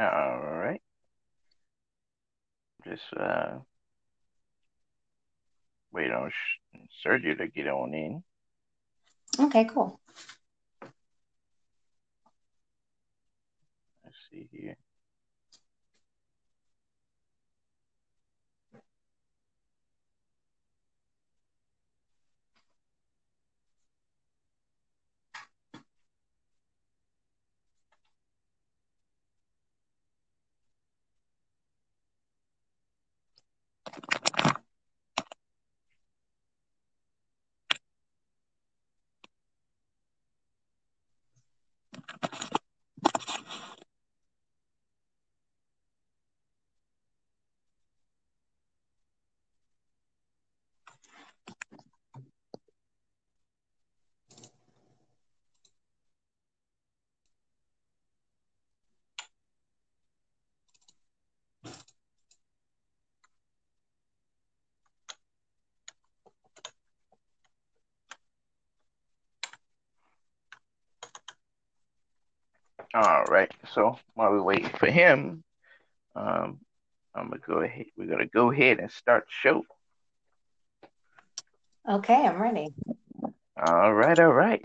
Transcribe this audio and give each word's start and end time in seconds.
All 0.00 0.40
right. 0.40 0.80
Just 2.84 3.02
uh, 3.14 3.58
wait 5.92 6.10
on 6.10 6.30
Sergio 7.04 7.36
to 7.36 7.48
get 7.48 7.66
on 7.66 7.92
in. 7.92 8.22
Okay, 9.38 9.66
cool. 9.66 10.00
Let's 14.02 14.16
see 14.30 14.48
here. 14.50 14.76
All 72.94 73.24
right. 73.24 73.50
So 73.72 73.98
while 74.14 74.32
we 74.32 74.40
wait 74.40 74.76
for 74.78 74.86
him, 74.86 75.42
um, 76.14 76.58
I'm 77.14 77.28
gonna 77.28 77.40
go 77.46 77.60
ahead. 77.60 77.86
We're 77.96 78.06
gonna 78.06 78.26
go 78.26 78.50
ahead 78.50 78.78
and 78.80 78.90
start 78.90 79.24
the 79.26 79.32
show. 79.48 79.64
Okay, 81.88 82.26
I'm 82.26 82.40
ready. 82.40 82.72
All 83.56 83.92
right, 83.94 84.18
all 84.18 84.32
right. 84.32 84.62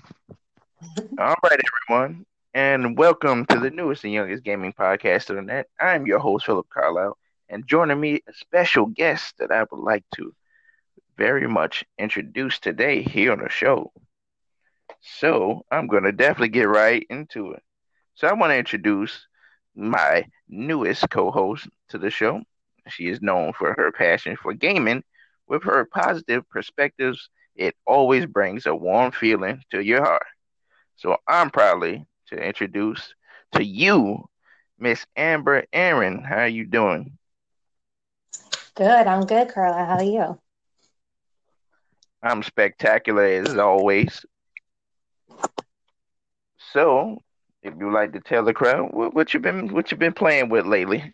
all 1.17 1.35
right, 1.43 1.59
everyone. 1.89 2.25
And 2.53 2.97
welcome 2.97 3.45
to 3.47 3.59
the 3.59 3.69
newest 3.69 4.03
and 4.03 4.13
youngest 4.13 4.43
gaming 4.43 4.73
podcast 4.73 5.29
on 5.29 5.35
the 5.37 5.41
net. 5.41 5.67
I'm 5.79 6.05
your 6.07 6.19
host, 6.19 6.45
Philip 6.45 6.67
Carlisle, 6.69 7.17
and 7.49 7.67
joining 7.67 7.99
me, 7.99 8.21
a 8.27 8.33
special 8.33 8.85
guest 8.87 9.37
that 9.39 9.51
I 9.51 9.61
would 9.69 9.79
like 9.79 10.03
to 10.15 10.33
very 11.17 11.47
much 11.47 11.83
introduce 11.97 12.59
today 12.59 13.01
here 13.01 13.31
on 13.31 13.39
the 13.39 13.49
show. 13.49 13.91
So 15.01 15.65
I'm 15.71 15.87
gonna 15.87 16.11
definitely 16.11 16.49
get 16.49 16.67
right 16.67 17.05
into 17.09 17.51
it. 17.51 17.63
So 18.15 18.27
I 18.27 18.33
want 18.33 18.51
to 18.51 18.57
introduce 18.57 19.27
my 19.75 20.25
newest 20.49 21.09
co-host 21.09 21.67
to 21.89 21.97
the 21.99 22.09
show. 22.09 22.41
She 22.87 23.07
is 23.07 23.21
known 23.21 23.53
for 23.53 23.73
her 23.73 23.91
passion 23.91 24.35
for 24.37 24.53
gaming. 24.53 25.03
With 25.47 25.63
her 25.63 25.85
positive 25.85 26.47
perspectives, 26.49 27.29
it 27.55 27.75
always 27.85 28.25
brings 28.25 28.65
a 28.65 28.75
warm 28.75 29.11
feeling 29.11 29.63
to 29.71 29.83
your 29.83 30.03
heart. 30.03 30.25
So 30.95 31.17
I'm 31.27 31.49
proudly 31.51 32.05
to 32.27 32.35
introduce 32.35 33.13
to 33.53 33.63
you 33.63 34.29
Miss 34.79 35.05
Amber 35.15 35.65
Erin. 35.73 36.23
How 36.23 36.39
are 36.39 36.47
you 36.47 36.65
doing? 36.65 37.17
Good. 38.75 39.07
I'm 39.07 39.25
good, 39.25 39.49
Carla. 39.53 39.85
How 39.85 39.97
are 39.97 40.03
you? 40.03 40.39
I'm 42.23 42.43
spectacular 42.43 43.23
as 43.25 43.57
always. 43.57 44.25
So 46.73 47.23
if 47.65 47.73
you 47.79 47.91
like 47.91 48.13
to 48.13 48.19
tell 48.19 48.45
the 48.45 48.53
crowd 48.53 48.93
what, 48.93 49.13
what 49.15 49.33
you 49.33 49.39
been 49.39 49.73
what 49.73 49.91
you 49.91 49.97
been 49.97 50.13
playing 50.13 50.49
with 50.49 50.65
lately. 50.65 51.13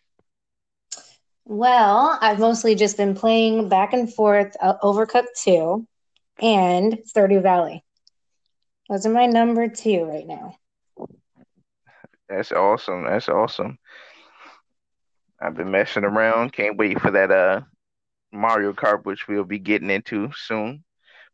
Well, 1.45 2.17
I've 2.21 2.39
mostly 2.39 2.75
just 2.75 2.97
been 2.97 3.15
playing 3.15 3.69
back 3.69 3.93
and 3.93 4.13
forth 4.13 4.55
uh, 4.61 4.75
Overcooked 4.83 5.33
2 5.43 5.87
and 6.41 6.99
Stardew 7.07 7.41
Valley. 7.41 7.83
Those 8.89 9.05
are 9.05 9.11
my 9.11 9.25
number 9.25 9.67
two 9.69 10.03
right 10.03 10.27
now. 10.27 10.55
That's 12.29 12.51
awesome. 12.51 13.05
That's 13.05 13.29
awesome. 13.29 13.77
I've 15.41 15.55
been 15.55 15.71
messing 15.71 16.03
around. 16.03 16.53
Can't 16.53 16.77
wait 16.77 16.99
for 16.99 17.11
that 17.11 17.31
uh 17.31 17.61
Mario 18.33 18.73
Kart, 18.73 19.05
which 19.05 19.27
we'll 19.27 19.43
be 19.43 19.59
getting 19.59 19.89
into 19.89 20.29
soon. 20.35 20.83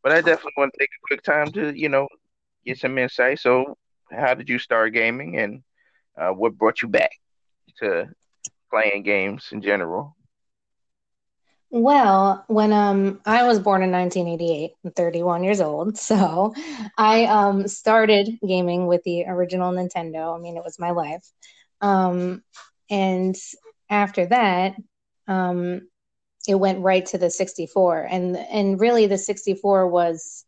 But 0.04 0.12
I 0.12 0.22
definitely 0.22 0.54
want 0.58 0.74
to 0.74 0.80
take 0.80 0.90
a 0.90 1.08
quick 1.08 1.24
time 1.24 1.52
to, 1.54 1.78
you 1.78 1.90
know, 1.90 2.08
get 2.66 2.78
some 2.80 2.98
insight. 2.98 3.40
So 3.40 3.78
how 4.12 4.34
did 4.34 4.50
you 4.50 4.60
start 4.60 4.94
gaming 4.94 5.38
and 5.38 5.64
uh, 6.18 6.30
what 6.30 6.58
brought 6.58 6.82
you 6.82 6.88
back 6.88 7.12
to 7.80 8.10
playing 8.70 9.04
games 9.04 9.50
in 9.52 9.62
general? 9.62 10.16
Well, 11.70 12.46
when 12.48 12.72
um 12.72 13.20
I 13.26 13.44
was 13.44 13.60
born 13.60 13.84
in 13.84 13.92
1988, 13.92 14.72
I'm 14.86 14.92
31 14.92 15.44
years 15.44 15.62
old, 15.62 15.98
so 16.10 16.54
I 16.98 17.26
um 17.26 17.68
started 17.68 18.40
gaming 18.46 18.88
with 18.88 19.04
the 19.04 19.26
original 19.28 19.72
Nintendo. 19.74 20.36
I 20.38 20.42
mean, 20.42 20.58
it 20.58 20.64
was 20.64 20.80
my 20.80 20.92
life. 20.92 21.26
Um 21.82 22.44
and 22.90 23.36
after 23.90 24.26
that, 24.28 24.76
um 25.28 25.88
it 26.48 26.56
went 26.56 26.82
right 26.82 27.06
to 27.08 27.18
the 27.18 27.30
64 27.30 28.08
and 28.10 28.38
and 28.38 28.80
really 28.80 29.08
the 29.08 29.18
64 29.18 29.88
was 29.88 30.46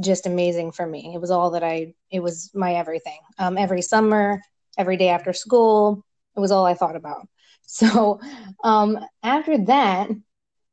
just 0.00 0.26
amazing 0.26 0.72
for 0.72 0.86
me. 0.86 1.12
It 1.14 1.20
was 1.20 1.30
all 1.30 1.50
that 1.50 1.64
I, 1.64 1.94
it 2.10 2.20
was 2.20 2.50
my 2.54 2.74
everything. 2.74 3.18
Um, 3.38 3.58
every 3.58 3.82
summer, 3.82 4.42
every 4.76 4.96
day 4.96 5.08
after 5.08 5.32
school, 5.32 6.04
it 6.36 6.40
was 6.40 6.52
all 6.52 6.66
I 6.66 6.74
thought 6.74 6.96
about. 6.96 7.28
So 7.70 8.18
um, 8.64 8.98
after 9.22 9.58
that, 9.66 10.08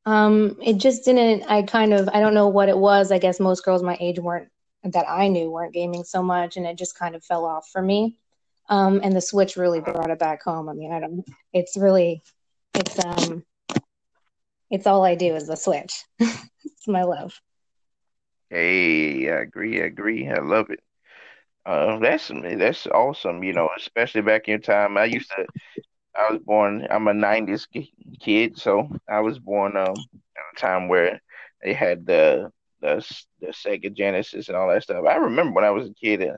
um, 0.05 0.55
it 0.63 0.77
just 0.77 1.03
didn't, 1.03 1.43
I 1.51 1.63
kind 1.63 1.93
of, 1.93 2.07
I 2.13 2.21
don't 2.21 2.33
know 2.33 2.47
what 2.47 2.69
it 2.69 2.77
was. 2.77 3.11
I 3.11 3.17
guess 3.17 3.37
most 3.37 3.65
girls 3.65 3.83
my 3.83 3.97
age 3.99 4.17
weren't, 4.17 4.47
that 4.83 5.05
I 5.05 5.27
knew 5.27 5.51
weren't 5.51 5.73
gaming 5.73 6.05
so 6.05 6.23
much, 6.23 6.55
and 6.55 6.65
it 6.65 6.77
just 6.77 6.97
kind 6.97 7.13
of 7.13 7.25
fell 7.25 7.43
off 7.43 7.67
for 7.69 7.81
me. 7.81 8.15
Um, 8.69 9.01
and 9.03 9.13
the 9.13 9.19
Switch 9.19 9.57
really 9.57 9.81
brought 9.81 10.09
it 10.09 10.19
back 10.19 10.43
home. 10.43 10.69
I 10.69 10.73
mean, 10.73 10.93
I 10.93 11.01
don't, 11.01 11.25
it's 11.51 11.75
really, 11.75 12.23
it's, 12.75 13.03
um, 13.03 13.43
it's 14.69 14.87
all 14.87 15.03
I 15.03 15.15
do 15.15 15.35
is 15.35 15.47
the 15.47 15.57
Switch. 15.57 16.03
it's 16.19 16.87
my 16.87 17.03
love. 17.03 17.41
Hey, 18.49 19.29
I 19.29 19.41
agree. 19.41 19.81
I 19.81 19.85
agree. 19.85 20.29
I 20.29 20.39
love 20.39 20.69
it. 20.69 20.79
Uh, 21.65 21.97
that's 21.99 22.29
that's 22.29 22.87
awesome. 22.87 23.43
You 23.43 23.53
know, 23.53 23.69
especially 23.75 24.21
back 24.21 24.47
in 24.47 24.53
your 24.53 24.59
time. 24.59 24.97
I 24.97 25.05
used 25.05 25.31
to. 25.31 25.45
I 26.15 26.31
was 26.31 26.39
born. 26.41 26.87
I'm 26.89 27.07
a 27.07 27.13
'90s 27.13 27.67
kid, 28.21 28.57
so 28.57 28.89
I 29.09 29.19
was 29.21 29.39
born 29.39 29.75
um 29.75 29.95
at 30.37 30.57
a 30.57 30.59
time 30.59 30.87
where 30.87 31.19
they 31.63 31.73
had 31.73 32.05
the 32.05 32.51
the 32.81 33.05
the 33.41 33.47
Sega 33.47 33.91
Genesis 33.93 34.47
and 34.47 34.55
all 34.55 34.69
that 34.69 34.83
stuff. 34.83 35.03
I 35.07 35.15
remember 35.15 35.53
when 35.53 35.65
I 35.65 35.71
was 35.71 35.89
a 35.89 35.93
kid, 35.93 36.21
uh, 36.23 36.37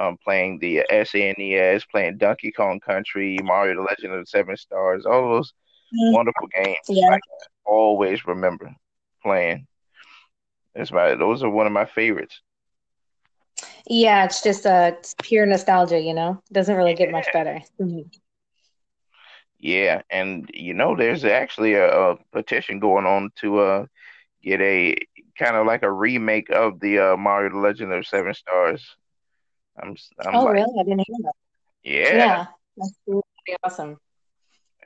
um, 0.00 0.16
playing 0.24 0.60
the 0.60 0.84
SNES, 0.90 1.82
playing 1.90 2.18
Donkey 2.18 2.52
Kong 2.52 2.80
Country, 2.80 3.38
Mario: 3.42 3.74
The 3.74 3.82
Legend 3.82 4.12
of 4.14 4.20
the 4.20 4.26
Seven 4.26 4.56
Stars, 4.56 5.04
all 5.04 5.30
those 5.30 5.52
mm-hmm. 5.92 6.14
wonderful 6.14 6.48
games. 6.54 6.78
Yeah. 6.88 7.10
I 7.10 7.18
always 7.64 8.26
remember 8.26 8.72
playing. 9.22 9.66
That's 10.74 10.92
my 10.92 11.14
those 11.14 11.42
are 11.42 11.50
one 11.50 11.66
of 11.66 11.72
my 11.72 11.84
favorites. 11.84 12.40
Yeah, 13.86 14.24
it's 14.24 14.42
just 14.42 14.66
a 14.66 14.70
uh, 14.70 14.92
pure 15.22 15.46
nostalgia, 15.46 15.98
you 15.98 16.14
know. 16.14 16.40
Doesn't 16.52 16.76
really 16.76 16.94
get 16.94 17.10
much 17.10 17.26
better. 17.32 17.60
Mm-hmm. 17.80 18.08
Yeah, 19.58 20.02
and 20.10 20.48
you 20.54 20.74
know, 20.74 20.96
there's 20.96 21.24
actually 21.24 21.74
a, 21.74 22.12
a 22.12 22.16
petition 22.32 22.78
going 22.78 23.04
on 23.04 23.30
to 23.40 23.58
uh, 23.58 23.86
get 24.42 24.60
a 24.60 24.96
kind 25.38 25.56
of 25.56 25.66
like 25.66 25.82
a 25.82 25.92
remake 25.92 26.50
of 26.50 26.80
the 26.80 26.98
uh, 26.98 27.16
Mario: 27.16 27.50
The 27.50 27.58
Legend 27.58 27.92
of 27.92 28.06
Seven 28.06 28.32
Stars. 28.32 28.96
I'm, 29.80 29.96
I'm 30.24 30.34
oh, 30.34 30.44
like, 30.44 30.54
really? 30.54 30.80
I 30.80 30.82
didn't 30.84 31.04
hear 31.06 31.16
that. 31.22 31.32
Yeah, 31.82 32.16
yeah, 32.16 32.46
that's 32.76 32.94
really 33.06 33.22
awesome. 33.62 33.98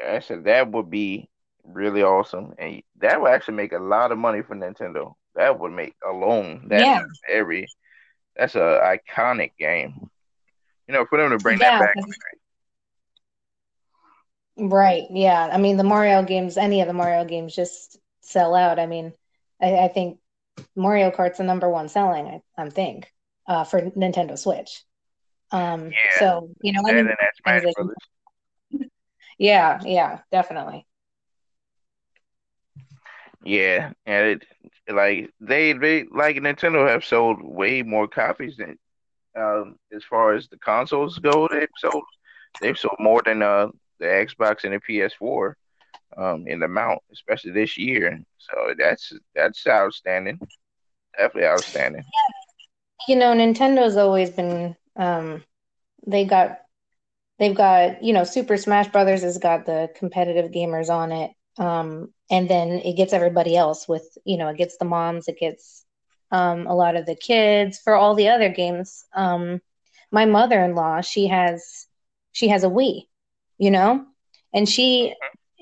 I 0.04 0.20
said 0.20 0.44
that 0.44 0.70
would 0.72 0.90
be 0.90 1.28
really 1.62 2.02
awesome, 2.02 2.54
and 2.58 2.82
that 2.98 3.20
would 3.20 3.30
actually 3.30 3.54
make 3.54 3.72
a 3.72 3.78
lot 3.78 4.12
of 4.12 4.18
money 4.18 4.42
for 4.42 4.56
Nintendo 4.56 5.14
that 5.34 5.58
would 5.58 5.72
make 5.72 5.94
alone 6.06 6.66
that 6.68 6.80
yeah. 6.80 7.02
every 7.28 7.66
that's 8.36 8.54
a 8.54 8.98
iconic 8.98 9.52
game. 9.58 10.10
You 10.88 10.94
know, 10.94 11.06
for 11.06 11.18
them 11.18 11.30
to 11.30 11.38
bring 11.38 11.58
yeah, 11.58 11.78
that 11.78 11.94
back. 11.94 12.04
Right. 14.56 15.04
Yeah. 15.10 15.48
I 15.50 15.56
mean, 15.58 15.76
the 15.76 15.84
Mario 15.84 16.22
games, 16.22 16.56
any 16.56 16.80
of 16.80 16.86
the 16.86 16.92
Mario 16.92 17.24
games, 17.24 17.54
just 17.54 17.98
sell 18.20 18.54
out. 18.54 18.78
I 18.78 18.86
mean, 18.86 19.12
I, 19.60 19.76
I 19.78 19.88
think 19.88 20.18
Mario 20.76 21.10
Kart's 21.10 21.38
the 21.38 21.44
number 21.44 21.68
one 21.68 21.88
selling. 21.88 22.26
I, 22.26 22.62
I 22.62 22.68
think 22.70 23.10
uh, 23.46 23.64
for 23.64 23.80
Nintendo 23.80 24.38
Switch. 24.38 24.84
Um, 25.50 25.86
yeah. 25.86 26.18
So 26.18 26.50
you 26.62 26.72
know, 26.72 26.82
and 26.86 26.98
then 26.98 27.06
that's 27.06 27.38
Smash 27.38 27.62
Brothers. 27.74 27.96
Yeah, 29.38 29.80
yeah, 29.84 30.20
definitely. 30.30 30.86
Yeah, 33.44 33.92
and 34.06 34.26
it 34.26 34.46
like 34.92 35.30
they 35.40 35.72
they 35.72 36.04
like 36.04 36.36
Nintendo 36.36 36.88
have 36.88 37.04
sold 37.04 37.42
way 37.42 37.82
more 37.82 38.08
copies 38.08 38.56
than 38.56 38.78
um 39.36 39.76
as 39.94 40.04
far 40.04 40.34
as 40.34 40.48
the 40.48 40.58
consoles 40.58 41.18
go. 41.18 41.48
They've 41.48 41.68
sold 41.78 42.04
they've 42.60 42.78
sold 42.78 42.96
more 42.98 43.22
than 43.24 43.42
uh 43.42 43.68
the 43.98 44.06
Xbox 44.06 44.64
and 44.64 44.74
the 44.74 44.80
PS4 44.80 45.54
um 46.16 46.46
in 46.46 46.60
the 46.60 46.66
amount, 46.66 47.00
especially 47.12 47.52
this 47.52 47.78
year. 47.78 48.20
So 48.38 48.74
that's 48.78 49.12
that's 49.34 49.66
outstanding. 49.66 50.38
Definitely 51.18 51.48
outstanding. 51.48 52.04
You 53.08 53.16
know, 53.16 53.32
Nintendo's 53.34 53.96
always 53.96 54.30
been 54.30 54.76
um 54.96 55.42
they 56.06 56.24
got 56.24 56.60
they've 57.38 57.54
got, 57.54 58.02
you 58.02 58.12
know, 58.12 58.24
Super 58.24 58.56
Smash 58.56 58.88
Brothers 58.88 59.22
has 59.22 59.38
got 59.38 59.66
the 59.66 59.90
competitive 59.96 60.50
gamers 60.50 60.88
on 60.90 61.12
it. 61.12 61.30
Um 61.58 62.12
and 62.30 62.48
then 62.48 62.68
it 62.70 62.96
gets 62.96 63.12
everybody 63.12 63.56
else 63.56 63.88
with, 63.88 64.06
you 64.24 64.36
know, 64.38 64.48
it 64.48 64.56
gets 64.58 64.76
the 64.78 64.84
moms, 64.84 65.28
it 65.28 65.38
gets 65.38 65.84
um 66.30 66.66
a 66.66 66.74
lot 66.74 66.96
of 66.96 67.06
the 67.06 67.14
kids 67.16 67.78
for 67.78 67.94
all 67.94 68.14
the 68.14 68.28
other 68.28 68.48
games. 68.48 69.04
Um 69.14 69.60
my 70.10 70.24
mother-in-law, 70.26 71.00
she 71.02 71.26
has 71.28 71.86
she 72.32 72.48
has 72.48 72.64
a 72.64 72.68
Wii, 72.68 73.06
you 73.58 73.70
know? 73.70 74.04
And 74.52 74.68
she 74.68 75.14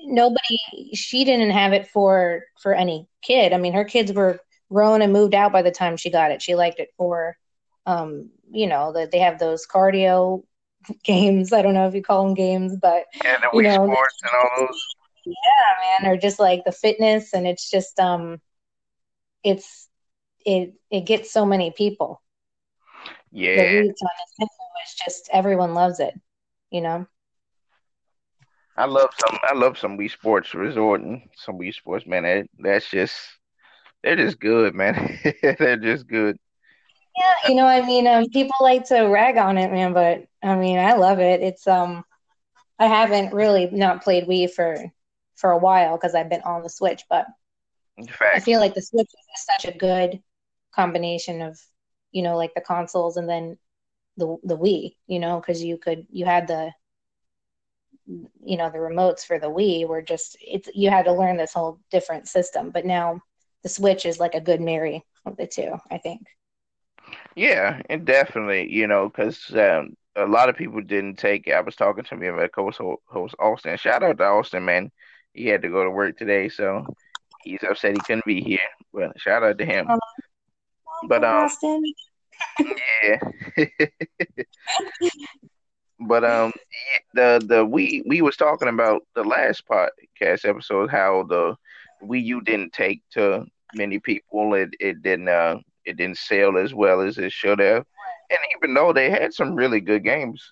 nobody 0.05 0.57
she 0.93 1.23
didn't 1.25 1.51
have 1.51 1.73
it 1.73 1.87
for 1.87 2.43
for 2.61 2.73
any 2.73 3.07
kid. 3.21 3.53
I 3.53 3.57
mean, 3.57 3.73
her 3.73 3.85
kids 3.85 4.11
were 4.11 4.39
grown 4.71 5.01
and 5.01 5.13
moved 5.13 5.35
out 5.35 5.51
by 5.51 5.61
the 5.61 5.71
time 5.71 5.97
she 5.97 6.09
got 6.09 6.31
it. 6.31 6.41
She 6.41 6.55
liked 6.55 6.79
it 6.79 6.89
for 6.97 7.37
um, 7.85 8.29
you 8.51 8.67
know, 8.67 8.93
that 8.93 9.11
they 9.11 9.19
have 9.19 9.39
those 9.39 9.65
cardio 9.67 10.43
games. 11.03 11.53
I 11.53 11.61
don't 11.61 11.73
know 11.73 11.87
if 11.87 11.95
you 11.95 12.01
call 12.03 12.23
them 12.25 12.33
games, 12.33 12.75
but 12.81 13.05
Yeah, 13.23 13.37
the 13.39 13.47
you 13.51 13.61
Wii 13.61 13.69
know, 13.69 13.85
Sports 13.85 14.21
and 14.23 14.31
all 14.33 14.49
those. 14.57 14.79
Yeah, 15.25 15.99
man, 16.01 16.11
or 16.11 16.17
just 16.17 16.39
like 16.39 16.63
the 16.65 16.71
fitness 16.71 17.33
and 17.33 17.47
it's 17.47 17.69
just 17.69 17.99
um 17.99 18.39
it's 19.43 19.89
it 20.45 20.73
it 20.91 21.05
gets 21.05 21.31
so 21.31 21.45
many 21.45 21.71
people. 21.71 22.21
The 23.55 23.61
Yeah, 23.61 23.67
reach 23.67 23.97
on 24.01 24.09
Nintendo 24.39 24.83
is 24.85 24.95
just 25.05 25.29
everyone 25.33 25.73
loves 25.73 25.99
it, 25.99 26.13
you 26.69 26.81
know? 26.81 27.07
I 28.77 28.85
love 28.85 29.09
some 29.15 29.37
I 29.43 29.53
love 29.53 29.77
some 29.77 29.97
Wii 29.97 30.09
Sports 30.11 30.53
Resort 30.53 31.01
and 31.01 31.21
some 31.35 31.57
Wii 31.59 31.73
Sports, 31.73 32.05
man. 32.07 32.23
That, 32.23 32.47
that's 32.59 32.89
just 32.89 33.13
they're 34.03 34.15
just 34.15 34.39
good, 34.39 34.73
man. 34.75 35.19
They're 35.59 35.77
just 35.77 36.07
good. 36.07 36.37
Yeah, 37.17 37.49
you 37.49 37.55
know, 37.55 37.67
I 37.67 37.81
mean, 37.85 38.07
um, 38.07 38.25
people 38.29 38.55
like 38.61 38.85
to 38.85 39.01
rag 39.03 39.37
on 39.37 39.57
it, 39.57 39.71
man, 39.71 39.93
but 39.93 40.25
I 40.43 40.55
mean, 40.55 40.79
I 40.79 40.93
love 40.93 41.19
it. 41.19 41.41
It's 41.41 41.67
um, 41.67 42.03
I 42.79 42.87
haven't 42.87 43.33
really 43.33 43.69
not 43.71 44.03
played 44.03 44.27
Wii 44.27 44.51
for 44.51 44.75
for 45.43 45.51
a 45.51 45.59
while 45.59 45.97
because 45.97 46.15
I've 46.15 46.31
been 46.31 46.43
on 46.43 46.63
the 46.63 46.69
Switch, 46.71 47.03
but 47.11 47.27
In 47.97 48.07
I 48.33 48.39
feel 48.41 48.59
like 48.61 48.75
the 48.75 48.81
Switch 48.81 49.07
is 49.13 49.45
such 49.45 49.65
a 49.65 49.77
good 49.77 50.21
combination 50.73 51.41
of, 51.41 51.59
you 52.11 52.23
know, 52.23 52.37
like 52.37 52.53
the 52.55 52.61
consoles 52.61 53.17
and 53.17 53.29
then 53.29 53.59
the 54.17 54.37
the 54.43 54.57
Wii, 54.57 54.97
you 55.07 55.19
know, 55.19 55.39
because 55.41 55.63
you 55.63 55.77
could 55.77 56.07
you 56.11 56.25
had 56.25 56.47
the 56.47 56.71
you 58.43 58.57
know 58.57 58.69
the 58.71 58.79
remotes 58.79 59.25
for 59.25 59.39
the 59.39 59.47
Wii 59.49 59.87
were 59.87 60.01
just 60.01 60.37
it's 60.41 60.69
you 60.73 60.89
had 60.91 61.05
to 61.05 61.13
learn 61.13 61.37
this 61.37 61.53
whole 61.53 61.79
different 61.91 62.27
system, 62.27 62.71
but 62.71 62.85
now 62.85 63.21
the 63.63 63.69
Switch 63.69 64.05
is 64.05 64.19
like 64.19 64.35
a 64.35 64.41
good 64.41 64.61
marry 64.61 65.05
of 65.25 65.37
the 65.37 65.47
two, 65.47 65.77
I 65.91 65.99
think. 65.99 66.27
yeah, 67.35 67.81
and 67.89 68.05
definitely, 68.05 68.71
you 68.71 68.87
know, 68.87 69.09
because 69.09 69.51
um, 69.55 69.95
a 70.15 70.25
lot 70.25 70.49
of 70.49 70.57
people 70.57 70.81
didn't 70.81 71.17
take 71.17 71.47
it. 71.47 71.53
I 71.53 71.61
was 71.61 71.75
talking 71.75 72.05
to 72.05 72.17
me 72.17 72.27
about 72.27 72.51
co-host 72.53 72.81
host 73.07 73.35
Austin. 73.39 73.77
Shout 73.77 74.03
out 74.03 74.17
to 74.19 74.25
Austin, 74.25 74.65
man. 74.65 74.91
He 75.33 75.47
had 75.47 75.61
to 75.63 75.69
go 75.69 75.83
to 75.83 75.89
work 75.89 76.17
today, 76.17 76.49
so 76.49 76.85
he's 77.43 77.63
upset 77.63 77.93
he 77.95 77.99
couldn't 78.01 78.25
be 78.25 78.41
here. 78.41 78.59
But 78.93 79.19
shout 79.19 79.43
out 79.43 79.57
to 79.57 79.65
him. 79.65 79.87
But 81.09 81.25
um, 81.25 81.49
yeah. 83.03 83.19
But 85.99 86.23
um, 86.23 86.51
the 87.13 87.43
the 87.45 87.65
we 87.65 88.03
we 88.05 88.21
was 88.21 88.35
talking 88.35 88.67
about 88.67 89.03
the 89.15 89.23
last 89.23 89.63
podcast 89.67 90.45
episode 90.45 90.89
how 90.89 91.23
the 91.23 91.55
Wii 92.03 92.23
U 92.25 92.41
didn't 92.41 92.73
take 92.73 93.01
to 93.11 93.45
many 93.75 93.99
people. 93.99 94.53
It 94.53 94.69
it 94.79 95.01
didn't 95.01 95.29
uh 95.29 95.59
it 95.85 95.97
didn't 95.97 96.17
sell 96.17 96.57
as 96.57 96.73
well 96.73 97.01
as 97.01 97.17
it 97.17 97.31
should 97.31 97.59
have. 97.59 97.85
And 98.29 98.39
even 98.57 98.73
though 98.73 98.93
they 98.93 99.09
had 99.09 99.33
some 99.33 99.55
really 99.55 99.79
good 99.79 100.03
games. 100.03 100.51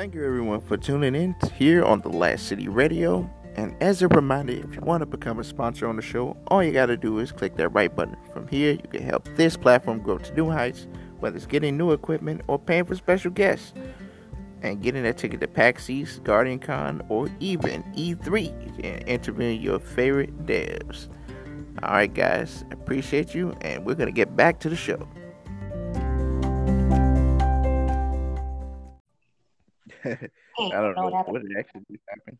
Thank 0.00 0.14
you 0.14 0.24
everyone 0.24 0.62
for 0.62 0.78
tuning 0.78 1.14
in 1.14 1.36
here 1.56 1.84
on 1.84 2.00
the 2.00 2.08
Last 2.08 2.46
City 2.46 2.68
Radio. 2.68 3.30
And 3.56 3.76
as 3.82 4.00
a 4.00 4.08
reminder, 4.08 4.54
if 4.54 4.74
you 4.74 4.80
want 4.80 5.02
to 5.02 5.06
become 5.06 5.38
a 5.38 5.44
sponsor 5.44 5.86
on 5.86 5.96
the 5.96 6.00
show, 6.00 6.38
all 6.48 6.64
you 6.64 6.72
got 6.72 6.86
to 6.86 6.96
do 6.96 7.18
is 7.18 7.32
click 7.32 7.56
that 7.56 7.68
right 7.68 7.94
button. 7.94 8.16
From 8.32 8.48
here, 8.48 8.72
you 8.72 8.88
can 8.90 9.02
help 9.02 9.28
this 9.36 9.58
platform 9.58 10.00
grow 10.00 10.16
to 10.16 10.34
new 10.34 10.48
heights, 10.48 10.86
whether 11.18 11.36
it's 11.36 11.44
getting 11.44 11.76
new 11.76 11.92
equipment 11.92 12.40
or 12.46 12.58
paying 12.58 12.86
for 12.86 12.94
special 12.94 13.30
guests, 13.30 13.74
and 14.62 14.82
getting 14.82 15.04
a 15.04 15.12
ticket 15.12 15.42
to 15.42 15.48
PAX 15.48 15.90
East, 15.90 16.24
Guardian 16.24 16.60
Con, 16.60 17.02
or 17.10 17.28
even 17.38 17.82
E3 17.92 18.82
and 18.82 19.06
interviewing 19.06 19.60
your 19.60 19.80
favorite 19.80 20.46
devs. 20.46 21.08
All 21.82 21.92
right, 21.92 22.14
guys, 22.14 22.64
appreciate 22.70 23.34
you, 23.34 23.54
and 23.60 23.84
we're 23.84 23.96
going 23.96 24.08
to 24.08 24.12
get 24.12 24.34
back 24.34 24.60
to 24.60 24.70
the 24.70 24.76
show. 24.76 25.06
I 30.04 30.80
don't 30.80 31.00
know 31.00 31.22
what 31.26 31.42
actually 31.58 32.00
happened 32.08 32.38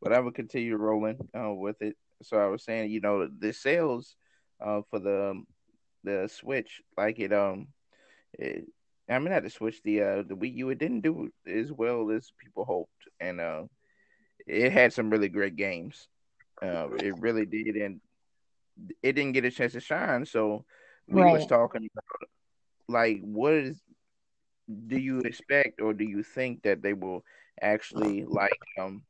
but 0.00 0.12
I 0.12 0.20
would 0.20 0.34
continue 0.34 0.76
rolling 0.76 1.18
uh, 1.38 1.52
with 1.52 1.80
it. 1.82 1.96
So 2.22 2.36
I 2.38 2.46
was 2.46 2.64
saying, 2.64 2.90
you 2.90 3.00
know, 3.00 3.28
the 3.28 3.52
sales 3.52 4.16
uh, 4.60 4.82
for 4.90 4.98
the 4.98 5.30
um, 5.30 5.46
the 6.04 6.28
Switch, 6.32 6.80
like 6.96 7.18
it, 7.18 7.32
um, 7.32 7.68
it, 8.32 8.64
I 9.08 9.18
mean, 9.18 9.32
not 9.32 9.42
the 9.42 9.50
Switch, 9.50 9.82
the 9.82 10.02
uh, 10.02 10.22
the 10.26 10.36
Wii 10.36 10.54
U, 10.56 10.70
it 10.70 10.78
didn't 10.78 11.00
do 11.02 11.30
as 11.46 11.72
well 11.72 12.10
as 12.10 12.32
people 12.42 12.64
hoped, 12.64 13.08
and 13.20 13.40
uh, 13.40 13.64
it 14.46 14.72
had 14.72 14.92
some 14.92 15.10
really 15.10 15.28
great 15.28 15.56
games. 15.56 16.08
Uh, 16.62 16.88
it 16.94 17.18
really 17.20 17.46
did, 17.46 17.76
and 17.76 18.00
it 19.02 19.12
didn't 19.12 19.32
get 19.32 19.44
a 19.44 19.50
chance 19.50 19.72
to 19.72 19.80
shine. 19.80 20.24
So 20.26 20.64
we 21.08 21.22
Right. 21.22 21.32
was 21.32 21.46
talking 21.46 21.88
about, 21.92 22.28
like, 22.88 23.20
what 23.22 23.54
is 23.54 23.80
do 24.86 24.98
you 24.98 25.20
expect 25.20 25.80
or 25.80 25.94
do 25.94 26.04
you 26.04 26.22
think 26.22 26.62
that 26.62 26.82
they 26.82 26.92
will 26.92 27.24
actually 27.62 28.24
like 28.28 28.58
um 28.78 29.02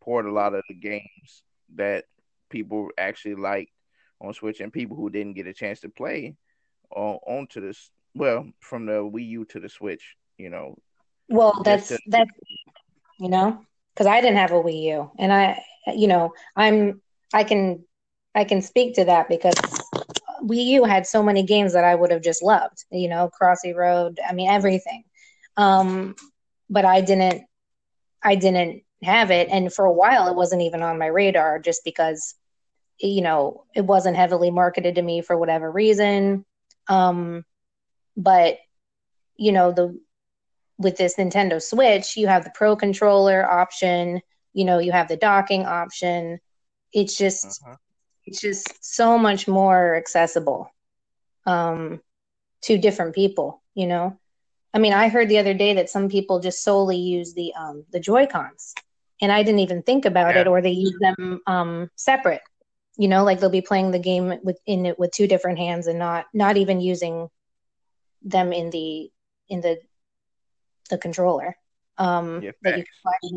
port 0.00 0.26
a 0.26 0.32
lot 0.32 0.54
of 0.54 0.62
the 0.68 0.74
games 0.74 1.42
that 1.74 2.04
people 2.50 2.88
actually 2.98 3.34
liked 3.34 3.72
on 4.20 4.34
Switch 4.34 4.60
and 4.60 4.72
people 4.72 4.96
who 4.96 5.08
didn't 5.08 5.34
get 5.34 5.46
a 5.46 5.54
chance 5.54 5.80
to 5.80 5.88
play 5.88 6.36
on 6.90 7.18
onto 7.26 7.60
this 7.60 7.90
well 8.14 8.46
from 8.60 8.86
the 8.86 8.92
Wii 8.92 9.26
U 9.28 9.44
to 9.46 9.60
the 9.60 9.68
Switch, 9.68 10.16
you 10.36 10.50
know. 10.50 10.76
Well, 11.28 11.60
that's 11.64 11.88
to, 11.88 11.98
that's 12.06 12.30
you 13.18 13.28
know, 13.28 13.60
because 13.94 14.06
I 14.06 14.20
didn't 14.20 14.38
have 14.38 14.50
a 14.50 14.62
Wii 14.62 14.82
U, 14.82 15.10
and 15.18 15.32
I, 15.32 15.62
you 15.94 16.08
know, 16.08 16.32
I'm 16.56 17.00
I 17.32 17.44
can 17.44 17.84
I 18.34 18.44
can 18.44 18.62
speak 18.62 18.94
to 18.96 19.04
that 19.04 19.28
because 19.28 19.54
Wii 20.42 20.64
U 20.66 20.84
had 20.84 21.06
so 21.06 21.22
many 21.22 21.42
games 21.42 21.72
that 21.72 21.84
I 21.84 21.94
would 21.94 22.10
have 22.10 22.22
just 22.22 22.42
loved, 22.42 22.84
you 22.90 23.08
know, 23.08 23.30
Crossy 23.40 23.74
Road, 23.74 24.18
I 24.26 24.32
mean 24.32 24.48
everything. 24.48 25.04
Um, 25.56 26.16
but 26.68 26.84
I 26.84 27.00
didn't 27.00 27.44
I 28.22 28.34
didn't 28.34 28.82
have 29.02 29.30
it, 29.30 29.48
and 29.50 29.72
for 29.72 29.84
a 29.84 29.92
while 29.92 30.28
it 30.28 30.36
wasn't 30.36 30.62
even 30.62 30.82
on 30.82 30.98
my 30.98 31.06
radar 31.06 31.58
just 31.58 31.84
because 31.84 32.34
you 32.98 33.22
know 33.22 33.64
it 33.74 33.84
wasn't 33.84 34.16
heavily 34.16 34.50
marketed 34.50 34.96
to 34.96 35.02
me 35.02 35.22
for 35.22 35.36
whatever 35.36 35.70
reason. 35.70 36.44
Um, 36.88 37.44
but 38.16 38.58
you 39.36 39.52
know 39.52 39.72
the 39.72 39.98
with 40.78 40.96
this 40.96 41.16
Nintendo 41.16 41.62
Switch, 41.62 42.16
you 42.16 42.26
have 42.26 42.44
the 42.44 42.52
Pro 42.54 42.74
controller 42.74 43.48
option, 43.48 44.22
you 44.54 44.64
know, 44.64 44.78
you 44.78 44.92
have 44.92 45.08
the 45.08 45.16
docking 45.16 45.66
option. 45.66 46.40
It's 46.92 47.16
just 47.16 47.44
uh-huh. 47.44 47.76
It's 48.30 48.40
just 48.42 48.84
so 48.84 49.18
much 49.18 49.48
more 49.48 49.96
accessible 49.96 50.70
um 51.46 52.00
to 52.62 52.78
different 52.78 53.14
people, 53.14 53.62
you 53.74 53.86
know. 53.86 54.18
I 54.74 54.78
mean, 54.78 54.92
I 54.92 55.08
heard 55.08 55.28
the 55.28 55.38
other 55.38 55.54
day 55.54 55.74
that 55.74 55.90
some 55.90 56.08
people 56.08 56.40
just 56.40 56.64
solely 56.64 56.98
use 56.98 57.34
the 57.34 57.52
um 57.58 57.84
the 57.92 58.00
Joy-Cons. 58.00 58.74
And 59.22 59.32
I 59.32 59.42
didn't 59.42 59.60
even 59.60 59.82
think 59.82 60.06
about 60.06 60.36
Yeah. 60.36 60.42
it 60.42 60.48
or 60.48 60.62
they 60.62 60.70
use 60.70 60.96
them 61.00 61.40
um 61.46 61.90
separate. 61.96 62.42
You 62.98 63.08
know, 63.08 63.24
like 63.24 63.40
they'll 63.40 63.50
be 63.50 63.62
playing 63.62 63.92
the 63.92 63.98
game 64.00 64.34
with 64.44 64.58
in 64.66 64.86
it 64.86 64.98
with 64.98 65.12
two 65.12 65.28
different 65.28 65.58
hands 65.58 65.86
and 65.88 65.98
not 65.98 66.26
not 66.34 66.56
even 66.56 66.80
using 66.80 67.28
them 68.22 68.52
in 68.52 68.70
the 68.70 69.10
in 69.48 69.60
the 69.60 69.78
the 70.90 70.98
controller 70.98 71.56
um 71.98 72.44
Yeah, 72.44 72.52
that 72.62 72.76
you 72.76 72.84
can 72.84 72.94
flash 73.02 73.32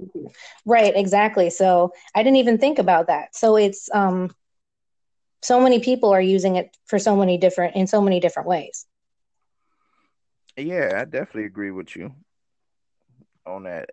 right 0.65 0.95
exactly 0.95 1.49
so 1.49 1.91
i 2.15 2.23
didn't 2.23 2.37
even 2.37 2.57
think 2.57 2.79
about 2.79 3.07
that 3.07 3.35
so 3.35 3.55
it's 3.55 3.89
um 3.93 4.29
so 5.43 5.59
many 5.59 5.79
people 5.79 6.11
are 6.11 6.21
using 6.21 6.55
it 6.55 6.75
for 6.85 6.97
so 6.97 7.15
many 7.15 7.37
different 7.37 7.75
in 7.75 7.87
so 7.87 8.01
many 8.01 8.19
different 8.19 8.47
ways 8.47 8.85
Yeah, 10.57 10.93
I 10.95 11.05
definitely 11.05 11.45
agree 11.45 11.71
with 11.71 11.95
you 11.95 12.13
on 13.45 13.63
that. 13.63 13.89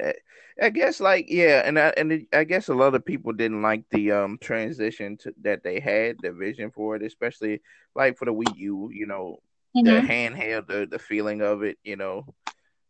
I 0.60 0.70
guess 0.70 1.00
like 1.00 1.26
yeah, 1.28 1.62
and 1.64 1.78
I 1.78 1.92
and 1.96 2.26
I 2.32 2.44
guess 2.44 2.68
a 2.68 2.74
lot 2.74 2.94
of 2.94 3.04
people 3.04 3.32
didn't 3.32 3.62
like 3.62 3.84
the 3.90 4.12
um 4.12 4.38
transition 4.38 5.16
to, 5.18 5.34
that 5.42 5.62
they 5.62 5.80
had, 5.80 6.16
the 6.22 6.32
vision 6.32 6.70
for 6.70 6.96
it, 6.96 7.02
especially 7.02 7.62
like 7.94 8.18
for 8.18 8.26
the 8.26 8.34
Wii 8.34 8.56
U. 8.56 8.90
You 8.92 9.06
know, 9.06 9.38
mm-hmm. 9.76 9.84
the 9.84 10.00
handheld, 10.00 10.66
the 10.66 10.86
the 10.90 10.98
feeling 10.98 11.40
of 11.40 11.62
it. 11.62 11.78
You 11.82 11.96
know. 11.96 12.34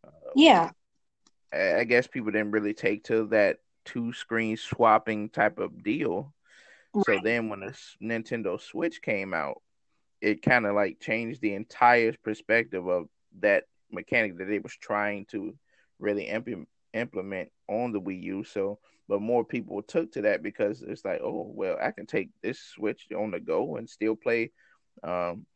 Uh, 0.05 0.31
yeah. 0.35 0.71
I 1.53 1.83
guess 1.85 2.07
people 2.07 2.31
didn't 2.31 2.53
really 2.53 2.75
take 2.75 3.05
to 3.05 3.27
that 3.29 3.59
two 3.85 4.13
screen 4.13 4.57
swapping 4.57 5.31
type 5.31 5.59
of 5.59 5.83
deal. 5.83 6.33
Right. 6.95 7.05
So 7.07 7.21
then 7.23 7.49
when 7.49 7.61
the 7.61 7.79
Nintendo 8.03 8.61
Switch 8.61 9.01
came 9.01 9.33
out, 9.33 9.63
it 10.21 10.43
kind 10.43 10.67
of 10.67 10.75
like 10.75 11.01
changed 11.01 11.41
the 11.41 11.55
entire 11.55 12.15
perspective 12.23 12.87
of 12.87 13.09
that 13.41 13.65
mechanic 13.91 14.39
that 14.39 14.51
it 14.51 14.63
was 14.63 14.75
trying 14.75 15.25
to 15.27 15.55
really 15.99 16.25
imp- 16.29 16.69
implement 16.93 17.51
on 17.69 17.93
the 17.93 18.01
Wii 18.01 18.23
U. 18.25 18.45
So, 18.45 18.79
but 19.09 19.23
more 19.23 19.45
people 19.45 19.83
took 19.83 20.13
to 20.13 20.23
that 20.23 20.43
because 20.43 20.83
it's 20.83 21.05
like, 21.05 21.21
oh, 21.23 21.51
well, 21.55 21.77
I 21.81 21.91
can 21.93 22.07
take 22.07 22.31
this 22.43 22.61
Switch 22.61 23.07
on 23.17 23.31
the 23.31 23.41
go 23.41 23.77
and 23.77 23.89
still 23.89 24.17
play 24.17 24.51
um, 25.03 25.47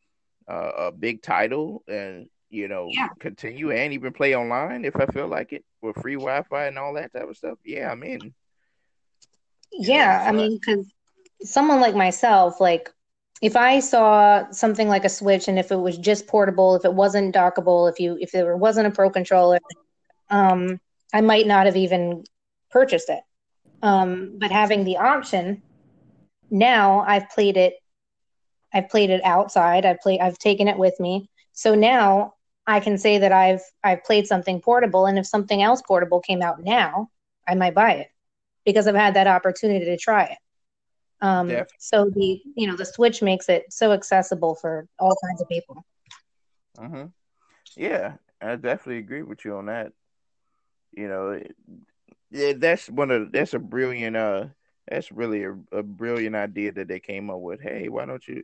uh, 0.48 0.70
a 0.76 0.92
big 0.92 1.22
title 1.22 1.82
and 1.88 2.28
you 2.50 2.68
know 2.68 2.88
yeah. 2.90 3.08
continue 3.18 3.72
and 3.72 3.92
even 3.92 4.12
play 4.12 4.36
online 4.36 4.84
if 4.84 4.94
I 4.96 5.06
feel 5.06 5.26
like 5.26 5.52
it 5.52 5.64
with 5.82 5.96
free 5.96 6.14
Wi-Fi 6.14 6.66
and 6.66 6.78
all 6.78 6.94
that 6.94 7.12
type 7.12 7.28
of 7.28 7.36
stuff. 7.36 7.58
Yeah, 7.64 7.90
I'm 7.90 8.02
in. 8.02 8.34
Yeah, 9.72 10.22
so, 10.22 10.28
I 10.28 10.32
mean, 10.32 10.58
because 10.58 10.86
someone 11.44 11.80
like 11.80 11.94
myself, 11.94 12.60
like 12.60 12.92
if 13.42 13.56
I 13.56 13.80
saw 13.80 14.50
something 14.50 14.88
like 14.88 15.04
a 15.04 15.08
Switch 15.08 15.48
and 15.48 15.58
if 15.58 15.70
it 15.70 15.76
was 15.76 15.98
just 15.98 16.26
portable, 16.26 16.76
if 16.76 16.84
it 16.84 16.94
wasn't 16.94 17.34
dockable, 17.34 17.90
if 17.90 18.00
you 18.00 18.16
if 18.20 18.32
there 18.32 18.56
wasn't 18.56 18.86
a 18.86 18.90
Pro 18.90 19.10
controller, 19.10 19.60
um, 20.30 20.80
I 21.12 21.20
might 21.20 21.46
not 21.46 21.66
have 21.66 21.76
even 21.76 22.24
purchased 22.70 23.10
it. 23.10 23.20
Um, 23.82 24.38
but 24.38 24.50
having 24.50 24.84
the 24.84 24.96
option, 24.96 25.62
now 26.50 27.00
I've 27.06 27.28
played 27.30 27.56
it. 27.56 27.74
I've 28.72 28.88
played 28.88 29.10
it 29.10 29.22
outside. 29.24 29.84
I've 29.84 30.00
played. 30.00 30.20
I've 30.20 30.38
taken 30.38 30.68
it 30.68 30.78
with 30.78 30.98
me. 30.98 31.28
So 31.52 31.74
now 31.74 32.34
I 32.66 32.80
can 32.80 32.96
say 32.96 33.18
that 33.18 33.32
I've 33.32 33.62
I've 33.82 34.04
played 34.04 34.26
something 34.26 34.60
portable, 34.60 35.06
and 35.06 35.18
if 35.18 35.26
something 35.26 35.62
else 35.62 35.82
portable 35.82 36.20
came 36.20 36.40
out 36.42 36.62
now, 36.62 37.10
I 37.46 37.54
might 37.54 37.74
buy 37.74 37.92
it 37.92 38.08
because 38.64 38.86
I've 38.86 38.94
had 38.94 39.14
that 39.14 39.26
opportunity 39.26 39.84
to 39.84 39.98
try 39.98 40.24
it. 40.24 40.38
Um, 41.24 41.50
so 41.78 42.10
the 42.10 42.42
you 42.54 42.66
know 42.66 42.76
the 42.76 42.84
Switch 42.84 43.22
makes 43.22 43.48
it 43.48 43.64
so 43.72 43.92
accessible 43.92 44.54
for 44.56 44.86
all 44.98 45.16
kinds 45.24 45.40
of 45.40 45.48
people. 45.48 45.82
Mm-hmm. 46.78 47.04
Yeah, 47.76 48.16
I 48.42 48.56
definitely 48.56 48.98
agree 48.98 49.22
with 49.22 49.42
you 49.42 49.56
on 49.56 49.66
that. 49.66 49.92
You 50.92 51.08
know, 51.08 51.40
yeah, 52.30 52.52
that's 52.56 52.90
one 52.90 53.10
of 53.10 53.32
that's 53.32 53.54
a 53.54 53.58
brilliant 53.58 54.16
uh 54.16 54.46
that's 54.86 55.10
really 55.10 55.44
a, 55.44 55.56
a 55.72 55.82
brilliant 55.82 56.36
idea 56.36 56.72
that 56.72 56.88
they 56.88 57.00
came 57.00 57.30
up 57.30 57.40
with. 57.40 57.62
Hey, 57.62 57.88
why 57.88 58.04
don't 58.04 58.26
you 58.28 58.42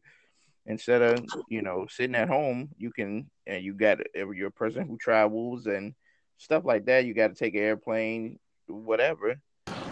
instead 0.65 1.03
of 1.03 1.23
you 1.51 1.61
know 1.61 1.87
sitting 1.91 2.17
at 2.17 2.31
home, 2.31 2.71
you 2.79 2.91
can 2.93 3.29
and 3.47 3.63
you 3.63 3.75
got 3.75 3.99
you're 4.15 4.49
a 4.49 4.51
person 4.51 4.87
who 4.87 4.97
travels 4.97 5.67
and 5.67 5.95
stuff 6.39 6.65
like 6.65 6.87
that. 6.87 7.05
You 7.05 7.13
got 7.13 7.29
to 7.29 7.35
take 7.35 7.55
an 7.55 7.61
airplane, 7.61 8.39
whatever. 8.69 9.39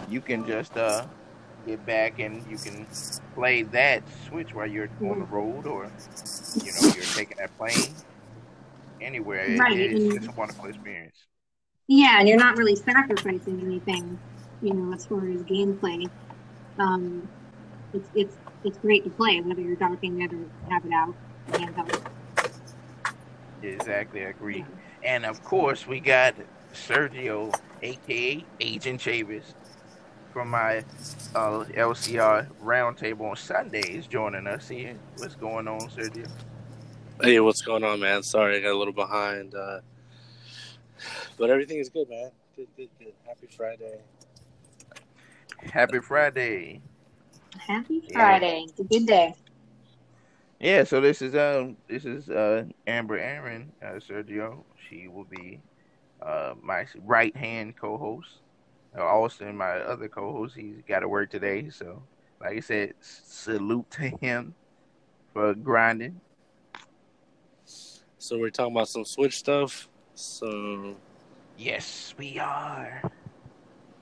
You 0.07 0.21
can 0.21 0.43
just 0.43 0.75
uh 0.75 1.05
get 1.69 1.85
back 1.85 2.19
and 2.19 2.45
you 2.49 2.57
can 2.57 2.85
play 3.35 3.63
that 3.63 4.03
switch 4.27 4.53
while 4.53 4.65
you're 4.67 4.89
on 5.01 5.19
the 5.19 5.25
road 5.25 5.65
or 5.65 5.91
you 6.63 6.71
know 6.71 6.93
you're 6.95 7.03
taking 7.03 7.37
that 7.37 7.55
plane 7.57 7.93
anywhere. 9.01 9.55
Right. 9.57 9.79
It, 9.79 9.93
it's, 9.93 10.15
it's 10.15 10.27
a 10.27 10.31
wonderful 10.31 10.65
experience. 10.65 11.15
Yeah, 11.87 12.19
and 12.19 12.27
you're 12.27 12.37
not 12.37 12.57
really 12.57 12.75
sacrificing 12.75 13.61
anything, 13.61 14.19
you 14.61 14.73
know, 14.73 14.93
as 14.93 15.05
far 15.05 15.27
as 15.27 15.41
gameplay. 15.43 16.09
Um, 16.77 17.27
it's 17.93 18.09
it's 18.15 18.35
it's 18.63 18.77
great 18.79 19.03
to 19.03 19.09
play 19.09 19.41
whether 19.41 19.61
you're 19.61 19.75
docking 19.75 20.21
it 20.21 20.33
or 20.33 20.45
have 20.69 20.85
it 20.85 20.93
out 20.93 21.15
handheld. 21.49 22.05
Exactly, 23.61 24.25
I 24.25 24.29
agree. 24.29 24.59
Yeah. 24.59 24.65
And 25.03 25.25
of 25.25 25.43
course, 25.43 25.87
we 25.87 25.99
got 25.99 26.35
Sergio, 26.73 27.53
aka 27.81 28.45
Agent 28.59 29.01
Chavis, 29.01 29.53
from 30.39 30.51
my 30.51 30.77
uh, 31.35 31.65
LCR 31.75 32.47
roundtable 32.63 33.29
on 33.29 33.35
Sundays, 33.35 34.07
joining 34.07 34.47
us 34.47 34.69
here. 34.69 34.95
What's 35.17 35.35
going 35.35 35.67
on, 35.67 35.89
Sergio? 35.89 36.29
Hey, 37.21 37.41
what's 37.41 37.61
going 37.61 37.83
on, 37.83 37.99
man? 37.99 38.23
Sorry, 38.23 38.55
I 38.55 38.61
got 38.61 38.71
a 38.71 38.77
little 38.77 38.93
behind. 38.93 39.53
Uh, 39.53 39.81
but 41.37 41.49
everything 41.49 41.79
is 41.79 41.89
good, 41.89 42.09
man. 42.09 42.31
Good, 42.55 42.69
good, 42.77 42.87
good. 42.99 43.11
Happy 43.27 43.47
Friday. 43.47 43.99
Happy 45.61 45.99
Friday. 45.99 46.79
Happy 47.57 48.01
Friday. 48.13 48.65
Yeah. 48.77 48.85
good 48.89 49.07
day. 49.07 49.35
Yeah, 50.61 50.85
so 50.85 51.01
this 51.01 51.21
is 51.21 51.35
um 51.35 51.75
this 51.89 52.05
is 52.05 52.29
uh 52.29 52.63
Amber 52.87 53.17
Erin, 53.17 53.73
uh, 53.83 53.99
Sergio. 53.99 54.63
She 54.87 55.09
will 55.09 55.25
be 55.25 55.59
uh 56.21 56.53
my 56.63 56.87
right 57.03 57.35
hand 57.35 57.75
co 57.75 57.97
host. 57.97 58.29
Uh, 58.97 59.03
Austin, 59.03 59.55
my 59.55 59.79
other 59.79 60.07
co 60.07 60.31
host, 60.31 60.55
he's 60.55 60.81
got 60.87 60.99
to 60.99 61.07
work 61.07 61.29
today. 61.29 61.69
So 61.69 62.01
like 62.41 62.57
I 62.57 62.59
said, 62.59 62.93
salute 63.01 63.89
to 63.91 64.09
him 64.21 64.53
for 65.33 65.53
grinding. 65.53 66.19
So 67.65 68.37
we're 68.37 68.49
talking 68.49 68.73
about 68.73 68.89
some 68.89 69.05
Switch 69.05 69.37
stuff. 69.37 69.87
So 70.15 70.95
Yes, 71.59 72.15
we 72.17 72.39
are. 72.39 73.01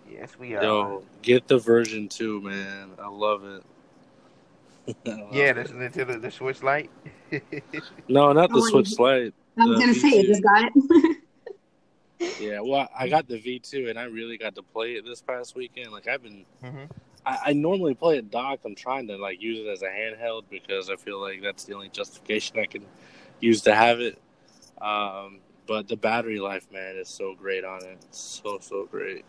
Yes, 0.08 0.38
we 0.38 0.56
are. 0.56 0.64
Yo, 0.64 1.04
get 1.24 1.48
the 1.48 1.58
version 1.58 2.08
two, 2.08 2.40
man. 2.42 2.92
I 3.02 3.08
love 3.08 3.44
it. 3.46 3.64
love 5.08 5.34
yeah, 5.34 5.54
the 5.54 5.64
Nintendo 5.64 6.22
the 6.22 6.30
Switch 6.30 6.62
Lite. 6.62 6.92
no, 8.08 8.32
not 8.32 8.52
the 8.52 8.60
oh, 8.60 8.70
Switch 8.70 9.00
Lite. 9.00 9.34
I 9.60 9.66
was 9.66 9.80
gonna 9.80 9.94
V2. 9.94 9.96
say 9.96 10.22
you 10.22 10.28
just 10.28 10.44
got 10.44 10.66
it. 10.66 11.17
yeah, 12.40 12.60
well, 12.62 12.90
I 12.98 13.10
got 13.16 13.28
the 13.28 13.40
V 13.40 13.60
two, 13.60 13.88
and 13.90 13.98
I 13.98 14.04
really 14.04 14.38
got 14.38 14.56
to 14.56 14.64
play 14.64 14.94
it 14.94 15.06
this 15.06 15.22
past 15.22 15.56
weekend. 15.56 15.92
Like 15.92 16.08
I've 16.08 16.24
been, 16.24 16.46
mm-hmm. 16.64 16.86
I, 17.26 17.40
I, 17.48 17.54
normally 17.54 17.94
play 17.94 18.18
it 18.18 18.32
docked. 18.32 18.66
I'm 18.66 18.76
trying 18.76 19.08
to 19.08 19.18
like 19.18 19.42
use 19.42 19.66
it 19.66 19.70
as 19.70 19.82
a 19.82 19.88
handheld 19.88 20.44
because 20.50 20.90
I 20.90 20.96
feel 20.96 21.20
like 21.20 21.42
that's 21.42 21.64
the 21.66 21.74
only 21.74 21.90
justification 21.90 22.60
I 22.60 22.66
can 22.66 22.86
use 23.40 23.62
to 23.62 23.76
have 23.76 24.00
it. 24.00 24.20
Um, 24.82 25.40
but 25.68 25.88
the 25.88 25.98
battery 25.98 26.40
life, 26.40 26.68
man, 26.72 26.96
is 26.96 27.10
so 27.10 27.36
great 27.36 27.64
on 27.64 27.84
it. 27.84 27.98
It's 28.04 28.20
so 28.20 28.60
so 28.62 28.86
great. 28.86 29.26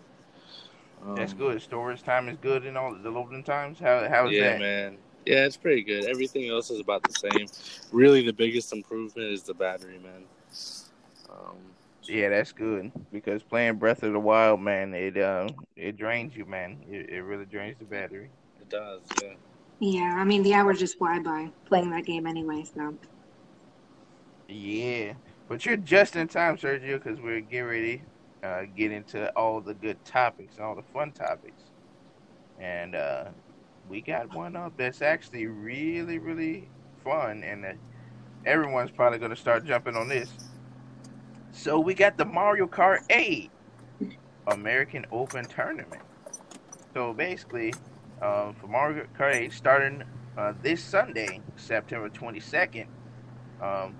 Um, 1.04 1.14
That's 1.14 1.32
good. 1.32 1.60
Storage 1.62 2.02
time 2.02 2.28
is 2.28 2.36
good 2.38 2.64
and 2.64 2.76
all 2.76 2.94
the 2.94 3.10
loading 3.10 3.44
times. 3.44 3.78
How 3.78 4.08
how 4.08 4.26
is 4.26 4.32
yeah, 4.32 4.42
that? 4.42 4.52
Yeah, 4.52 4.58
man. 4.58 4.98
Yeah, 5.26 5.44
it's 5.44 5.56
pretty 5.56 5.82
good. 5.82 6.06
Everything 6.06 6.48
else 6.48 6.70
is 6.70 6.80
about 6.80 7.02
the 7.02 7.12
same. 7.12 7.46
Really, 7.92 8.24
the 8.24 8.32
biggest 8.32 8.72
improvement 8.72 9.28
is 9.28 9.42
the 9.42 9.52
battery, 9.52 9.98
man. 9.98 10.24
Um, 11.28 11.56
yeah, 12.08 12.30
that's 12.30 12.52
good 12.52 12.92
because 13.12 13.42
playing 13.42 13.76
Breath 13.78 14.02
of 14.02 14.12
the 14.12 14.20
Wild, 14.20 14.60
man, 14.60 14.94
it 14.94 15.16
uh, 15.16 15.50
it 15.76 15.96
drains 15.96 16.36
you, 16.36 16.46
man. 16.46 16.84
It, 16.88 17.10
it 17.10 17.20
really 17.22 17.46
drains 17.46 17.78
the 17.78 17.84
battery. 17.84 18.30
It 18.60 18.68
does, 18.68 19.02
yeah. 19.14 19.34
Yeah, 19.80 20.16
I 20.18 20.24
mean 20.24 20.42
the 20.42 20.54
hours 20.54 20.78
just 20.80 20.98
fly 20.98 21.20
by 21.20 21.52
playing 21.66 21.90
that 21.90 22.06
game 22.06 22.26
anyway. 22.26 22.64
So. 22.64 22.98
Yeah, 24.48 25.14
but 25.48 25.64
you're 25.64 25.76
just 25.76 26.16
in 26.16 26.28
time, 26.28 26.56
Sergio, 26.56 27.02
because 27.02 27.20
we're 27.20 27.40
getting 27.40 27.66
ready 27.66 28.04
uh, 28.42 28.62
get 28.74 28.92
into 28.92 29.30
all 29.36 29.60
the 29.60 29.74
good 29.74 30.04
topics, 30.04 30.58
all 30.58 30.74
the 30.74 30.82
fun 30.82 31.12
topics, 31.12 31.62
and 32.58 32.94
uh, 32.94 33.26
we 33.88 34.00
got 34.02 34.32
one 34.32 34.56
up 34.56 34.74
that's 34.76 35.02
actually 35.02 35.46
really, 35.46 36.18
really 36.18 36.70
fun, 37.04 37.42
and 37.44 37.64
uh, 37.64 37.72
everyone's 38.44 38.90
probably 38.90 39.18
going 39.18 39.30
to 39.30 39.36
start 39.36 39.64
jumping 39.64 39.96
on 39.96 40.08
this. 40.08 40.38
So 41.58 41.80
we 41.80 41.92
got 41.92 42.16
the 42.16 42.24
Mario 42.24 42.68
Kart 42.68 43.00
8 43.10 43.50
American 44.46 45.04
Open 45.10 45.44
Tournament. 45.44 46.02
So 46.94 47.12
basically, 47.12 47.74
uh, 48.22 48.52
for 48.52 48.68
Mario 48.68 49.08
Kart 49.18 49.34
8, 49.34 49.52
starting 49.52 50.04
uh, 50.36 50.52
this 50.62 50.80
Sunday, 50.80 51.40
September 51.56 52.10
22nd, 52.10 52.86
um, 53.60 53.96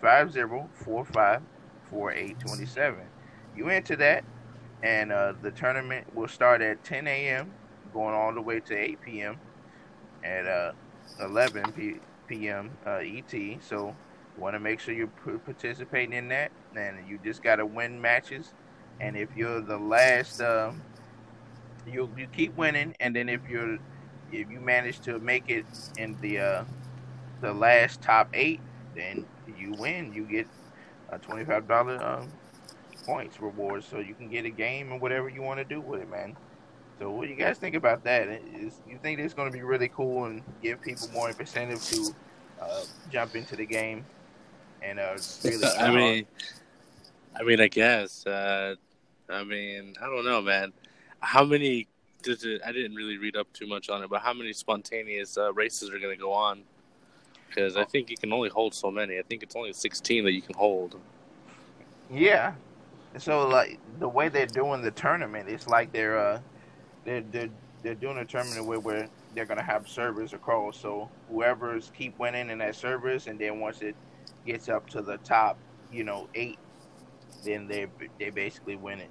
5045 0.00 1.42
4827. 1.90 3.00
You 3.56 3.68
enter 3.68 3.96
that, 3.96 4.24
and 4.82 5.12
uh, 5.12 5.34
the 5.40 5.50
tournament 5.50 6.14
will 6.14 6.28
start 6.28 6.60
at 6.60 6.84
10 6.84 7.06
a.m., 7.06 7.50
going 7.92 8.14
all 8.14 8.34
the 8.34 8.42
way 8.42 8.60
to 8.60 8.76
8 8.76 9.00
p.m. 9.00 9.38
at 10.26 10.46
uh, 10.46 10.72
11 11.20 11.72
p- 11.72 12.00
p.m. 12.26 12.70
Uh, 12.86 13.00
ET. 13.02 13.34
So, 13.62 13.94
want 14.36 14.54
to 14.54 14.60
make 14.60 14.80
sure 14.80 14.94
you're 14.94 15.06
participating 15.44 16.12
in 16.12 16.28
that, 16.28 16.52
and 16.76 17.08
you 17.08 17.18
just 17.24 17.42
got 17.42 17.56
to 17.56 17.66
win 17.66 18.00
matches. 18.00 18.52
And 19.00 19.16
if 19.16 19.30
you're 19.36 19.60
the 19.60 19.78
last, 19.78 20.40
um, 20.42 20.82
you 21.86 22.10
you 22.16 22.26
keep 22.28 22.56
winning, 22.56 22.94
and 23.00 23.14
then 23.16 23.28
if 23.28 23.40
you're 23.48 23.78
if 24.32 24.50
you 24.50 24.60
manage 24.60 25.00
to 25.00 25.18
make 25.20 25.48
it 25.48 25.66
in 25.96 26.18
the 26.20 26.38
uh, 26.40 26.64
the 27.40 27.52
last 27.52 28.02
top 28.02 28.30
eight, 28.34 28.60
then 28.94 29.26
you 29.58 29.74
win. 29.74 30.12
You 30.12 30.24
get 30.24 30.48
a 31.10 31.18
twenty 31.18 31.44
five 31.44 31.68
dollar 31.68 32.02
um, 32.02 32.32
points 33.06 33.40
reward, 33.40 33.84
so 33.84 33.98
you 34.00 34.14
can 34.14 34.28
get 34.28 34.44
a 34.44 34.50
game 34.50 34.92
and 34.92 35.00
whatever 35.00 35.28
you 35.28 35.42
want 35.42 35.58
to 35.58 35.64
do 35.64 35.80
with 35.80 36.02
it, 36.02 36.10
man. 36.10 36.36
So 36.98 37.10
what 37.10 37.24
do 37.24 37.30
you 37.30 37.36
guys 37.36 37.58
think 37.58 37.74
about 37.74 38.04
that? 38.04 38.28
Is 38.28 38.80
you 38.88 38.98
think 39.02 39.20
it's 39.20 39.34
going 39.34 39.50
to 39.50 39.56
be 39.56 39.62
really 39.62 39.88
cool 39.88 40.24
and 40.24 40.42
give 40.62 40.80
people 40.80 41.08
more 41.12 41.28
incentive 41.28 41.82
to 41.84 42.14
uh, 42.60 42.82
jump 43.10 43.36
into 43.36 43.54
the 43.54 43.66
game 43.66 44.04
and 44.82 44.98
uh, 44.98 45.16
really? 45.44 45.66
I 45.78 45.90
mean, 45.90 46.26
I 47.38 47.42
mean, 47.42 47.60
I 47.60 47.68
guess. 47.68 48.26
Uh, 48.26 48.76
I 49.28 49.44
mean, 49.44 49.94
I 50.00 50.06
don't 50.06 50.24
know, 50.24 50.40
man. 50.40 50.72
How 51.20 51.44
many? 51.44 51.88
Does 52.22 52.44
it, 52.44 52.60
I 52.66 52.72
didn't 52.72 52.94
really 52.94 53.18
read 53.18 53.36
up 53.36 53.52
too 53.52 53.66
much 53.66 53.88
on 53.88 54.02
it, 54.02 54.10
but 54.10 54.20
how 54.20 54.32
many 54.32 54.52
spontaneous 54.52 55.36
uh, 55.36 55.52
races 55.52 55.90
are 55.90 55.98
going 55.98 56.16
to 56.16 56.20
go 56.20 56.32
on? 56.32 56.62
Because 57.48 57.76
I 57.76 57.84
think 57.84 58.10
you 58.10 58.16
can 58.16 58.32
only 58.32 58.48
hold 58.48 58.74
so 58.74 58.90
many. 58.90 59.18
I 59.18 59.22
think 59.22 59.42
it's 59.42 59.54
only 59.54 59.72
sixteen 59.72 60.24
that 60.24 60.32
you 60.32 60.42
can 60.42 60.56
hold. 60.56 60.98
Yeah, 62.10 62.54
so 63.18 63.46
like 63.46 63.78
the 63.98 64.08
way 64.08 64.28
they're 64.28 64.46
doing 64.46 64.82
the 64.82 64.90
tournament, 64.90 65.48
it's 65.48 65.68
like 65.68 65.92
they're 65.92 66.18
uh 66.18 66.40
they're 67.06 67.22
they're, 67.32 67.48
they're 67.82 67.94
doing 67.94 68.18
a 68.18 68.24
tournament 68.24 68.66
where, 68.66 68.80
where 68.80 69.08
they're 69.34 69.46
gonna 69.46 69.62
have 69.62 69.88
servers 69.88 70.32
across. 70.32 70.78
So 70.78 71.08
whoever's 71.30 71.90
keep 71.96 72.18
winning 72.18 72.50
in 72.50 72.58
that 72.58 72.74
servers, 72.74 73.26
and 73.26 73.38
then 73.38 73.60
once 73.60 73.80
it 73.80 73.94
gets 74.46 74.68
up 74.68 74.88
to 74.90 75.02
the 75.02 75.16
top, 75.18 75.56
you 75.92 76.04
know, 76.04 76.28
eight, 76.34 76.58
then 77.44 77.66
they 77.66 77.86
they 78.18 78.30
basically 78.30 78.76
win 78.76 79.00
it 79.00 79.10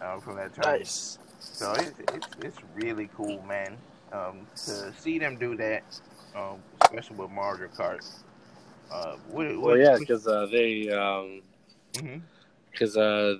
uh, 0.00 0.20
from 0.20 0.36
that 0.36 0.54
tournament. 0.54 0.80
Nice. 0.80 1.18
So 1.40 1.72
it's, 1.72 1.98
it's 2.14 2.28
it's 2.42 2.58
really 2.74 3.08
cool, 3.16 3.42
man. 3.42 3.76
Um, 4.12 4.46
to 4.66 4.92
see 4.98 5.18
them 5.18 5.36
do 5.36 5.56
that, 5.56 5.82
um, 6.36 6.62
especially 6.82 7.16
with 7.16 7.30
Mario 7.30 7.68
Kart. 7.68 8.06
Uh, 8.90 9.14
what, 9.30 9.46
what, 9.46 9.60
well, 9.60 9.78
yeah, 9.78 9.96
because 9.96 10.26
uh, 10.26 10.46
they 10.50 10.90
um, 10.90 11.42
mm-hmm 11.94 12.18
because 12.70 12.96
uh, 12.96 13.36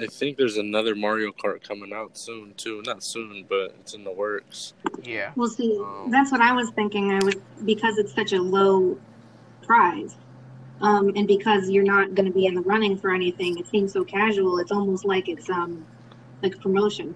I 0.00 0.06
think 0.06 0.36
there's 0.36 0.56
another 0.56 0.94
Mario 0.94 1.32
Kart 1.32 1.66
coming 1.66 1.92
out 1.92 2.16
soon 2.16 2.54
too. 2.54 2.82
Not 2.84 3.02
soon, 3.02 3.46
but 3.48 3.74
it's 3.80 3.94
in 3.94 4.04
the 4.04 4.12
works. 4.12 4.74
Yeah. 5.02 5.32
Well, 5.34 5.48
see, 5.48 5.78
um, 5.80 6.10
that's 6.10 6.30
what 6.30 6.40
I 6.40 6.52
was 6.52 6.70
thinking. 6.70 7.12
I 7.12 7.24
was 7.24 7.36
because 7.64 7.98
it's 7.98 8.12
such 8.12 8.32
a 8.32 8.40
low 8.40 8.98
prize, 9.62 10.14
um, 10.80 11.12
and 11.16 11.26
because 11.26 11.70
you're 11.70 11.84
not 11.84 12.14
going 12.14 12.26
to 12.26 12.32
be 12.32 12.46
in 12.46 12.54
the 12.54 12.60
running 12.60 12.98
for 12.98 13.14
anything, 13.14 13.58
it 13.58 13.66
seems 13.68 13.92
so 13.92 14.04
casual. 14.04 14.58
It's 14.58 14.72
almost 14.72 15.04
like 15.04 15.28
it's 15.28 15.48
um 15.48 15.86
like 16.42 16.54
a 16.54 16.58
promotion. 16.58 17.14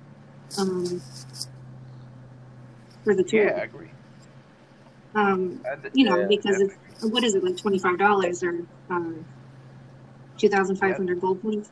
Um, 0.58 1.02
for 3.04 3.14
the 3.14 3.24
tour. 3.24 3.46
Yeah, 3.46 3.52
I 3.52 3.64
agree. 3.64 3.90
Um, 5.14 5.62
you 5.92 6.04
know, 6.04 6.20
yeah, 6.20 6.26
because 6.26 6.60
it's 6.60 7.04
what 7.04 7.24
is 7.24 7.34
it 7.34 7.44
like 7.44 7.56
twenty 7.56 7.78
five 7.78 7.98
dollars 7.98 8.42
or 8.42 8.66
um, 8.88 9.24
2,500 10.38 11.12
yep. 11.14 11.20
gold 11.20 11.42
points. 11.42 11.70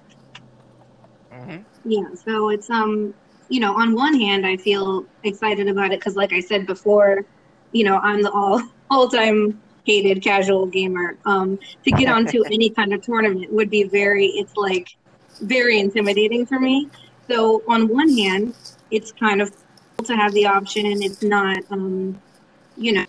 Mm-hmm. 1.41 1.91
Yeah, 1.91 2.15
so 2.15 2.51
it's 2.51 2.69
um, 2.71 3.15
you 3.49 3.61
know, 3.61 3.75
on 3.75 3.95
one 3.95 4.15
hand, 4.15 4.47
I 4.47 4.57
feel 4.57 5.05
excited 5.25 5.69
about 5.69 5.93
it 5.93 6.01
because, 6.01 6.17
like 6.17 6.33
I 6.33 6.41
said 6.41 6.67
before, 6.67 7.25
you 7.73 7.85
know, 7.85 7.99
I'm 7.99 8.23
the 8.23 8.31
all 8.31 8.63
all 8.91 9.09
time 9.09 9.61
hated 9.85 10.23
casual 10.23 10.67
gamer. 10.67 11.17
Um, 11.25 11.59
to 11.85 11.91
get 11.91 12.09
onto 12.17 12.45
any 12.45 12.71
kind 12.71 12.93
of 12.93 13.03
tournament 13.03 13.53
would 13.53 13.71
be 13.71 13.85
very, 13.85 14.27
it's 14.27 14.57
like 14.57 14.89
very 15.43 15.79
intimidating 15.79 16.47
for 16.47 16.61
me. 16.61 16.89
So 17.29 17.63
on 17.69 17.89
one 17.89 18.09
hand, 18.17 18.55
it's 18.91 19.13
kind 19.13 19.41
of 19.41 19.51
cool 19.97 20.07
to 20.07 20.17
have 20.17 20.33
the 20.33 20.47
option. 20.47 21.03
It's 21.03 21.23
not, 21.23 21.59
um, 21.71 22.21
you 22.77 22.93
know, 22.93 23.07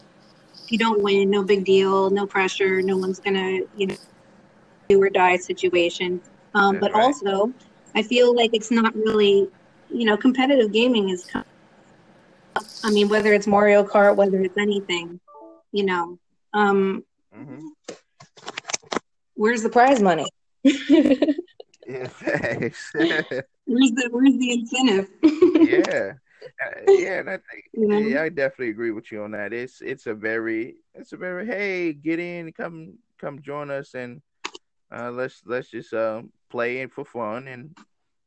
if 0.64 0.72
you 0.72 0.78
don't 0.78 1.02
win, 1.02 1.30
no 1.30 1.44
big 1.44 1.66
deal, 1.66 2.10
no 2.10 2.26
pressure. 2.26 2.82
No 2.82 2.98
one's 2.98 3.20
gonna, 3.20 3.60
you 3.76 3.88
know, 3.88 3.96
do 4.90 5.02
or 5.02 5.10
die 5.10 5.38
situation. 5.38 6.22
Um, 6.54 6.80
but 6.80 6.94
right. 6.94 7.04
also, 7.04 7.54
I 7.96 8.04
feel 8.04 8.36
like 8.36 8.52
it's 8.54 8.72
not 8.72 8.96
really, 8.96 9.50
you 9.90 10.06
know, 10.06 10.18
competitive 10.18 10.72
gaming 10.72 11.10
is. 11.10 11.30
I 12.84 12.92
mean, 12.92 13.10
whether 13.10 13.34
it's 13.34 13.48
Mario 13.48 13.84
Kart, 13.84 14.16
whether 14.16 14.42
it's 14.42 14.58
anything, 14.58 15.20
you 15.72 15.86
know, 15.86 16.20
um, 16.54 17.04
mm-hmm. 17.36 17.68
where's 19.36 19.64
the 19.64 19.70
prize 19.70 20.02
money? 20.02 20.28
yeah, 20.64 22.08
thanks. 22.08 22.92
where's 22.94 23.92
the 23.92 24.10
Where's 24.12 24.38
the 24.38 24.52
incentive? 24.52 25.10
yeah. 25.24 26.14
Uh, 26.60 26.92
yeah, 26.92 27.22
I 27.28 27.38
think, 27.52 27.70
yeah, 27.74 28.24
I 28.24 28.30
definitely 28.30 28.70
agree 28.70 28.90
with 28.90 29.12
you 29.12 29.24
on 29.24 29.32
that. 29.32 29.54
It's 29.54 29.80
it's 29.82 30.08
a 30.08 30.14
very 30.14 30.78
it's 30.96 31.14
a 31.14 31.18
very 31.18 31.46
hey, 31.46 31.94
get 31.94 32.20
in, 32.20 32.52
come 32.52 32.98
come 33.20 33.42
join 33.42 33.70
us 33.70 33.94
and 33.94 34.22
uh, 34.92 35.12
let's 35.12 35.42
let's 35.46 35.70
just 35.70 35.94
uh, 35.94 36.22
play 36.50 36.78
it 36.78 36.92
for 36.92 37.06
fun 37.06 37.48
and 37.48 37.78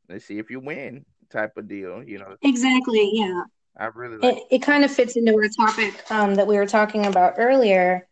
let's 0.09 0.25
see 0.25 0.39
if 0.39 0.49
you 0.49 0.59
win 0.59 1.05
type 1.29 1.57
of 1.57 1.67
deal. 1.67 2.03
You 2.03 2.19
know. 2.19 2.35
Exactly. 2.41 3.11
Yeah. 3.13 3.43
I 3.77 3.85
really 3.87 4.17
like. 4.17 4.37
It, 4.37 4.43
it 4.51 4.61
kind 4.61 4.83
of 4.83 4.91
fits 4.91 5.15
into 5.15 5.33
our 5.35 5.49
topic 5.49 6.09
um, 6.09 6.35
that 6.35 6.47
we 6.47 6.57
were 6.57 6.65
talking 6.65 7.05
about 7.05 7.35
earlier. 7.37 8.07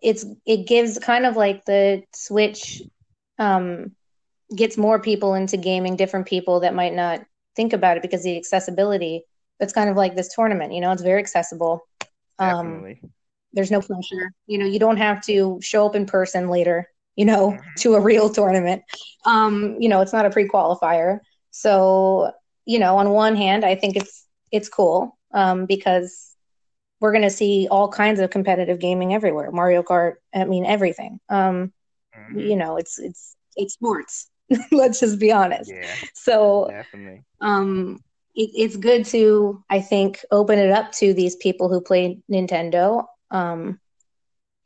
It's 0.00 0.24
it 0.46 0.66
gives 0.66 0.98
kind 0.98 1.26
of 1.26 1.36
like 1.36 1.64
the 1.64 2.02
Switch 2.14 2.82
um, 3.38 3.92
gets 4.54 4.76
more 4.76 4.98
people 5.00 5.34
into 5.34 5.56
gaming, 5.56 5.96
different 5.96 6.26
people 6.26 6.60
that 6.60 6.74
might 6.74 6.94
not 6.94 7.24
think 7.56 7.72
about 7.72 7.96
it 7.96 8.02
because 8.02 8.22
the 8.22 8.36
accessibility. 8.36 9.24
It's 9.60 9.72
kind 9.72 9.88
of 9.88 9.96
like 9.96 10.16
this 10.16 10.34
tournament. 10.34 10.72
You 10.72 10.80
know, 10.80 10.90
it's 10.90 11.02
very 11.02 11.20
accessible. 11.20 11.86
Um, 12.40 12.66
Definitely. 12.66 13.00
There's 13.52 13.70
no 13.70 13.80
pressure. 13.80 14.32
You 14.46 14.58
know, 14.58 14.64
you 14.64 14.80
don't 14.80 14.96
have 14.96 15.20
to 15.26 15.60
show 15.62 15.86
up 15.86 15.94
in 15.94 16.06
person 16.06 16.48
later 16.48 16.88
you 17.16 17.24
know, 17.24 17.52
mm-hmm. 17.52 17.68
to 17.78 17.94
a 17.94 18.00
real 18.00 18.30
tournament. 18.30 18.82
Um, 19.24 19.76
you 19.78 19.88
know, 19.88 20.00
it's 20.00 20.12
not 20.12 20.26
a 20.26 20.30
pre-qualifier. 20.30 21.20
So, 21.50 22.32
you 22.64 22.78
know, 22.78 22.96
on 22.96 23.10
one 23.10 23.36
hand, 23.36 23.64
I 23.64 23.74
think 23.74 23.96
it's 23.96 24.26
it's 24.50 24.68
cool 24.68 25.18
um, 25.32 25.66
because 25.66 26.34
we're 27.00 27.12
going 27.12 27.22
to 27.22 27.30
see 27.30 27.68
all 27.70 27.88
kinds 27.88 28.20
of 28.20 28.30
competitive 28.30 28.78
gaming 28.78 29.12
everywhere. 29.12 29.50
Mario 29.50 29.82
Kart, 29.82 30.14
I 30.34 30.44
mean, 30.44 30.64
everything. 30.64 31.18
Um, 31.28 31.72
mm-hmm. 32.16 32.38
You 32.38 32.56
know, 32.56 32.76
it's 32.76 32.98
it's 32.98 33.36
it's 33.56 33.74
sports. 33.74 34.30
Let's 34.70 35.00
just 35.00 35.18
be 35.18 35.32
honest. 35.32 35.70
Yeah, 35.72 35.86
so 36.14 36.68
definitely. 36.70 37.22
Um, 37.40 38.02
it, 38.34 38.50
it's 38.54 38.76
good 38.76 39.04
to, 39.06 39.62
I 39.68 39.80
think, 39.80 40.24
open 40.30 40.58
it 40.58 40.70
up 40.70 40.92
to 40.92 41.12
these 41.12 41.36
people 41.36 41.68
who 41.68 41.80
play 41.80 42.18
Nintendo. 42.30 43.04
Um, 43.30 43.80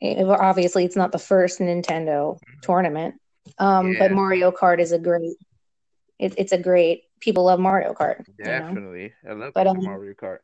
obviously 0.01 0.85
it's 0.85 0.95
not 0.95 1.11
the 1.11 1.19
first 1.19 1.59
Nintendo 1.59 2.35
mm-hmm. 2.35 2.59
tournament, 2.61 3.15
um, 3.57 3.93
yeah. 3.93 3.99
but 3.99 4.11
Mario 4.11 4.51
Kart 4.51 4.79
is 4.79 4.91
a 4.91 4.99
great. 4.99 5.37
It, 6.19 6.33
it's 6.37 6.51
a 6.51 6.57
great. 6.57 7.03
People 7.19 7.45
love 7.45 7.59
Mario 7.59 7.93
Kart. 7.93 8.25
Definitely, 8.43 9.13
you 9.23 9.29
know? 9.29 9.31
I 9.31 9.33
love 9.33 9.53
but, 9.53 9.67
um, 9.67 9.83
Mario 9.83 10.13
Kart. 10.13 10.39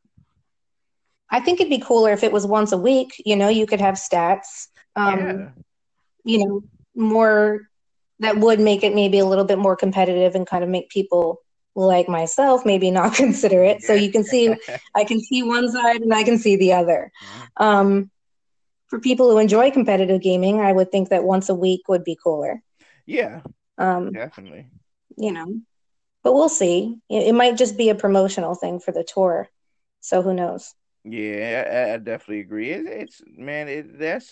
I 1.30 1.40
think 1.40 1.60
it'd 1.60 1.70
be 1.70 1.80
cooler 1.80 2.12
if 2.12 2.24
it 2.24 2.32
was 2.32 2.46
once 2.46 2.72
a 2.72 2.78
week. 2.78 3.22
You 3.26 3.36
know, 3.36 3.50
you 3.50 3.66
could 3.66 3.82
have 3.82 3.96
stats. 3.96 4.68
Um, 4.96 5.20
yeah. 5.20 5.50
You 6.26 6.46
know, 6.46 6.62
more 6.96 7.62
that 8.20 8.38
would 8.38 8.60
make 8.60 8.84
it 8.84 8.96
maybe 8.96 9.20
a 9.20 9.26
little 9.26 9.44
bit 9.44 9.58
more 9.58 9.76
competitive 9.76 10.36
and 10.36 10.48
kind 10.48 10.64
of 10.64 10.70
make 10.70 10.90
people 10.90 11.42
like 11.76 12.08
myself 12.08 12.66
maybe 12.66 12.92
not 12.92 13.16
consider 13.16 13.64
it. 13.64 13.82
So 13.82 13.94
you 13.94 14.12
can 14.12 14.24
see, 14.24 14.56
I 14.96 15.04
can 15.04 15.20
see 15.20 15.44
one 15.44 15.72
side 15.72 16.02
and 16.02 16.14
I 16.14 16.24
can 16.24 16.38
see 16.38 16.56
the 16.56 16.74
other. 16.74 17.12
Mm-hmm. 17.58 17.64
Um, 17.64 18.12
for 18.94 19.00
people 19.00 19.32
who 19.32 19.40
enjoy 19.40 19.72
competitive 19.72 20.22
gaming, 20.22 20.60
I 20.60 20.72
would 20.72 20.92
think 20.92 21.10
that 21.10 21.24
once 21.24 21.50
a 21.50 21.56
week 21.56 21.88
would 21.88 22.04
be 22.04 22.16
cooler. 22.24 22.62
Yeah. 23.08 23.42
Um, 23.80 24.12
definitely. 24.12 24.68
You 25.18 25.32
know, 25.32 25.48
but 26.22 26.34
we'll 26.34 26.48
see. 26.48 27.00
It, 27.10 27.30
it, 27.30 27.34
might 27.34 27.58
just 27.58 27.76
be 27.76 27.90
a 27.90 27.96
promotional 27.96 28.54
thing 28.54 28.80
for 28.80 28.92
the 28.92 29.04
tour. 29.04 29.50
So 30.02 30.22
who 30.22 30.36
knows? 30.36 30.76
Yeah, 31.04 31.88
I, 31.90 31.94
I 31.96 31.98
definitely 31.98 32.42
agree. 32.42 32.70
It, 32.70 32.86
it's 32.86 33.20
man, 33.36 33.68
it, 33.68 33.98
that's 33.98 34.32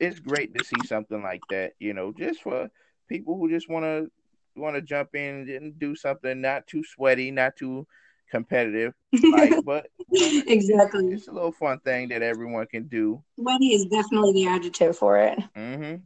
it's 0.00 0.18
great 0.18 0.52
to 0.56 0.64
see 0.64 0.84
something 0.84 1.22
like 1.22 1.42
that. 1.50 1.74
You 1.78 1.94
know, 1.94 2.12
just 2.12 2.42
for 2.42 2.70
people 3.08 3.38
who 3.38 3.48
just 3.48 3.70
want 3.70 3.84
to 3.84 4.10
want 4.56 4.74
to 4.74 4.82
jump 4.82 5.14
in 5.14 5.48
and 5.48 5.78
do 5.78 5.94
something 5.94 6.40
not 6.40 6.66
too 6.66 6.82
sweaty, 6.82 7.30
not 7.30 7.54
too 7.54 7.86
competitive, 8.32 8.94
like, 9.30 9.52
but 9.64 9.86
exactly. 10.10 11.12
It's 11.12 11.28
a 11.28 11.32
little 11.32 11.52
fun 11.52 11.78
thing 11.80 12.08
that 12.08 12.22
everyone 12.22 12.66
can 12.66 12.88
do. 12.88 13.22
Sweaty 13.38 13.74
is 13.74 13.84
definitely 13.84 14.32
the 14.32 14.48
adjective 14.48 14.96
for 14.96 15.18
it. 15.18 15.38
Mm-hmm. 15.54 15.96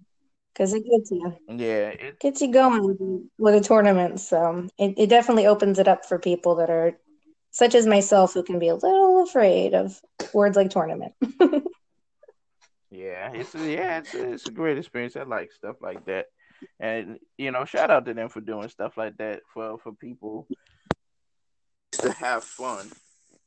Because 0.53 0.75
it 0.75 0.85
gets 0.85 1.11
you. 1.11 1.35
Yeah, 1.49 1.89
it 1.89 2.19
gets 2.19 2.41
you 2.43 2.53
going 2.53 2.83
with, 2.83 2.99
with 3.39 3.55
a 3.55 3.61
tournament. 3.61 4.21
So 4.21 4.67
it, 4.79 4.95
it 4.99 5.07
definitely 5.09 5.47
opens 5.47 5.79
it 5.79 5.87
up 5.87 6.05
for 6.05 6.19
people 6.19 6.57
that 6.57 6.71
are 6.71 6.99
such 7.51 7.75
as 7.75 7.87
myself 7.87 8.35
who 8.35 8.43
can 8.43 8.59
be 8.59 8.69
a 8.69 8.75
little 8.75 9.23
afraid 9.23 9.75
of 9.75 10.01
words 10.35 10.57
like 10.57 10.71
tournament. 10.71 11.13
yeah, 12.91 13.33
it's 13.33 13.55
a, 13.55 13.71
yeah, 13.71 13.99
it's 13.99 14.15
a, 14.15 14.33
it's 14.33 14.49
a 14.49 14.51
great 14.53 14.79
experience. 14.79 15.15
I 15.15 15.23
like 15.23 15.53
stuff 15.53 15.77
like 15.81 16.05
that, 16.07 16.27
and 16.81 17.19
you 17.39 17.51
know, 17.51 17.65
shout 17.65 17.91
out 17.91 18.07
to 18.07 18.15
them 18.15 18.31
for 18.31 18.41
doing 18.41 18.69
stuff 18.69 18.97
like 18.97 19.17
that 19.19 19.41
for 19.53 19.79
for 19.79 19.93
people 19.93 20.49
to 21.99 22.13
have 22.13 22.45
fun, 22.45 22.91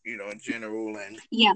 you 0.06 0.18
know, 0.18 0.30
in 0.30 0.40
general, 0.40 0.98
and 0.98 1.20
yeah, 1.32 1.54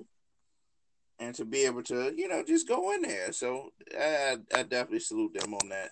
and 1.20 1.36
to 1.36 1.46
be 1.46 1.66
able 1.66 1.84
to, 1.84 2.14
you 2.16 2.28
know, 2.28 2.44
just 2.44 2.68
go 2.68 2.92
in 2.94 3.02
there. 3.02 3.32
So 3.32 3.72
I, 3.98 4.38
I 4.54 4.64
definitely 4.64 5.00
salute 5.00 5.34
them 5.34 5.54
on 5.54 5.70
that. 5.70 5.92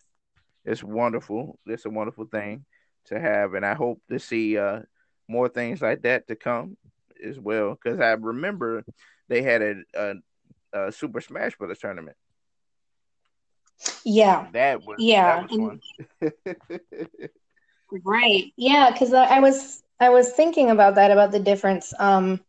It's 0.65 0.83
wonderful. 0.83 1.57
It's 1.65 1.85
a 1.85 1.89
wonderful 1.89 2.25
thing 2.25 2.65
to 3.05 3.19
have, 3.19 3.53
and 3.53 3.65
I 3.65 3.73
hope 3.73 4.01
to 4.09 4.19
see 4.19 4.57
uh 4.57 4.81
more 5.27 5.47
things 5.47 5.81
like 5.81 6.01
that 6.03 6.27
to 6.27 6.35
come 6.35 6.77
as 7.25 7.39
well. 7.39 7.77
Because 7.81 7.99
I 7.99 8.11
remember 8.11 8.83
they 9.29 9.41
had 9.41 9.61
a, 9.61 9.75
a, 9.95 10.13
a, 10.73 10.91
Super 10.91 11.21
Smash 11.21 11.55
Brothers 11.55 11.79
tournament. 11.79 12.17
Yeah, 14.03 14.47
that 14.51 14.85
was 14.85 14.97
yeah, 14.99 15.47
that 15.47 15.51
was 15.51 15.79
right. 18.03 18.51
Yeah, 18.57 18.91
because 18.91 19.13
I 19.13 19.39
was 19.39 19.81
I 20.01 20.09
was 20.09 20.31
thinking 20.31 20.71
about 20.71 20.95
that 20.95 21.11
about 21.11 21.31
the 21.31 21.39
difference 21.39 21.93
um, 21.99 22.41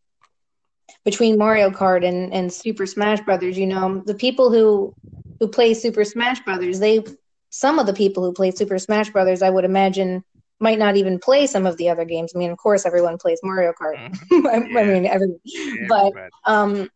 between 1.05 1.37
Mario 1.37 1.69
Kart 1.69 2.03
and 2.03 2.33
and 2.33 2.51
Super 2.51 2.87
Smash 2.87 3.21
Brothers. 3.21 3.57
You 3.57 3.67
know, 3.67 4.01
the 4.05 4.15
people 4.15 4.51
who 4.51 4.93
who 5.39 5.47
play 5.47 5.75
Super 5.75 6.03
Smash 6.03 6.39
Brothers, 6.41 6.79
they 6.79 7.03
some 7.51 7.77
of 7.77 7.85
the 7.85 7.93
people 7.93 8.23
who 8.23 8.33
play 8.33 8.49
Super 8.49 8.79
Smash 8.79 9.11
Brothers, 9.11 9.43
I 9.43 9.51
would 9.51 9.65
imagine 9.65 10.23
might 10.59 10.79
not 10.79 10.97
even 10.97 11.19
play 11.19 11.45
some 11.45 11.67
of 11.67 11.77
the 11.77 11.89
other 11.89 12.05
games. 12.05 12.31
I 12.33 12.39
mean, 12.39 12.49
of 12.49 12.57
course, 12.57 12.85
everyone 12.85 13.17
plays 13.19 13.39
Mario 13.43 13.71
Kart. 13.79 13.97
Mm-hmm. 13.97 14.47
I. 14.75 14.81
I, 14.81 14.85
mean, 14.85 15.05
every, 15.05 15.35
yeah, 15.43 15.85
but 15.87 16.13
um, 16.45 16.89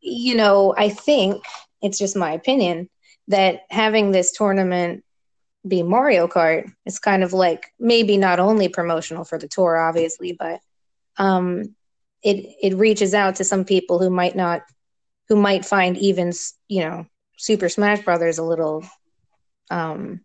you 0.00 0.34
know, 0.34 0.74
I 0.78 0.88
think 0.88 1.44
it's 1.82 1.98
just 1.98 2.16
my 2.16 2.32
opinion 2.32 2.88
that 3.28 3.62
having 3.68 4.10
this 4.10 4.32
tournament 4.32 5.04
be 5.66 5.82
Mario 5.82 6.26
Kart 6.26 6.72
it's 6.86 6.98
kind 6.98 7.22
of 7.22 7.32
like 7.32 7.72
maybe 7.78 8.16
not 8.16 8.40
only 8.40 8.68
promotional 8.68 9.24
for 9.24 9.38
the 9.38 9.48
tour, 9.48 9.76
obviously, 9.76 10.32
but 10.32 10.60
um, 11.18 11.74
it 12.22 12.54
it 12.62 12.76
reaches 12.76 13.14
out 13.14 13.36
to 13.36 13.44
some 13.44 13.64
people 13.64 13.98
who 13.98 14.10
might 14.10 14.36
not, 14.36 14.62
who 15.28 15.36
might 15.36 15.64
find 15.64 15.96
even 15.98 16.32
you 16.68 16.82
know 16.82 17.06
Super 17.36 17.68
Smash 17.68 18.02
Brothers 18.02 18.38
a 18.38 18.44
little 18.44 18.84
um, 19.70 20.20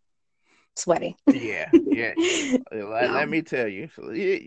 sweaty. 0.76 1.17
yeah, 1.28 1.69
yeah. 1.74 2.13
let, 2.71 3.12
let, 3.12 3.30
me 3.30 3.41
tell 3.41 3.67
you, 3.67 3.89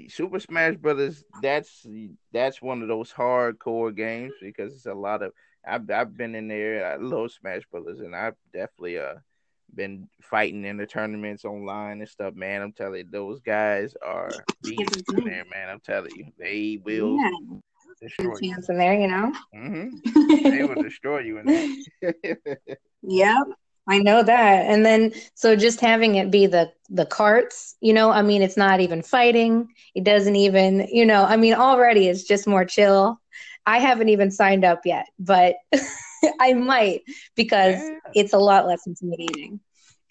Super 0.08 0.40
Smash 0.40 0.76
Brothers. 0.76 1.24
That's 1.42 1.86
that's 2.32 2.62
one 2.62 2.82
of 2.82 2.88
those 2.88 3.12
hardcore 3.12 3.94
games 3.94 4.32
because 4.40 4.74
it's 4.74 4.86
a 4.86 4.94
lot 4.94 5.22
of. 5.22 5.32
I've 5.66 5.90
I've 5.90 6.16
been 6.16 6.34
in 6.34 6.48
there. 6.48 6.92
I 6.92 6.96
love 6.96 7.30
Smash 7.32 7.62
Brothers, 7.70 8.00
and 8.00 8.16
I've 8.16 8.36
definitely 8.52 8.98
uh 8.98 9.16
been 9.74 10.08
fighting 10.20 10.64
in 10.64 10.76
the 10.76 10.86
tournaments 10.86 11.44
online 11.44 12.00
and 12.00 12.08
stuff. 12.08 12.34
Man, 12.34 12.62
I'm 12.62 12.72
telling 12.72 12.98
you, 12.98 13.10
those 13.10 13.40
guys 13.40 13.94
are 14.04 14.30
beasts 14.62 15.02
in 15.12 15.24
there. 15.24 15.44
Man, 15.52 15.68
I'm 15.68 15.80
telling 15.80 16.12
you, 16.16 16.26
they 16.38 16.80
will. 16.84 17.16
Yeah. 17.16 17.58
Destroy 18.00 18.38
chance 18.38 18.68
you. 18.68 18.74
in 18.74 18.78
there, 18.78 18.94
you 18.94 19.08
know. 19.08 19.32
Mm-hmm. 19.54 20.42
they 20.50 20.62
will 20.62 20.82
destroy 20.82 21.18
you 21.20 21.38
in 21.38 21.46
there. 21.46 22.14
yep. 23.02 23.46
I 23.88 23.98
know 23.98 24.22
that. 24.22 24.66
And 24.66 24.84
then 24.84 25.12
so 25.34 25.56
just 25.56 25.80
having 25.80 26.16
it 26.16 26.30
be 26.30 26.46
the 26.46 26.70
the 26.90 27.06
carts, 27.06 27.74
you 27.80 27.92
know, 27.94 28.10
I 28.10 28.22
mean 28.22 28.42
it's 28.42 28.56
not 28.56 28.80
even 28.80 29.02
fighting. 29.02 29.68
It 29.94 30.04
doesn't 30.04 30.36
even, 30.36 30.86
you 30.92 31.06
know, 31.06 31.24
I 31.24 31.36
mean 31.36 31.54
already 31.54 32.06
it's 32.06 32.24
just 32.24 32.46
more 32.46 32.66
chill. 32.66 33.18
I 33.66 33.78
haven't 33.78 34.10
even 34.10 34.30
signed 34.30 34.64
up 34.64 34.82
yet, 34.84 35.06
but 35.18 35.56
I 36.40 36.54
might 36.54 37.02
because 37.34 37.76
yeah. 37.76 37.98
it's 38.14 38.32
a 38.32 38.38
lot 38.38 38.66
less 38.66 38.86
intimidating. 38.86 39.60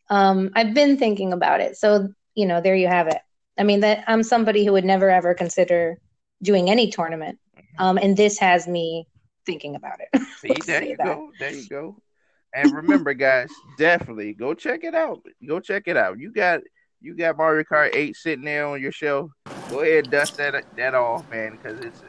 Um 0.10 0.52
I've 0.56 0.74
been 0.74 0.98
thinking 0.98 1.34
about 1.34 1.62
it. 1.62 1.78
So, 1.78 2.10
you 2.36 2.46
know, 2.46 2.62
there 2.62 2.76
you 2.76 2.88
have 2.88 3.08
it. 3.08 3.20
I 3.58 3.63
mean 3.63 3.82
that 3.82 4.04
I'm 4.08 4.24
somebody 4.24 4.65
who 4.65 4.74
would 4.74 4.86
never 4.86 5.10
ever 5.10 5.34
consider 5.34 6.00
doing 6.41 6.70
any 6.70 6.89
tournament. 6.89 7.39
Mm-hmm. 7.58 7.84
Um 7.84 7.98
and 7.98 8.15
this 8.15 8.39
has 8.39 8.67
me 8.67 9.08
thinking 9.46 9.76
about 9.76 10.00
it. 10.00 10.22
See, 10.39 10.54
there 10.65 10.84
you 10.84 10.98
that. 10.98 11.06
go. 11.06 11.32
There 11.39 11.54
you 11.54 11.67
go. 11.67 11.98
And 12.54 12.72
remember, 12.72 13.13
guys, 13.13 13.50
definitely 13.78 14.34
go 14.34 14.54
check 14.54 14.84
it 14.84 14.96
out. 14.96 15.22
Go 15.48 15.60
check 15.60 15.84
it 15.88 15.98
out. 15.98 16.20
You 16.20 16.32
got 16.32 16.62
you 17.02 17.15
got 17.15 17.38
Mario 17.38 17.63
Kart 17.63 17.96
8 17.96 18.15
sitting 18.15 18.46
there 18.46 18.65
on 18.65 18.82
your 18.82 18.91
shelf. 18.91 19.32
Go 19.70 19.82
ahead, 19.82 20.10
dust 20.10 20.38
that 20.38 20.63
that 20.76 20.96
off, 20.96 21.30
man, 21.30 21.58
because 21.58 21.80
it's 21.80 22.02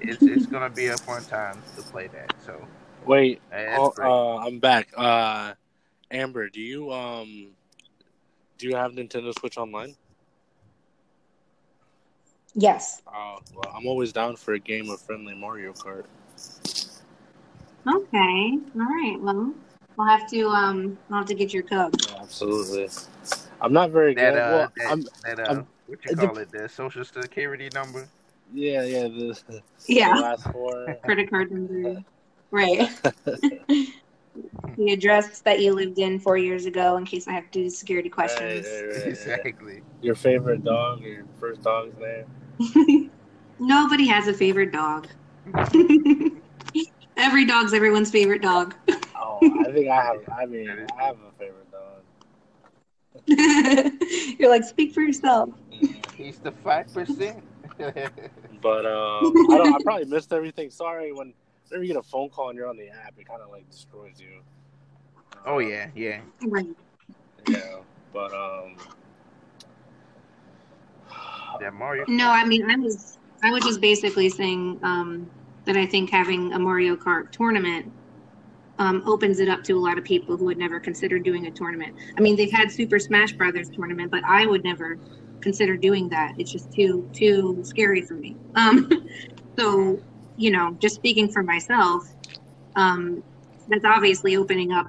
it's 0.00 0.22
it's 0.22 0.46
gonna 0.46 0.70
be 0.70 0.86
a 0.86 0.96
fun 0.98 1.22
time 1.24 1.62
to 1.76 1.82
play 1.82 2.08
that. 2.08 2.34
So 2.44 2.66
wait, 3.06 3.40
oh, 3.52 3.92
uh, 3.98 4.46
I'm 4.46 4.58
back. 4.58 4.88
Uh, 4.96 5.54
Amber, 6.10 6.48
do 6.48 6.60
you 6.60 6.92
um 6.92 7.48
do 8.58 8.68
you 8.68 8.76
have 8.76 8.92
Nintendo 8.92 9.36
Switch 9.38 9.56
Online? 9.56 9.94
Yes. 12.54 13.00
Oh, 13.06 13.38
well, 13.54 13.74
I'm 13.74 13.86
always 13.86 14.12
down 14.12 14.36
for 14.36 14.54
a 14.54 14.58
game 14.58 14.90
of 14.90 15.00
friendly 15.00 15.34
Mario 15.34 15.72
Kart. 15.72 16.04
Okay. 17.88 18.58
All 18.76 18.82
right. 18.82 19.16
Well, 19.18 19.54
We'll 19.96 20.06
have 20.06 20.28
to 20.30 20.48
um, 20.48 20.98
we'll 21.08 21.18
have 21.18 21.28
to 21.28 21.34
get 21.34 21.52
your 21.52 21.62
code. 21.62 21.94
Yeah, 22.08 22.22
absolutely. 22.22 22.88
I'm 23.60 23.72
not 23.72 23.90
very 23.90 24.14
that, 24.14 24.32
good. 24.32 24.38
Uh, 24.38 24.50
well, 24.50 24.72
that, 24.76 24.90
I'm, 24.90 25.02
that, 25.24 25.38
uh, 25.38 25.50
I'm, 25.50 25.66
what 25.86 26.04
you 26.04 26.16
call 26.16 26.38
it? 26.38 26.50
The 26.50 26.68
social 26.68 27.04
security 27.04 27.68
number. 27.74 28.08
Yeah, 28.52 28.84
yeah. 28.84 29.02
The, 29.02 29.62
yeah. 29.86 30.14
The 30.14 30.20
last 30.20 30.50
four. 30.50 30.96
Credit 31.04 31.30
card 31.30 31.52
number. 31.52 32.02
Right. 32.52 32.88
the 34.76 34.92
address 34.92 35.40
that 35.40 35.60
you 35.60 35.72
lived 35.72 35.98
in 35.98 36.20
four 36.20 36.36
years 36.36 36.66
ago, 36.66 36.96
in 36.96 37.04
case 37.04 37.26
I 37.26 37.32
have 37.32 37.50
to 37.50 37.62
do 37.64 37.70
security 37.70 38.08
questions. 38.08 38.66
Right, 38.66 38.82
right, 38.82 38.96
right, 38.96 39.06
exactly. 39.08 39.82
Your 40.00 40.14
favorite 40.14 40.62
dog, 40.62 41.02
or 41.02 41.08
your 41.08 41.24
first 41.40 41.62
dog's 41.62 41.96
name. 41.98 43.10
Nobody 43.58 44.06
has 44.06 44.28
a 44.28 44.34
favorite 44.34 44.72
dog. 44.72 45.08
Every 47.16 47.44
dog's 47.44 47.74
everyone's 47.74 48.10
favorite 48.10 48.42
dog. 48.42 48.74
Oh, 49.16 49.38
I 49.42 49.72
think 49.72 49.88
I 49.88 50.02
have. 50.02 50.16
I 50.36 50.46
mean, 50.46 50.86
I 50.98 51.04
have 51.04 51.16
a 51.16 51.32
favorite 51.38 51.70
dog. 51.70 52.02
You're 54.38 54.50
like, 54.50 54.64
speak 54.64 54.92
for 54.92 55.00
yourself. 55.00 55.50
He's 56.16 56.38
the 56.38 56.52
five 56.52 56.92
percent. 56.92 57.42
but 57.78 58.86
um, 58.86 59.32
I 59.50 59.58
don't. 59.58 59.74
I 59.74 59.78
probably 59.82 60.04
missed 60.06 60.32
everything. 60.32 60.70
Sorry. 60.70 61.12
When 61.12 61.34
whenever 61.72 61.84
you 61.84 61.94
get 61.94 61.98
a 61.98 62.02
phone 62.02 62.28
call 62.28 62.50
and 62.50 62.58
you're 62.58 62.68
on 62.68 62.76
the 62.76 62.90
app, 62.90 63.14
it 63.18 63.26
kind 63.26 63.40
of 63.40 63.50
like 63.50 63.68
destroys 63.70 64.20
you. 64.20 64.42
Oh 65.46 65.58
yeah, 65.58 65.88
yeah. 65.94 66.20
Right. 66.42 66.66
Yeah, 67.48 67.80
but 68.12 68.32
um. 68.34 68.76
That 71.60 71.74
Mario. 71.74 72.04
No, 72.08 72.30
I 72.30 72.44
mean, 72.44 72.70
I 72.70 72.76
was 72.76 73.18
I 73.42 73.50
was 73.50 73.62
just 73.62 73.80
basically 73.80 74.28
saying 74.28 74.80
um, 74.82 75.30
that 75.64 75.76
I 75.76 75.86
think 75.86 76.10
having 76.10 76.52
a 76.52 76.58
Mario 76.58 76.96
Kart 76.96 77.30
tournament 77.30 77.92
um, 78.78 79.02
opens 79.06 79.38
it 79.38 79.48
up 79.48 79.62
to 79.64 79.74
a 79.74 79.80
lot 79.80 79.98
of 79.98 80.04
people 80.04 80.36
who 80.36 80.46
would 80.46 80.58
never 80.58 80.80
consider 80.80 81.18
doing 81.18 81.46
a 81.46 81.50
tournament. 81.50 81.94
I 82.16 82.20
mean, 82.20 82.36
they've 82.36 82.50
had 82.50 82.70
Super 82.70 82.98
Smash 82.98 83.32
Brothers 83.34 83.68
tournament, 83.68 84.10
but 84.10 84.24
I 84.24 84.46
would 84.46 84.64
never 84.64 84.98
consider 85.40 85.76
doing 85.76 86.08
that. 86.08 86.34
It's 86.38 86.50
just 86.50 86.72
too 86.72 87.08
too 87.12 87.60
scary 87.64 88.02
for 88.02 88.14
me. 88.14 88.36
Um, 88.56 88.90
so, 89.58 90.00
you 90.42 90.50
know, 90.50 90.76
just 90.80 90.96
speaking 90.96 91.30
for 91.30 91.44
myself, 91.44 92.08
um, 92.74 93.22
that's 93.68 93.84
obviously 93.84 94.36
opening 94.36 94.72
up 94.72 94.88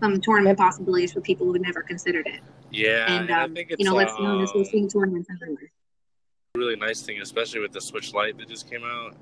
some 0.00 0.20
tournament 0.20 0.58
possibilities 0.58 1.14
for 1.14 1.22
people 1.22 1.46
who 1.46 1.58
never 1.58 1.82
considered 1.82 2.26
it. 2.26 2.40
Yeah, 2.70 3.10
and, 3.10 3.30
um, 3.30 3.52
I 3.52 3.54
think 3.54 3.70
it's, 3.70 3.78
you 3.78 3.86
know, 3.86 3.94
let's 3.94 4.14
be 4.14 4.22
honest, 4.22 4.54
we're 4.54 4.64
seeing 4.64 4.86
tournaments 4.86 5.30
everywhere. 5.34 5.70
Really 6.56 6.76
nice 6.76 7.00
thing, 7.00 7.20
especially 7.22 7.60
with 7.60 7.72
the 7.72 7.80
Switch 7.80 8.12
Lite 8.12 8.36
that 8.36 8.48
just 8.48 8.68
came 8.70 8.84
out. 8.84 9.16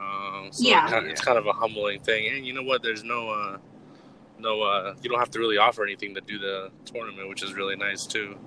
Um, 0.00 0.52
so 0.52 0.62
yeah. 0.62 0.86
It 0.86 0.90
kind 0.90 1.06
of, 1.06 1.10
it's 1.10 1.20
kind 1.20 1.38
of 1.38 1.46
a 1.46 1.52
humbling 1.52 2.00
thing. 2.00 2.32
And 2.32 2.46
you 2.46 2.52
know 2.52 2.62
what? 2.62 2.84
There's 2.84 3.02
no, 3.02 3.30
uh, 3.30 3.58
no, 4.38 4.62
uh, 4.62 4.94
you 5.02 5.10
don't 5.10 5.18
have 5.18 5.30
to 5.30 5.40
really 5.40 5.58
offer 5.58 5.82
anything 5.82 6.14
to 6.14 6.20
do 6.20 6.38
the 6.38 6.70
tournament, 6.84 7.28
which 7.28 7.42
is 7.42 7.52
really 7.54 7.74
nice 7.74 8.06
too. 8.06 8.38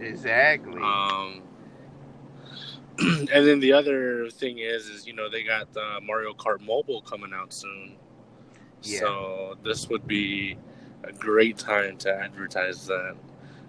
Exactly. 0.00 0.82
Um, 0.82 1.42
and 2.98 3.28
then 3.28 3.60
the 3.60 3.72
other 3.72 4.30
thing 4.30 4.58
is, 4.58 4.86
is 4.86 5.06
you 5.06 5.12
know 5.12 5.28
they 5.28 5.42
got 5.42 5.68
uh, 5.76 6.00
Mario 6.02 6.32
Kart 6.32 6.60
Mobile 6.60 7.02
coming 7.02 7.32
out 7.34 7.52
soon. 7.52 7.96
Yeah. 8.82 9.00
So 9.00 9.58
this 9.64 9.88
would 9.88 10.06
be 10.06 10.56
a 11.04 11.12
great 11.12 11.58
time 11.58 11.96
to 11.98 12.14
advertise 12.14 12.86
that 12.86 13.16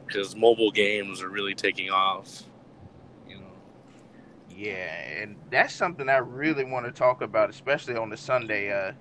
because 0.05 0.35
mobile 0.35 0.71
games 0.71 1.21
are 1.21 1.29
really 1.29 1.55
taking 1.55 1.89
off. 1.89 2.43
You 3.27 3.37
know. 3.37 3.51
Yeah, 4.49 4.93
and 5.21 5.35
that's 5.49 5.73
something 5.73 6.07
I 6.07 6.17
really 6.17 6.63
want 6.63 6.85
to 6.85 6.91
talk 6.91 7.21
about, 7.21 7.49
especially 7.49 7.95
on 7.95 8.09
the 8.09 8.17
Sunday 8.17 8.71
uh, 8.71 8.93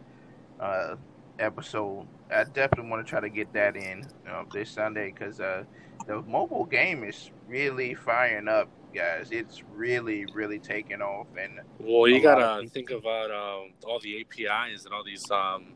uh, 0.62 0.96
episode. 1.38 2.06
I 2.30 2.44
definitely 2.44 2.90
want 2.90 3.06
to 3.06 3.08
try 3.08 3.20
to 3.20 3.28
get 3.28 3.52
that 3.52 3.76
in 3.76 4.04
uh, 4.28 4.42
this 4.52 4.70
Sunday 4.70 5.12
because 5.12 5.40
uh, 5.40 5.64
the 6.06 6.22
mobile 6.22 6.64
game 6.64 7.04
is 7.04 7.30
really 7.46 7.94
firing 7.94 8.48
up, 8.48 8.68
guys. 8.94 9.28
It's 9.30 9.62
really, 9.74 10.26
really 10.32 10.58
taking 10.58 11.02
off. 11.02 11.26
And 11.38 11.60
well, 11.78 12.08
you 12.08 12.20
gotta 12.20 12.68
think 12.68 12.90
about 12.90 13.30
um, 13.30 13.72
all 13.84 14.00
the 14.00 14.20
APIs 14.20 14.84
and 14.84 14.94
all 14.94 15.04
these 15.04 15.30
um, 15.30 15.74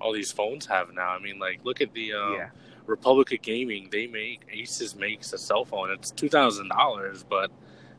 all 0.00 0.12
these 0.12 0.32
phones 0.32 0.66
have 0.66 0.92
now. 0.92 1.08
I 1.08 1.18
mean, 1.18 1.38
like 1.38 1.60
look 1.64 1.80
at 1.80 1.92
the 1.94 2.12
um, 2.14 2.34
yeah. 2.34 2.48
Republic 2.86 3.38
Gaming. 3.42 3.88
They 3.90 4.06
make 4.06 4.46
Asus 4.52 4.96
makes 4.96 5.32
a 5.32 5.38
cell 5.38 5.64
phone. 5.64 5.90
It's 5.90 6.10
two 6.10 6.28
thousand 6.28 6.68
dollars, 6.68 7.24
but 7.28 7.50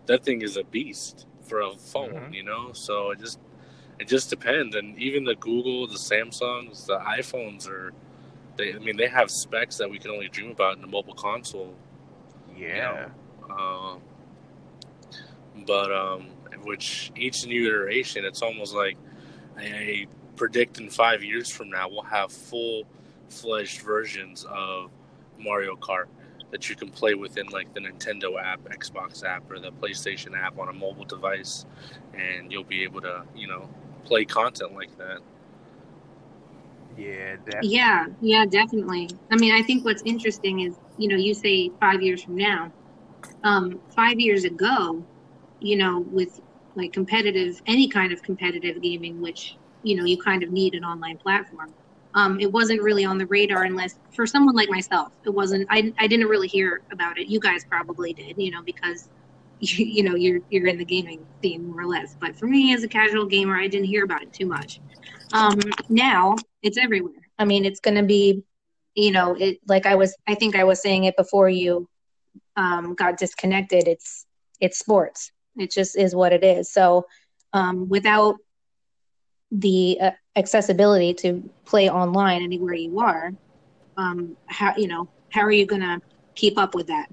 that 0.05 0.23
thing 0.23 0.41
is 0.41 0.57
a 0.57 0.63
beast 0.63 1.25
for 1.41 1.61
a 1.61 1.75
phone, 1.75 2.13
mm-hmm. 2.13 2.33
you 2.33 2.43
know. 2.43 2.73
So 2.73 3.11
it 3.11 3.19
just 3.19 3.39
it 3.99 4.07
just 4.07 4.29
depends, 4.29 4.75
and 4.75 4.97
even 4.97 5.23
the 5.23 5.35
Google, 5.35 5.87
the 5.87 5.95
Samsungs, 5.95 6.85
the 6.85 6.97
iPhones 6.99 7.69
are. 7.69 7.93
They, 8.57 8.73
I 8.73 8.77
mean, 8.77 8.95
they 8.95 9.09
have 9.09 9.29
specs 9.29 9.75
that 9.79 9.89
we 9.89 9.99
can 9.99 10.11
only 10.11 10.29
dream 10.29 10.51
about 10.51 10.77
in 10.77 10.83
a 10.85 10.87
mobile 10.87 11.13
console. 11.13 11.75
Yeah. 12.57 12.67
You 12.67 12.99
know? 13.07 13.11
Uh, 13.57 13.95
but 15.65 15.91
um, 15.91 16.27
which 16.63 17.11
each 17.15 17.45
new 17.45 17.67
iteration, 17.67 18.25
it's 18.25 18.41
almost 18.41 18.73
like 18.73 18.97
I 19.57 20.07
predict 20.35 20.79
in 20.79 20.89
five 20.89 21.23
years 21.23 21.49
from 21.49 21.69
now 21.69 21.87
we'll 21.87 22.01
have 22.03 22.31
full 22.31 22.83
fledged 23.29 23.81
versions 23.81 24.45
of 24.49 24.91
Mario 25.39 25.75
Kart 25.75 26.05
that 26.51 26.69
you 26.69 26.75
can 26.75 26.89
play 26.89 27.15
within 27.15 27.47
like 27.47 27.73
the 27.73 27.79
Nintendo 27.79 28.41
app, 28.41 28.63
Xbox 28.65 29.23
app, 29.23 29.49
or 29.51 29.59
the 29.59 29.71
PlayStation 29.71 30.37
app 30.37 30.57
on 30.59 30.69
a 30.69 30.73
mobile 30.73 31.05
device, 31.05 31.65
and 32.13 32.51
you'll 32.51 32.63
be 32.63 32.83
able 32.83 33.01
to, 33.01 33.23
you 33.35 33.47
know, 33.47 33.69
play 34.05 34.25
content 34.25 34.73
like 34.73 34.95
that. 34.97 35.19
Yeah, 36.97 37.35
definitely. 37.37 37.69
Yeah, 37.69 38.05
yeah, 38.21 38.45
definitely. 38.45 39.09
I 39.31 39.35
mean, 39.35 39.53
I 39.53 39.61
think 39.63 39.83
what's 39.83 40.03
interesting 40.05 40.61
is, 40.61 40.75
you 40.97 41.09
know, 41.09 41.17
you 41.17 41.33
say 41.33 41.71
five 41.79 42.01
years 42.01 42.23
from 42.23 42.37
now. 42.37 42.71
Um, 43.45 43.79
five 43.95 44.19
years 44.19 44.43
ago, 44.43 45.01
you 45.61 45.77
know, 45.77 45.99
with 45.99 46.41
like 46.75 46.91
competitive, 46.91 47.61
any 47.67 47.87
kind 47.87 48.11
of 48.11 48.21
competitive 48.21 48.81
gaming, 48.81 49.21
which, 49.21 49.55
you 49.83 49.95
know, 49.95 50.03
you 50.03 50.21
kind 50.21 50.43
of 50.43 50.51
need 50.51 50.75
an 50.75 50.83
online 50.83 51.17
platform 51.17 51.73
um, 52.15 52.39
it 52.39 52.51
wasn't 52.51 52.81
really 52.81 53.03
on 53.03 53.17
the 53.17 53.25
radar 53.27 53.63
unless 53.63 53.99
for 54.13 54.25
someone 54.25 54.55
like 54.55 54.69
myself, 54.69 55.11
it 55.25 55.29
wasn't. 55.29 55.67
I, 55.69 55.93
I 55.99 56.07
didn't 56.07 56.27
really 56.27 56.47
hear 56.47 56.81
about 56.91 57.17
it. 57.17 57.27
You 57.27 57.41
guys 57.41 57.65
probably 57.65 58.13
did, 58.13 58.37
you 58.37 58.51
know, 58.51 58.63
because 58.63 59.09
you, 59.59 59.85
you 59.85 60.03
know 60.03 60.15
you're 60.15 60.39
you're 60.49 60.67
in 60.67 60.77
the 60.77 60.85
gaming 60.85 61.25
theme 61.41 61.69
more 61.69 61.81
or 61.81 61.85
less. 61.85 62.15
But 62.19 62.35
for 62.35 62.47
me 62.47 62.73
as 62.73 62.83
a 62.83 62.87
casual 62.87 63.25
gamer, 63.25 63.57
I 63.57 63.67
didn't 63.67 63.87
hear 63.87 64.05
about 64.05 64.23
it 64.23 64.33
too 64.33 64.45
much. 64.45 64.79
Um, 65.33 65.59
now 65.89 66.35
it's 66.63 66.77
everywhere. 66.77 67.13
I 67.37 67.43
mean, 67.43 67.65
it's 67.65 67.81
going 67.81 67.97
to 67.97 68.03
be, 68.03 68.43
you 68.95 69.11
know, 69.11 69.35
it 69.37 69.59
like 69.67 69.85
I 69.85 69.95
was. 69.95 70.15
I 70.25 70.35
think 70.35 70.55
I 70.55 70.63
was 70.63 70.81
saying 70.81 71.03
it 71.03 71.17
before 71.17 71.49
you 71.49 71.89
um, 72.55 72.95
got 72.95 73.17
disconnected. 73.17 73.87
It's 73.87 74.25
it's 74.59 74.79
sports. 74.79 75.31
It 75.57 75.71
just 75.71 75.97
is 75.97 76.15
what 76.15 76.33
it 76.33 76.43
is. 76.43 76.71
So 76.71 77.05
um, 77.53 77.87
without 77.89 78.35
the 79.51 79.97
uh, 80.01 80.11
accessibility 80.35 81.13
to 81.13 81.49
play 81.65 81.89
online 81.89 82.41
anywhere 82.41 82.73
you 82.73 82.99
are, 82.99 83.31
um, 83.97 84.35
how 84.47 84.73
you 84.77 84.87
know 84.87 85.07
how 85.31 85.41
are 85.41 85.51
you 85.51 85.65
going 85.65 85.81
to 85.81 86.01
keep 86.35 86.57
up 86.57 86.75
with 86.75 86.87
that? 86.87 87.07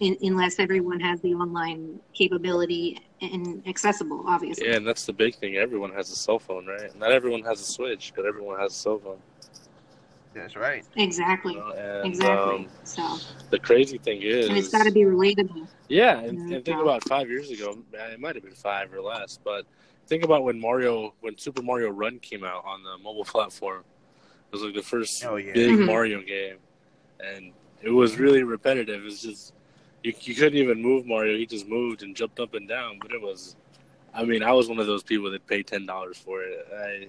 In, 0.00 0.16
unless 0.22 0.58
everyone 0.58 0.98
has 1.00 1.20
the 1.20 1.34
online 1.34 2.00
capability 2.14 2.98
and 3.20 3.62
accessible, 3.68 4.24
obviously. 4.26 4.66
Yeah, 4.66 4.76
and 4.76 4.86
that's 4.86 5.04
the 5.04 5.12
big 5.12 5.34
thing. 5.34 5.56
Everyone 5.56 5.92
has 5.92 6.10
a 6.10 6.16
cell 6.16 6.38
phone, 6.38 6.66
right? 6.66 6.96
Not 6.98 7.12
everyone 7.12 7.42
has 7.42 7.60
a 7.60 7.64
Switch, 7.64 8.12
but 8.16 8.24
everyone 8.24 8.58
has 8.58 8.72
a 8.72 8.76
cell 8.76 8.98
phone. 8.98 9.18
That's 10.34 10.54
right. 10.56 10.84
Exactly. 10.96 11.54
You 11.54 11.60
know, 11.60 11.72
and, 11.72 12.06
exactly. 12.06 12.54
Um, 12.54 12.68
so 12.84 13.18
the 13.50 13.58
crazy 13.58 13.98
thing 13.98 14.22
is, 14.22 14.48
and 14.48 14.56
it's 14.56 14.68
got 14.68 14.84
to 14.84 14.92
be 14.92 15.00
relatable. 15.00 15.66
Yeah, 15.88 16.20
and, 16.20 16.52
and 16.52 16.64
think 16.64 16.80
about 16.80 17.02
five 17.08 17.28
years 17.28 17.50
ago. 17.50 17.76
It 17.92 18.20
might 18.20 18.36
have 18.36 18.44
been 18.44 18.54
five 18.54 18.92
or 18.94 19.00
less, 19.00 19.38
but 19.42 19.66
think 20.06 20.24
about 20.24 20.44
when 20.44 20.60
Mario, 20.60 21.14
when 21.20 21.36
Super 21.36 21.62
Mario 21.62 21.90
Run 21.90 22.18
came 22.20 22.44
out 22.44 22.64
on 22.64 22.82
the 22.82 22.98
mobile 23.02 23.24
platform. 23.34 23.84
It 24.20 24.52
was 24.52 24.62
like 24.62 24.74
the 24.74 24.82
first 24.82 25.24
oh, 25.24 25.36
yeah. 25.36 25.52
big 25.52 25.70
mm-hmm. 25.70 25.86
Mario 25.86 26.22
game, 26.22 26.56
and 27.20 27.52
it 27.82 27.90
was 27.90 28.18
really 28.18 28.42
repetitive. 28.42 29.04
It's 29.04 29.22
just 29.22 29.54
you, 30.02 30.12
you 30.20 30.34
couldn't 30.34 30.58
even 30.58 30.82
move 30.82 31.06
Mario. 31.06 31.36
He 31.36 31.46
just 31.46 31.68
moved 31.68 32.02
and 32.02 32.16
jumped 32.16 32.40
up 32.40 32.54
and 32.54 32.68
down. 32.68 32.98
But 33.00 33.12
it 33.12 33.20
was, 33.20 33.56
I 34.12 34.24
mean, 34.24 34.42
I 34.42 34.52
was 34.52 34.68
one 34.68 34.78
of 34.78 34.86
those 34.86 35.04
people 35.04 35.30
that 35.30 35.46
paid 35.46 35.66
ten 35.66 35.86
dollars 35.86 36.18
for 36.18 36.42
it. 36.42 36.66
I, 36.72 37.08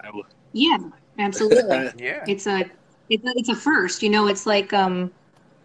I 0.00 0.06
w- 0.06 0.24
yeah, 0.52 0.78
absolutely. 1.18 1.92
yeah, 1.98 2.24
it's 2.26 2.46
a 2.46 2.70
it's 3.08 3.24
a, 3.24 3.32
it's 3.36 3.48
a 3.48 3.56
first. 3.56 4.02
You 4.02 4.10
know, 4.10 4.28
it's 4.28 4.46
like 4.46 4.72
um, 4.72 5.12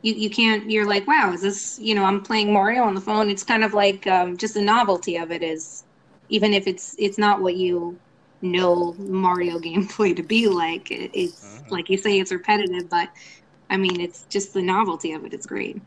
you 0.01 0.13
you 0.13 0.29
can't. 0.29 0.69
You're 0.69 0.87
like, 0.87 1.07
wow, 1.07 1.31
is 1.33 1.41
this? 1.41 1.79
You 1.79 1.95
know, 1.95 2.03
I'm 2.03 2.21
playing 2.21 2.53
Mario 2.53 2.83
on 2.83 2.95
the 2.95 3.01
phone. 3.01 3.29
It's 3.29 3.43
kind 3.43 3.63
of 3.63 3.73
like 3.73 4.07
um, 4.07 4.37
just 4.37 4.53
the 4.53 4.61
novelty 4.61 5.17
of 5.17 5.31
it 5.31 5.43
is 5.43 5.83
even 6.29 6.53
if 6.53 6.67
it's 6.67 6.95
it's 6.97 7.17
not 7.17 7.41
what 7.41 7.55
you 7.55 7.99
know 8.41 8.93
Mario 8.97 9.59
gameplay 9.67 10.15
to 10.15 10.23
be 10.23 10.47
like. 10.47 10.87
It's 10.91 11.43
uh-huh. 11.43 11.63
like 11.69 11.89
you 11.89 11.97
say, 11.97 12.19
it's 12.19 12.31
repetitive, 12.31 12.89
but 12.89 13.09
I 13.69 13.77
mean, 13.77 13.99
it's 13.99 14.25
just 14.29 14.53
the 14.53 14.61
novelty 14.61 15.13
of 15.13 15.25
it. 15.25 15.33
It's 15.33 15.45
great. 15.45 15.81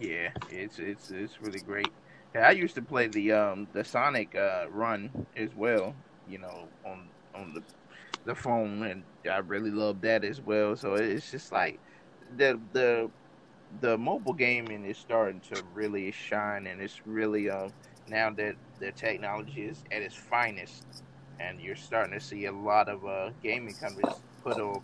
Yeah, 0.00 0.30
it's 0.50 0.78
it's 0.78 1.10
it's 1.10 1.40
really 1.40 1.60
great. 1.60 1.88
Yeah, 2.34 2.48
I 2.48 2.52
used 2.52 2.74
to 2.76 2.82
play 2.82 3.08
the 3.08 3.32
um 3.32 3.68
the 3.72 3.84
Sonic 3.84 4.34
uh, 4.34 4.66
run 4.70 5.26
as 5.36 5.54
well. 5.54 5.94
You 6.26 6.38
know, 6.38 6.68
on 6.84 7.10
on 7.34 7.52
the 7.54 7.62
the 8.24 8.34
phone, 8.34 8.82
and 8.84 9.04
I 9.30 9.38
really 9.38 9.70
love 9.70 10.00
that 10.02 10.24
as 10.24 10.40
well. 10.40 10.76
So 10.76 10.94
it's 10.94 11.30
just 11.30 11.52
like 11.52 11.80
the 12.20 12.60
the 12.72 13.10
the 13.70 13.98
mobile 13.98 14.34
gaming 14.34 14.84
is 14.84 14.98
starting 14.98 15.40
to 15.48 15.62
really 15.62 16.10
shine, 16.12 16.66
and 16.66 16.80
it's 16.80 17.04
really 17.06 17.48
um 17.50 17.74
now 18.06 18.30
that 18.30 18.56
the 18.78 18.92
technology 18.92 19.62
is 19.62 19.84
at 19.90 20.02
its 20.02 20.16
finest, 20.16 20.84
and 21.38 21.60
you're 21.60 21.76
starting 21.76 22.14
to 22.14 22.20
see 22.20 22.44
a 22.46 22.52
lot 22.52 22.88
of 22.88 23.04
uh, 23.04 23.30
gaming 23.42 23.74
companies 23.74 24.22
put 24.42 24.58
a, 24.58 24.78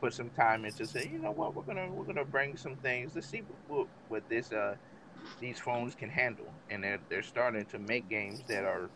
put 0.00 0.12
some 0.14 0.30
time 0.30 0.64
into 0.64 0.86
say, 0.86 1.08
you 1.08 1.18
know 1.18 1.32
what, 1.32 1.54
we're 1.54 1.62
gonna 1.64 1.92
we're 1.92 2.04
gonna 2.06 2.24
bring 2.24 2.56
some 2.56 2.76
things 2.76 3.12
to 3.14 3.22
see 3.22 3.42
what, 3.66 3.88
what 4.08 4.28
this 4.28 4.52
uh 4.52 4.76
these 5.40 5.58
phones 5.60 5.94
can 5.94 6.10
handle, 6.10 6.54
and 6.68 6.82
they're 6.84 7.00
they're 7.08 7.22
starting 7.22 7.66
to 7.66 7.78
make 7.78 8.08
games 8.08 8.44
that 8.48 8.64
are 8.64 8.90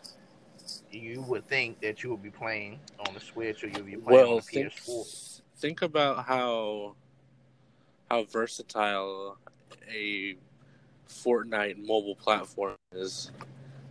you 0.91 1.21
would 1.21 1.45
think 1.47 1.79
that 1.81 2.03
you 2.03 2.11
would 2.11 2.23
be 2.23 2.29
playing 2.29 2.79
on 2.99 3.13
the 3.13 3.19
Switch 3.19 3.63
or 3.63 3.67
you'd 3.67 3.85
be 3.85 3.95
playing 3.95 4.03
well, 4.05 4.29
on 4.31 4.35
the 4.37 4.41
think, 4.41 4.73
PS4. 4.73 5.41
Think 5.57 5.81
about 5.81 6.25
how 6.25 6.95
how 8.09 8.23
versatile 8.25 9.37
a 9.89 10.35
Fortnite 11.07 11.77
mobile 11.85 12.15
platform 12.15 12.75
is 12.91 13.31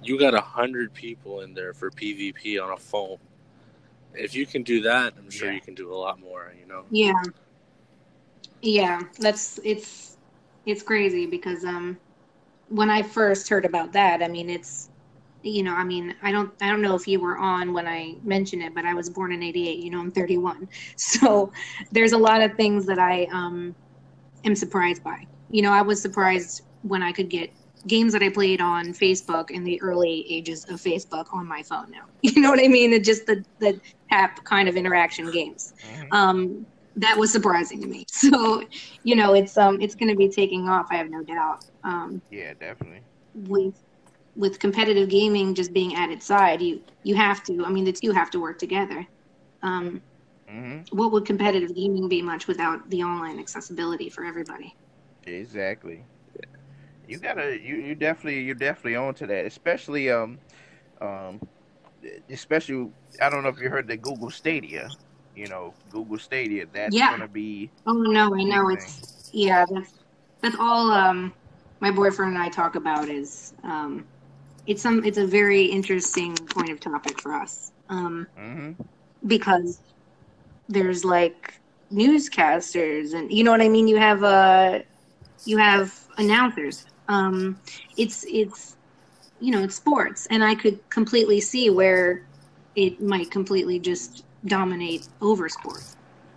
you 0.03 0.19
got 0.19 0.35
a 0.35 0.41
hundred 0.41 0.93
people 0.95 1.41
in 1.41 1.55
there 1.55 1.73
for 1.73 1.91
PvP 1.91 2.63
on 2.63 2.73
a 2.73 2.77
phone. 2.77 3.19
If 4.15 4.35
you 4.35 4.47
can 4.47 4.63
do 4.63 4.83
that, 4.83 5.15
I'm 5.19 5.31
sure 5.31 5.49
yeah. 5.49 5.55
you 5.55 5.61
can 5.61 5.75
do 5.75 5.93
a 5.93 5.97
lot 5.97 6.21
more. 6.21 6.53
You 6.59 6.67
know. 6.67 6.85
Yeah. 6.91 7.13
Yeah, 8.63 9.03
that's 9.19 9.59
it's 9.65 10.19
it's 10.67 10.83
crazy 10.83 11.27
because 11.27 11.65
um 11.65 11.99
when 12.69 12.91
I 12.91 13.03
first 13.03 13.49
heard 13.49 13.65
about 13.65 13.93
that, 13.93 14.23
I 14.23 14.29
mean 14.29 14.51
it's 14.51 14.90
you 15.43 15.63
know, 15.63 15.75
I 15.75 15.85
mean, 15.85 16.15
I 16.23 16.33
don't 16.33 16.53
I 16.61 16.69
don't 16.69 16.83
know 16.83 16.95
if 16.95 17.09
you 17.09 17.21
were 17.21 17.39
on 17.39 17.73
when 17.73 17.87
I 17.87 18.17
mentioned 18.23 18.63
it, 18.63 18.75
but 18.75 18.85
I 18.85 18.95
was 18.95 19.09
born 19.09 19.33
in 19.33 19.43
88, 19.43 19.79
you 19.79 19.91
know, 19.91 20.01
I'm 20.01 20.11
31. 20.11 20.69
So 20.97 21.53
there's 21.93 22.13
a 22.13 22.19
lot 22.19 22.43
of 22.43 22.55
things 22.55 22.87
that 22.87 22.99
I 22.99 23.25
um 23.33 23.75
am 24.45 24.55
surprised 24.55 25.03
by. 25.03 25.27
You 25.51 25.63
know, 25.63 25.73
I 25.73 25.83
was 25.83 26.01
surprised 26.01 26.63
when 26.83 27.03
I 27.03 27.13
could 27.13 27.29
get 27.29 27.51
games 27.87 28.13
that 28.13 28.23
I 28.23 28.29
played 28.29 28.61
on 28.61 28.87
Facebook 28.89 29.51
in 29.51 29.65
the 29.65 29.81
early 29.81 30.27
ages 30.29 30.65
of 30.67 30.81
Facebook 30.81 31.33
on 31.33 31.47
my 31.47 31.63
phone 31.63 31.91
now. 31.91 32.05
You 32.23 32.43
know 32.43 32.51
what 32.51 32.61
I 32.61 32.69
mean? 32.69 32.93
It 32.93 33.05
just 33.05 33.27
the 33.27 33.45
the 33.59 33.81
app 34.11 34.45
kind 34.45 34.69
of 34.69 34.77
interaction 34.77 35.31
games. 35.31 35.73
Mm-hmm. 35.83 36.13
Um, 36.13 36.67
that 36.97 37.17
was 37.17 37.33
surprising 37.33 37.81
to 37.81 37.87
me. 37.87 38.05
So, 38.21 38.63
you 39.03 39.17
know, 39.17 39.35
it's 39.35 39.57
um 39.57 39.81
it's 39.81 39.95
going 39.95 40.11
to 40.11 40.17
be 40.17 40.29
taking 40.29 40.69
off. 40.69 40.89
I 40.91 40.97
have 40.97 41.11
no 41.11 41.23
doubt. 41.23 41.65
Um, 41.85 42.21
yeah, 42.31 42.53
definitely. 42.53 43.01
With 43.35 43.83
with 44.41 44.59
competitive 44.59 45.09
gaming 45.09 45.55
just 45.55 45.73
being 45.73 45.95
at 45.95 46.11
its 46.11 46.27
side, 46.27 46.61
you 46.63 46.83
you 47.05 47.15
have 47.15 47.45
to. 47.45 47.65
I 47.65 47.71
mean, 47.71 47.85
the 47.85 47.93
two 47.93 48.11
have 48.13 48.31
to 48.31 48.41
work 48.41 48.59
together. 48.59 49.07
Um, 49.63 50.03
mm-hmm. 50.51 50.97
What 50.97 51.13
would 51.13 51.27
competitive 51.27 51.75
gaming 51.75 52.09
be 52.09 52.23
much 52.23 52.49
without 52.49 52.91
the 52.91 53.05
online 53.05 53.39
accessibility 53.39 54.09
for 54.11 54.25
everybody? 54.25 54.75
Exactly 55.27 56.05
you 57.11 57.19
gotta 57.19 57.59
you, 57.61 57.77
you 57.77 57.95
definitely 57.95 58.41
you're 58.43 58.55
definitely 58.55 58.97
on 58.97 59.15
to 59.15 59.27
that, 59.27 59.45
especially 59.45 60.11
um 60.11 60.39
um 61.01 61.41
especially 62.31 62.91
I 63.21 63.29
don't 63.29 63.43
know 63.43 63.49
if 63.49 63.61
you 63.61 63.69
heard 63.69 63.89
the 63.89 63.97
Google 63.97 64.31
Stadia. 64.31 64.89
You 65.35 65.49
know, 65.49 65.75
Google 65.91 66.19
Stadia, 66.19 66.67
that's 66.73 66.95
yeah. 66.95 67.11
gonna 67.11 67.29
be 67.29 67.71
Oh 67.87 67.95
no, 67.95 68.35
I 68.35 68.45
know 68.45 68.69
it's 68.71 69.31
yeah, 69.33 69.65
that's 69.69 69.99
that's 70.41 70.57
all 70.59 70.93
um 70.93 71.33
my 71.81 71.91
boyfriend 71.91 72.35
and 72.35 72.43
I 72.43 72.49
talk 72.49 72.77
about 72.77 73.09
is 73.09 73.55
um, 73.65 74.07
it's 74.67 74.83
some 74.83 75.05
it's 75.05 75.19
a 75.19 75.27
very 75.27 75.65
interesting 75.65 76.37
point 76.37 76.71
of 76.71 76.81
topic 76.81 77.21
for 77.21 77.35
us 77.35 77.73
um, 77.89 78.27
mm-hmm. 78.39 78.73
because 79.27 79.81
there's 80.69 81.05
like 81.05 81.61
newscasters 81.93 83.15
and 83.15 83.31
you 83.33 83.45
know 83.45 83.51
what 83.51 83.61
I 83.61 83.69
mean. 83.69 83.89
You 83.89 83.97
have 83.97 84.23
uh, 84.23 84.81
you 85.45 85.59
have 85.59 85.95
announcers. 86.19 86.87
Um, 87.09 87.59
it's 87.97 88.25
it's 88.29 88.77
you 89.41 89.51
know 89.51 89.63
it's 89.63 89.75
sports, 89.75 90.27
and 90.31 90.45
I 90.45 90.55
could 90.55 90.89
completely 90.91 91.41
see 91.41 91.71
where 91.71 92.25
it 92.77 93.01
might 93.01 93.31
completely 93.31 93.79
just 93.79 94.25
dominate 94.47 95.09
over 95.21 95.49
sports 95.49 95.97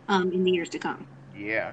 um, 0.09 0.31
in 0.31 0.43
the 0.43 0.51
years 0.51 0.69
to 0.69 0.79
come. 0.79 1.05
Yeah. 1.37 1.71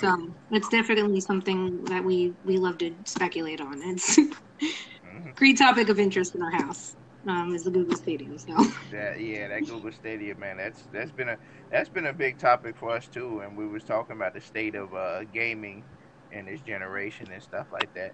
So 0.00 0.30
it's 0.50 0.68
definitely 0.68 1.20
something 1.20 1.84
that 1.86 2.04
we 2.04 2.34
we 2.44 2.58
love 2.58 2.78
to 2.78 2.94
speculate 3.04 3.60
on. 3.60 3.80
It's. 3.82 4.18
great 5.34 5.58
topic 5.58 5.88
of 5.88 5.98
interest 5.98 6.34
in 6.34 6.42
our 6.42 6.50
house. 6.50 6.96
Um, 7.26 7.52
is 7.56 7.64
the 7.64 7.72
Google 7.72 7.96
Stadia. 7.96 8.38
So 8.38 8.54
that 8.92 9.20
yeah, 9.20 9.48
that 9.48 9.66
Google 9.66 9.90
Stadia, 9.90 10.36
man, 10.36 10.58
that's 10.58 10.84
that's 10.92 11.10
been 11.10 11.30
a 11.30 11.36
that's 11.72 11.88
been 11.88 12.06
a 12.06 12.12
big 12.12 12.38
topic 12.38 12.76
for 12.76 12.90
us 12.90 13.08
too. 13.08 13.40
And 13.40 13.56
we 13.56 13.66
was 13.66 13.82
talking 13.82 14.14
about 14.14 14.32
the 14.32 14.40
state 14.40 14.76
of 14.76 14.94
uh, 14.94 15.24
gaming 15.24 15.82
in 16.30 16.46
this 16.46 16.60
generation 16.60 17.28
and 17.32 17.42
stuff 17.42 17.66
like 17.72 17.92
that. 17.94 18.12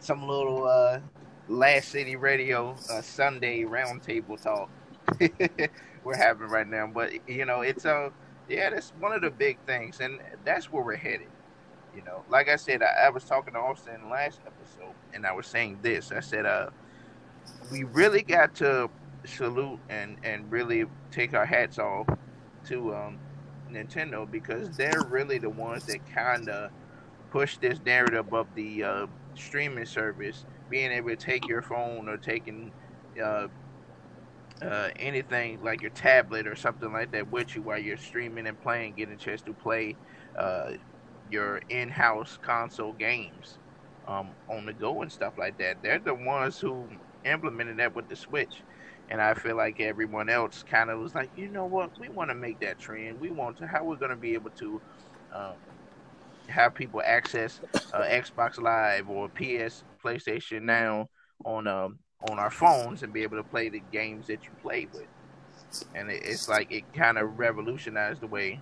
Some 0.00 0.26
little 0.26 0.66
uh, 0.66 0.98
Last 1.48 1.90
City 1.90 2.16
Radio 2.16 2.76
uh, 2.90 3.02
Sunday 3.02 3.62
roundtable 3.62 4.42
talk 4.42 4.68
we're 6.04 6.16
having 6.16 6.48
right 6.48 6.66
now. 6.68 6.86
But 6.86 7.12
you 7.28 7.44
know, 7.44 7.60
it's 7.60 7.84
a 7.84 7.94
uh, 7.94 8.10
yeah, 8.48 8.70
that's 8.70 8.92
one 9.00 9.12
of 9.12 9.22
the 9.22 9.30
big 9.30 9.58
things, 9.66 10.00
and 10.00 10.20
that's 10.44 10.72
where 10.72 10.84
we're 10.84 10.96
headed. 10.96 11.28
You 11.94 12.02
know, 12.02 12.24
like 12.28 12.48
I 12.48 12.56
said, 12.56 12.82
I, 12.82 13.06
I 13.06 13.10
was 13.10 13.24
talking 13.24 13.54
to 13.54 13.60
Austin 13.60 14.10
last 14.10 14.40
episode, 14.46 14.94
and 15.12 15.26
I 15.26 15.32
was 15.32 15.46
saying 15.46 15.78
this. 15.82 16.12
I 16.12 16.20
said, 16.20 16.46
uh, 16.46 16.70
we 17.70 17.84
really 17.84 18.22
got 18.22 18.54
to 18.56 18.90
salute 19.24 19.78
and 19.88 20.16
and 20.22 20.50
really 20.50 20.84
take 21.10 21.34
our 21.34 21.46
hats 21.46 21.78
off 21.78 22.06
to 22.66 22.94
um, 22.94 23.18
Nintendo 23.70 24.30
because 24.30 24.76
they're 24.76 25.02
really 25.08 25.38
the 25.38 25.50
ones 25.50 25.86
that 25.86 26.04
kind 26.12 26.48
of 26.48 26.70
push 27.30 27.56
this 27.58 27.80
narrative 27.84 28.32
of 28.32 28.46
the 28.54 28.84
uh, 28.84 29.06
streaming 29.34 29.86
service, 29.86 30.46
being 30.70 30.92
able 30.92 31.10
to 31.10 31.16
take 31.16 31.46
your 31.48 31.62
phone 31.62 32.08
or 32.08 32.16
taking 32.16 32.72
uh, 33.22 33.48
uh, 34.62 34.88
anything 34.96 35.62
like 35.62 35.82
your 35.82 35.90
tablet 35.90 36.46
or 36.46 36.54
something 36.54 36.92
like 36.92 37.10
that 37.12 37.30
with 37.30 37.54
you 37.54 37.62
while 37.62 37.78
you're 37.78 37.96
streaming 37.96 38.46
and 38.46 38.60
playing, 38.62 38.94
getting 38.94 39.14
a 39.14 39.18
chance 39.18 39.42
to 39.42 39.52
play 39.52 39.96
uh, 40.38 40.72
your 41.30 41.60
in-house 41.68 42.38
console 42.42 42.92
games 42.92 43.58
um, 44.06 44.30
on 44.48 44.66
the 44.66 44.72
go 44.72 45.02
and 45.02 45.10
stuff 45.10 45.34
like 45.38 45.58
that. 45.58 45.82
They're 45.82 45.98
the 45.98 46.14
ones 46.14 46.58
who 46.58 46.86
implemented 47.24 47.78
that 47.78 47.94
with 47.94 48.08
the 48.08 48.16
Switch. 48.16 48.62
And 49.10 49.20
I 49.20 49.34
feel 49.34 49.56
like 49.56 49.80
everyone 49.80 50.30
else 50.30 50.64
kind 50.68 50.90
of 50.90 50.98
was 50.98 51.14
like, 51.14 51.30
you 51.36 51.48
know 51.48 51.66
what, 51.66 51.98
we 51.98 52.08
want 52.08 52.30
to 52.30 52.34
make 52.34 52.60
that 52.60 52.78
trend. 52.78 53.20
We 53.20 53.30
want 53.30 53.58
to, 53.58 53.66
how 53.66 53.84
we're 53.84 53.96
going 53.96 54.10
to 54.10 54.16
be 54.16 54.34
able 54.34 54.50
to 54.50 54.80
um, 55.34 55.52
have 56.48 56.74
people 56.74 57.02
access 57.04 57.60
uh, 57.92 58.02
Xbox 58.02 58.58
Live 58.60 59.08
or 59.10 59.28
PS, 59.28 59.84
PlayStation 60.02 60.62
Now 60.62 61.08
on 61.44 61.66
um, 61.66 61.98
on 62.30 62.38
our 62.38 62.50
phones 62.50 63.02
and 63.02 63.12
be 63.12 63.22
able 63.22 63.36
to 63.36 63.42
play 63.42 63.68
the 63.68 63.82
games 63.92 64.26
that 64.28 64.44
you 64.44 64.50
play 64.62 64.88
with. 64.92 65.06
And 65.94 66.10
it's 66.10 66.48
like 66.48 66.70
it 66.72 66.90
kind 66.94 67.18
of 67.18 67.38
revolutionized 67.38 68.20
the 68.20 68.26
way 68.26 68.60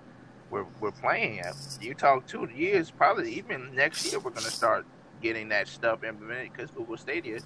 we're 0.53 0.67
we're 0.81 0.93
playing. 0.93 1.43
You 1.81 1.95
talk 1.95 2.27
two 2.27 2.49
years, 2.55 2.91
probably 2.91 3.33
even 3.35 3.75
next 3.75 4.07
year, 4.07 4.21
we're 4.21 4.31
gonna 4.31 4.47
start 4.47 4.85
getting 5.23 5.49
that 5.49 5.67
stuff 5.67 6.05
implemented 6.05 6.53
because 6.53 6.71
Google 6.71 6.97
Stadia, 6.97 7.41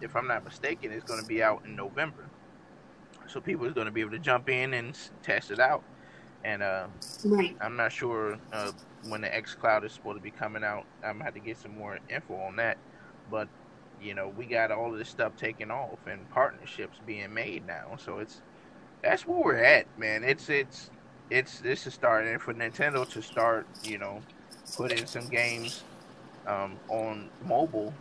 if 0.00 0.14
I'm 0.14 0.28
not 0.28 0.44
mistaken, 0.44 0.92
is 0.92 1.02
going 1.02 1.20
to 1.20 1.26
be 1.26 1.42
out 1.42 1.62
in 1.64 1.74
November. 1.74 2.28
So 3.26 3.40
people 3.40 3.66
are 3.66 3.72
going 3.72 3.86
to 3.86 3.92
be 3.92 4.02
able 4.02 4.10
to 4.10 4.18
jump 4.18 4.48
in 4.50 4.74
and 4.74 4.96
test 5.22 5.50
it 5.50 5.58
out. 5.58 5.82
And 6.44 6.62
uh, 6.62 6.88
right. 7.24 7.56
I'm 7.60 7.76
not 7.76 7.92
sure 7.92 8.38
uh, 8.52 8.72
when 9.08 9.22
the 9.22 9.28
xCloud 9.28 9.84
is 9.84 9.92
supposed 9.92 10.18
to 10.18 10.22
be 10.22 10.30
coming 10.30 10.62
out. 10.62 10.84
I'm 11.04 11.14
gonna 11.14 11.24
have 11.24 11.34
to 11.34 11.40
get 11.40 11.56
some 11.56 11.76
more 11.76 11.98
info 12.08 12.34
on 12.34 12.56
that. 12.56 12.78
But 13.30 13.48
you 14.00 14.14
know, 14.14 14.28
we 14.36 14.46
got 14.46 14.70
all 14.72 14.92
of 14.92 14.98
this 14.98 15.08
stuff 15.08 15.36
taken 15.36 15.70
off 15.70 15.98
and 16.06 16.28
partnerships 16.30 16.98
being 17.06 17.32
made 17.32 17.66
now. 17.66 17.96
So 17.96 18.18
it's 18.18 18.42
that's 19.02 19.26
where 19.26 19.38
we're 19.38 19.56
at, 19.56 19.86
man. 19.98 20.24
It's 20.24 20.48
it's 20.48 20.90
it's 21.32 21.60
this 21.60 21.86
is 21.86 21.94
starting 21.94 22.38
for 22.38 22.52
Nintendo 22.52 23.08
to 23.10 23.22
start, 23.22 23.66
you 23.82 23.98
know, 23.98 24.20
putting 24.76 25.06
some 25.06 25.28
games 25.28 25.82
um, 26.46 26.78
on 26.88 27.30
mobile. 27.44 27.94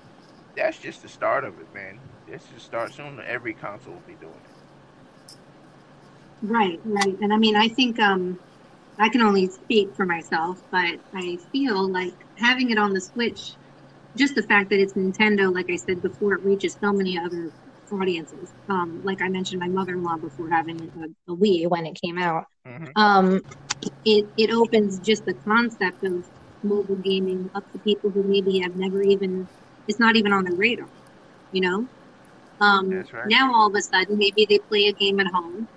That's 0.58 0.78
just 0.78 1.02
the 1.02 1.08
start 1.08 1.46
of 1.46 1.58
it, 1.60 1.74
man. 1.74 2.00
This 2.28 2.44
just 2.54 2.66
start 2.66 2.94
soon. 2.94 3.22
Every 3.26 3.54
console 3.54 3.94
will 3.94 4.02
be 4.06 4.16
doing 4.16 4.34
it. 4.34 5.36
Right, 6.42 6.80
right, 6.84 7.16
and 7.22 7.32
I 7.32 7.38
mean, 7.38 7.56
I 7.56 7.70
think 7.70 8.00
um, 8.00 8.38
I 8.98 9.10
can 9.10 9.22
only 9.22 9.48
speak 9.48 9.96
for 9.96 10.06
myself, 10.06 10.60
but 10.72 11.00
I 11.14 11.38
feel 11.52 11.90
like 11.90 12.14
having 12.38 12.72
it 12.72 12.78
on 12.78 12.94
the 12.94 13.02
Switch 13.02 13.54
just 14.18 14.36
the 14.36 14.44
fact 14.44 14.70
that 14.72 14.80
it's 14.80 14.94
Nintendo, 14.94 15.54
like 15.54 15.70
I 15.70 15.78
said 15.78 16.02
before, 16.02 16.34
it 16.34 16.44
reaches 16.44 16.76
so 16.82 16.92
many 16.92 17.18
other 17.18 17.52
audiences. 17.92 18.52
Um, 18.68 19.02
like 19.04 19.22
I 19.22 19.30
mentioned, 19.30 19.62
my 19.62 19.70
mother-in-law 19.70 20.18
before 20.18 20.50
having 20.50 20.82
a, 20.82 21.32
a 21.32 21.36
Wii 21.36 21.70
when 21.70 21.86
it 21.86 21.98
came 22.02 22.18
out. 22.18 22.46
Mm-hmm. 22.66 22.86
Um, 22.96 23.42
it 24.06 24.28
it 24.38 24.52
opens 24.52 25.00
just 25.00 25.26
the 25.26 25.34
concept 25.34 26.04
of 26.04 26.28
mobile 26.64 26.96
gaming 26.96 27.50
up 27.56 27.70
to 27.72 27.80
people 27.80 28.10
who 28.10 28.24
maybe 28.24 28.60
have 28.60 28.76
never 28.76 29.02
even 29.02 29.48
it's 29.88 30.00
not 30.00 30.16
even 30.16 30.32
on 30.32 30.44
their 30.44 30.54
radar. 30.54 30.88
You 31.52 31.62
know. 31.62 31.88
Um, 32.60 32.92
right. 32.92 33.28
Now 33.28 33.54
all 33.54 33.68
of 33.68 33.76
a 33.76 33.82
sudden, 33.82 34.18
maybe 34.18 34.46
they 34.46 34.60
play 34.60 34.88
a 34.88 34.94
game 34.94 35.20
at 35.20 35.28
home. 35.28 35.68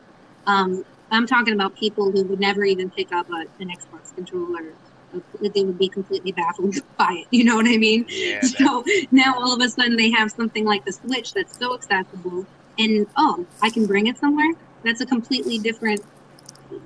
Um, 0.47 0.85
I'm 1.11 1.27
talking 1.27 1.55
about 1.55 1.75
people 1.77 2.11
who 2.11 2.25
would 2.25 2.41
never 2.41 2.65
even 2.65 2.91
pick 2.91 3.13
up 3.13 3.31
a, 3.31 3.47
an 3.61 3.71
Xbox 3.71 4.15
controller 4.15 4.75
that 5.41 5.55
they 5.55 5.63
would 5.65 5.79
be 5.79 5.89
completely 5.89 6.33
baffled 6.33 6.75
by 6.99 7.23
it. 7.23 7.27
You 7.31 7.45
know 7.45 7.57
what 7.57 7.67
I 7.67 7.77
mean? 7.77 8.05
Yeah, 8.09 8.41
so 8.43 8.85
now 9.11 9.35
all 9.37 9.55
of 9.55 9.61
a 9.61 9.69
sudden 9.69 9.97
they 9.97 10.11
have 10.11 10.31
something 10.31 10.65
like 10.65 10.85
the 10.85 10.93
Switch 10.93 11.33
that's 11.33 11.59
so 11.59 11.75
accessible, 11.75 12.47
and 12.79 13.07
oh, 13.17 13.47
I 13.63 13.71
can 13.71 13.87
bring 13.87 14.07
it 14.07 14.19
somewhere. 14.19 14.53
That's 14.83 15.01
a 15.01 15.07
completely 15.07 15.59
different. 15.59 16.03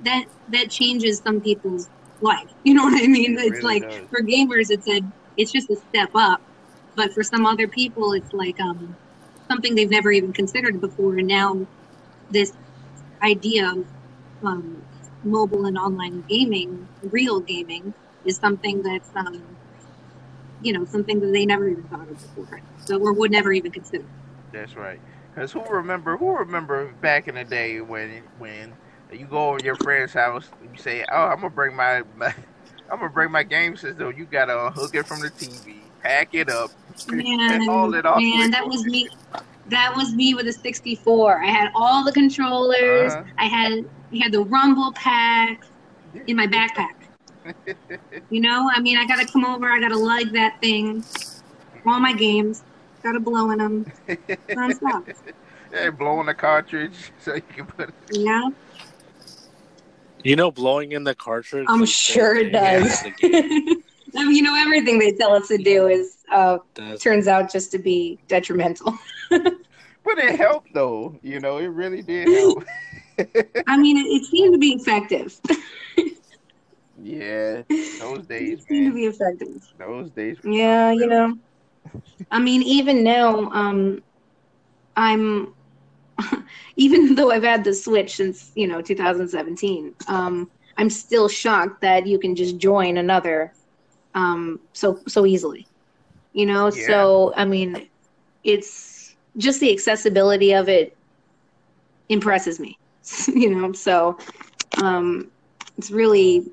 That 0.03 0.25
that 0.49 0.69
changes 0.69 1.19
some 1.19 1.41
people's 1.41 1.87
life. 2.21 2.49
You 2.63 2.73
know 2.73 2.83
what 2.83 3.01
I 3.01 3.07
mean? 3.07 3.37
It 3.37 3.45
it's 3.45 3.63
really 3.63 3.79
like 3.79 3.89
does. 3.89 4.09
for 4.09 4.21
gamers, 4.21 4.69
it's 4.69 4.87
a 4.87 5.01
it's 5.37 5.51
just 5.51 5.69
a 5.69 5.77
step 5.89 6.09
up, 6.13 6.41
but 6.95 7.13
for 7.13 7.23
some 7.23 7.45
other 7.45 7.67
people, 7.67 8.13
it's 8.13 8.31
like 8.33 8.59
um 8.59 8.95
something 9.49 9.75
they've 9.75 9.89
never 9.89 10.11
even 10.11 10.33
considered 10.33 10.79
before, 10.81 11.17
and 11.17 11.27
now 11.27 11.65
this 12.29 12.53
idea 13.21 13.71
of 13.71 13.85
um, 14.43 14.81
mobile 15.23 15.65
and 15.65 15.77
online 15.77 16.23
gaming, 16.29 16.87
real 17.11 17.39
gaming, 17.39 17.93
is 18.25 18.37
something 18.37 18.81
that's 18.83 19.09
um, 19.15 19.43
you 20.61 20.73
know 20.73 20.85
something 20.85 21.19
that 21.19 21.31
they 21.31 21.45
never 21.45 21.67
even 21.67 21.83
thought 21.83 22.07
of 22.07 22.35
before, 22.35 22.61
so 22.85 22.99
or 22.99 23.13
would 23.13 23.31
never 23.31 23.51
even 23.51 23.71
consider. 23.71 24.05
That's 24.51 24.75
right. 24.75 24.99
Because 25.33 25.51
who 25.51 25.63
remember 25.69 26.17
who 26.17 26.37
remember 26.37 26.91
back 27.01 27.27
in 27.27 27.35
the 27.35 27.43
day 27.43 27.81
when 27.81 28.23
when 28.37 28.73
you 29.11 29.25
go 29.25 29.49
over 29.49 29.59
your 29.63 29.75
friend's 29.75 30.13
house, 30.13 30.49
you 30.61 30.81
say, 30.81 31.05
"Oh, 31.11 31.25
I'm 31.25 31.37
gonna 31.37 31.49
bring 31.49 31.75
my, 31.75 32.03
my 32.15 32.33
I'm 32.91 32.99
gonna 32.99 33.09
bring 33.09 33.31
my 33.31 33.43
game 33.43 33.75
system." 33.75 34.13
You 34.17 34.25
gotta 34.25 34.67
unhook 34.67 34.95
it 34.95 35.07
from 35.07 35.21
the 35.21 35.29
TV, 35.29 35.77
pack 36.01 36.33
it 36.33 36.49
up, 36.49 36.71
man, 37.09 37.53
and 37.53 37.63
haul 37.65 37.93
it 37.93 38.05
off. 38.05 38.17
Man, 38.17 38.51
that 38.51 38.67
was 38.67 38.85
me. 38.85 39.09
That 39.67 39.95
was 39.95 40.15
me 40.15 40.33
with 40.33 40.47
a 40.47 40.53
64. 40.53 41.43
I 41.43 41.47
had 41.47 41.71
all 41.75 42.03
the 42.03 42.11
controllers. 42.11 43.13
Uh-huh. 43.13 43.23
I 43.37 43.45
had 43.45 43.85
I 44.11 44.17
had 44.17 44.31
the 44.31 44.43
Rumble 44.43 44.91
pack 44.93 45.63
in 46.27 46.35
my 46.35 46.47
backpack. 46.47 46.95
you 48.29 48.41
know, 48.41 48.69
I 48.73 48.79
mean, 48.79 48.97
I 48.97 49.05
gotta 49.05 49.25
come 49.25 49.45
over. 49.45 49.69
I 49.69 49.79
gotta 49.79 49.97
lug 49.97 50.31
that 50.33 50.59
thing. 50.61 51.03
All 51.85 51.99
my 51.99 52.13
games, 52.13 52.63
gotta 53.03 53.19
blow 53.19 53.51
in 53.51 53.59
them 53.59 53.91
nonstop. 54.49 55.13
yeah, 55.73 55.89
blowing 55.89 56.25
the 56.25 56.33
cartridge 56.33 57.11
so 57.19 57.35
you 57.35 57.41
can 57.41 57.65
put. 57.65 57.89
It. 57.89 57.95
Yeah. 58.11 58.49
You 60.23 60.35
know, 60.35 60.51
blowing 60.51 60.91
in 60.91 61.03
the 61.03 61.15
cartridge. 61.15 61.65
I'm 61.69 61.85
sure 61.85 62.35
it 62.35 62.51
does. 62.51 63.03
I 63.23 64.25
mean, 64.25 64.35
you 64.35 64.41
know, 64.41 64.55
everything 64.55 64.99
they 64.99 65.11
tell 65.13 65.33
us 65.33 65.47
to 65.49 65.57
do 65.57 65.87
is 65.87 66.17
uh, 66.31 66.57
turns 66.99 67.27
out 67.27 67.51
just 67.51 67.71
to 67.71 67.79
be 67.79 68.19
detrimental. 68.27 68.97
but 69.29 70.17
it 70.17 70.35
helped, 70.35 70.73
though. 70.73 71.17
You 71.21 71.39
know, 71.39 71.57
it 71.57 71.67
really 71.67 72.01
did 72.01 72.27
help. 72.27 72.65
I 73.67 73.77
mean, 73.77 73.97
it, 73.97 74.07
it 74.07 74.25
seemed 74.25 74.53
to 74.53 74.59
be 74.59 74.73
effective. 74.73 75.39
Yeah, 77.01 77.61
those 77.99 78.25
days 78.27 78.65
seem 78.67 78.89
to 78.89 78.95
be 78.95 79.05
effective. 79.05 79.65
Those 79.77 80.09
days. 80.11 80.37
Yeah, 80.43 80.91
you 80.91 81.07
know. 81.07 81.37
I 82.29 82.39
mean, 82.39 82.61
even 82.63 83.03
now, 83.03 83.49
um, 83.51 84.03
I'm 84.95 85.53
even 86.75 87.15
though 87.15 87.31
I've 87.31 87.43
had 87.43 87.63
the 87.63 87.73
Switch 87.73 88.15
since 88.15 88.51
you 88.55 88.67
know 88.67 88.81
2017. 88.81 89.93
Um, 90.07 90.49
I'm 90.77 90.89
still 90.89 91.27
shocked 91.27 91.81
that 91.81 92.07
you 92.07 92.17
can 92.17 92.35
just 92.35 92.57
join 92.57 92.97
another 92.97 93.51
um, 94.15 94.59
so 94.73 94.99
so 95.07 95.25
easily. 95.25 95.67
You 96.33 96.45
know, 96.45 96.71
yeah. 96.71 96.87
so 96.87 97.33
I 97.35 97.45
mean, 97.45 97.87
it's 98.43 99.15
just 99.37 99.59
the 99.59 99.71
accessibility 99.71 100.53
of 100.53 100.69
it 100.69 100.95
impresses 102.09 102.59
me. 102.59 102.77
you 103.27 103.53
know, 103.55 103.71
so 103.73 104.17
um, 104.81 105.31
it's 105.77 105.91
really 105.91 106.49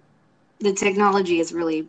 the 0.60 0.72
technology 0.72 1.40
is 1.40 1.52
really 1.52 1.88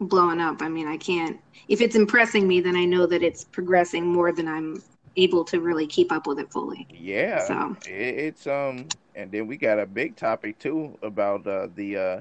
blowing 0.00 0.40
up. 0.40 0.62
I 0.62 0.68
mean, 0.68 0.86
I 0.88 0.96
can't. 0.96 1.38
If 1.68 1.80
it's 1.80 1.96
impressing 1.96 2.46
me, 2.46 2.60
then 2.60 2.76
I 2.76 2.84
know 2.84 3.06
that 3.06 3.22
it's 3.22 3.44
progressing 3.44 4.06
more 4.06 4.32
than 4.32 4.48
I'm 4.48 4.82
able 5.16 5.44
to 5.44 5.60
really 5.60 5.86
keep 5.86 6.12
up 6.12 6.26
with 6.26 6.38
it 6.38 6.50
fully. 6.52 6.86
Yeah. 6.90 7.46
So 7.46 7.76
it's 7.86 8.46
um, 8.46 8.86
and 9.14 9.30
then 9.30 9.46
we 9.46 9.56
got 9.56 9.78
a 9.78 9.86
big 9.86 10.16
topic 10.16 10.58
too 10.58 10.96
about 11.02 11.46
uh, 11.46 11.68
the 11.74 11.96
uh, 11.96 12.20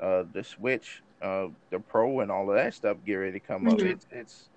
uh, 0.00 0.24
the 0.32 0.42
Switch, 0.42 1.02
uh, 1.22 1.48
the 1.70 1.78
Pro, 1.78 2.20
and 2.20 2.30
all 2.30 2.48
of 2.50 2.56
that 2.56 2.74
stuff 2.74 2.96
get 3.06 3.14
ready 3.14 3.32
to 3.32 3.40
come 3.40 3.64
mm-hmm. 3.64 3.74
up. 3.74 3.80
It's 3.80 4.06
it's 4.10 4.48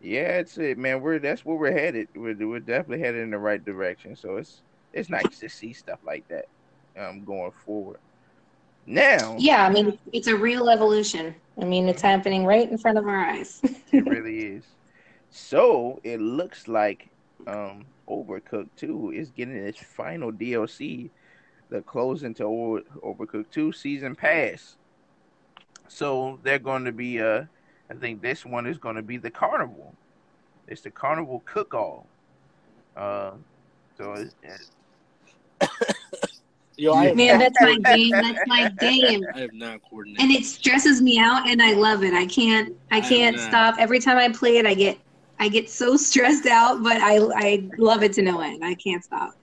yeah, 0.00 0.38
it's 0.38 0.56
it, 0.58 0.78
man. 0.78 1.00
We're 1.00 1.18
that's 1.18 1.44
where 1.44 1.56
we're 1.56 1.72
headed. 1.72 2.08
We're 2.14 2.36
we're 2.46 2.60
definitely 2.60 3.00
headed 3.00 3.22
in 3.22 3.30
the 3.30 3.38
right 3.38 3.64
direction. 3.64 4.16
So 4.16 4.36
it's 4.36 4.62
it's 4.92 5.10
nice 5.10 5.38
to 5.40 5.48
see 5.48 5.72
stuff 5.72 5.98
like 6.04 6.26
that 6.28 6.46
um 6.96 7.24
going 7.24 7.52
forward. 7.64 7.98
Now, 8.86 9.34
yeah, 9.36 9.66
I 9.66 9.70
mean, 9.70 9.98
it's 10.12 10.28
a 10.28 10.36
real 10.36 10.70
evolution. 10.70 11.34
I 11.60 11.64
mean, 11.64 11.88
it's 11.88 12.02
happening 12.02 12.46
right 12.46 12.70
in 12.70 12.78
front 12.78 12.98
of 12.98 13.06
our 13.06 13.16
eyes. 13.16 13.60
it 13.64 14.06
really 14.06 14.38
is. 14.38 14.64
So 15.30 16.00
it 16.04 16.20
looks 16.20 16.68
like 16.68 17.08
um, 17.46 17.84
Overcooked 18.08 18.68
2 18.76 19.12
is 19.12 19.30
getting 19.30 19.56
its 19.56 19.78
final 19.78 20.32
DLC, 20.32 21.10
the 21.68 21.82
closing 21.82 22.34
to 22.34 22.44
Over- 22.44 22.82
Overcooked 23.04 23.50
2 23.50 23.72
season 23.72 24.14
pass. 24.14 24.76
So 25.88 26.38
they're 26.42 26.58
going 26.58 26.84
to 26.84 26.92
be, 26.92 27.20
uh, 27.20 27.44
I 27.90 27.94
think 27.94 28.22
this 28.22 28.44
one 28.44 28.66
is 28.66 28.78
going 28.78 28.96
to 28.96 29.02
be 29.02 29.16
the 29.16 29.30
Carnival. 29.30 29.94
It's 30.66 30.80
the 30.80 30.90
Carnival 30.90 31.42
Cook 31.44 31.74
All. 31.74 32.06
Uh, 32.96 33.32
so 33.96 34.14
it's, 34.14 34.34
it's 34.42 34.70
Yo, 36.78 36.92
I 36.92 37.14
Man, 37.14 37.38
that's 37.38 37.58
my 37.60 37.78
game. 37.94 38.10
That's 38.10 38.38
my 38.46 38.68
game. 38.78 39.24
I 39.34 39.40
have 39.40 39.52
not 39.54 39.80
coordinated. 39.88 40.22
And 40.22 40.30
it 40.30 40.44
stresses 40.44 41.00
me 41.00 41.18
out 41.18 41.48
and 41.48 41.62
I 41.62 41.72
love 41.72 42.04
it. 42.04 42.12
I 42.12 42.26
can't 42.26 42.76
I 42.90 43.00
can't 43.00 43.36
I 43.36 43.48
stop. 43.48 43.76
Every 43.78 43.98
time 43.98 44.18
I 44.18 44.28
play 44.28 44.58
it 44.58 44.66
I 44.66 44.74
get 44.74 44.98
I 45.38 45.48
get 45.48 45.68
so 45.68 45.96
stressed 45.96 46.46
out, 46.46 46.82
but 46.82 46.96
I 46.96 47.18
I 47.34 47.68
love 47.78 48.02
it 48.02 48.12
to 48.14 48.22
no 48.22 48.40
end. 48.40 48.64
I 48.64 48.74
can't 48.74 49.04
stop. 49.04 49.34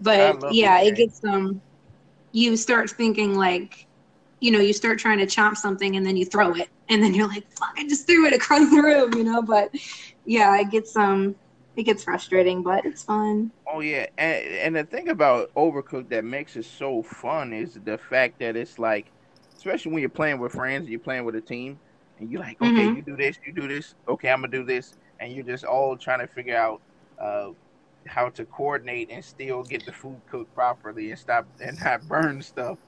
But 0.00 0.52
yeah, 0.52 0.80
it 0.80 0.96
gets 0.96 1.24
um 1.24 1.60
you 2.32 2.56
start 2.56 2.90
thinking 2.90 3.34
like 3.34 3.86
you 4.40 4.52
know, 4.52 4.60
you 4.60 4.72
start 4.72 4.98
trying 4.98 5.18
to 5.18 5.26
chop 5.26 5.56
something 5.56 5.96
and 5.96 6.06
then 6.06 6.16
you 6.16 6.24
throw 6.24 6.54
it 6.54 6.68
and 6.88 7.02
then 7.02 7.12
you're 7.12 7.26
like, 7.26 7.50
fuck, 7.52 7.74
I 7.76 7.86
just 7.88 8.06
threw 8.06 8.26
it 8.26 8.32
across 8.32 8.70
the 8.70 8.80
room, 8.80 9.12
you 9.14 9.24
know, 9.24 9.42
but 9.42 9.74
yeah, 10.24 10.56
it 10.60 10.70
gets 10.70 10.96
um 10.96 11.34
it 11.76 11.84
gets 11.84 12.02
frustrating, 12.02 12.62
but 12.62 12.84
it's 12.84 13.04
fun. 13.04 13.52
Oh 13.72 13.80
yeah, 13.80 14.06
and, 14.18 14.44
and 14.44 14.76
the 14.76 14.84
thing 14.84 15.08
about 15.10 15.54
Overcooked 15.54 16.08
that 16.08 16.24
makes 16.24 16.56
it 16.56 16.64
so 16.64 17.02
fun 17.02 17.52
is 17.52 17.78
the 17.84 17.96
fact 17.96 18.40
that 18.40 18.56
it's 18.56 18.80
like, 18.80 19.06
especially 19.56 19.92
when 19.92 20.00
you're 20.00 20.10
playing 20.10 20.40
with 20.40 20.52
friends, 20.52 20.82
and 20.82 20.88
you're 20.88 20.98
playing 20.98 21.24
with 21.24 21.36
a 21.36 21.40
team, 21.40 21.78
and 22.18 22.32
you're 22.32 22.40
like, 22.40 22.60
okay, 22.60 22.72
mm-hmm. 22.72 22.96
you 22.96 23.02
do 23.02 23.16
this, 23.16 23.38
you 23.46 23.52
do 23.52 23.68
this, 23.68 23.94
okay, 24.08 24.28
I'm 24.30 24.40
gonna 24.40 24.50
do 24.50 24.64
this, 24.64 24.96
and 25.20 25.32
you're 25.32 25.44
just 25.44 25.64
all 25.64 25.96
trying 25.96 26.20
to 26.20 26.26
figure 26.26 26.56
out 26.56 26.80
uh, 27.20 27.50
how 28.06 28.28
to 28.30 28.44
coordinate 28.46 29.10
and 29.10 29.24
still 29.24 29.62
get 29.62 29.84
the 29.84 29.92
food 29.92 30.20
cooked 30.30 30.54
properly 30.54 31.10
and 31.10 31.18
stop 31.18 31.46
and 31.60 31.78
not 31.84 32.06
burn 32.08 32.42
stuff. 32.42 32.78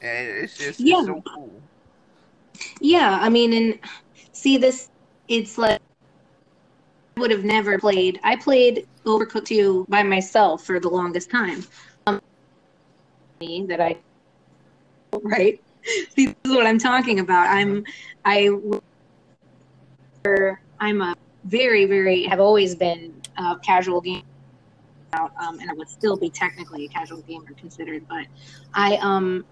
And 0.00 0.28
it's 0.28 0.56
just 0.56 0.80
yeah. 0.80 0.98
It's 0.98 1.06
so 1.06 1.22
cool. 1.34 1.52
Yeah, 2.80 3.18
I 3.20 3.28
mean, 3.28 3.52
and 3.52 3.78
see 4.32 4.56
this, 4.56 4.90
it's 5.28 5.58
like 5.58 5.80
I 7.16 7.20
would 7.20 7.30
have 7.30 7.44
never 7.44 7.78
played. 7.78 8.20
I 8.24 8.36
played 8.36 8.86
Overcooked 9.04 9.46
2 9.46 9.86
by 9.88 10.02
myself 10.02 10.64
for 10.64 10.80
the 10.80 10.88
longest 10.88 11.30
time. 11.30 11.64
Um, 12.06 12.20
that 13.40 13.80
I 13.80 13.96
right. 15.22 15.60
See, 16.14 16.26
this 16.26 16.36
is 16.44 16.52
what 16.52 16.66
I'm 16.66 16.78
talking 16.78 17.20
about. 17.20 17.48
I'm 17.48 17.84
I 18.24 18.50
I'm 20.80 21.00
a 21.00 21.14
very 21.48 21.86
very 21.86 22.24
have 22.24 22.40
always 22.40 22.74
been 22.74 23.14
a 23.36 23.56
casual 23.64 24.00
game 24.00 24.22
um, 25.12 25.58
and 25.60 25.70
I 25.70 25.74
would 25.74 25.88
still 25.88 26.16
be 26.16 26.30
technically 26.30 26.84
a 26.84 26.88
casual 26.88 27.22
gamer 27.22 27.52
considered, 27.58 28.04
but 28.08 28.26
I 28.74 28.96
um 28.96 29.44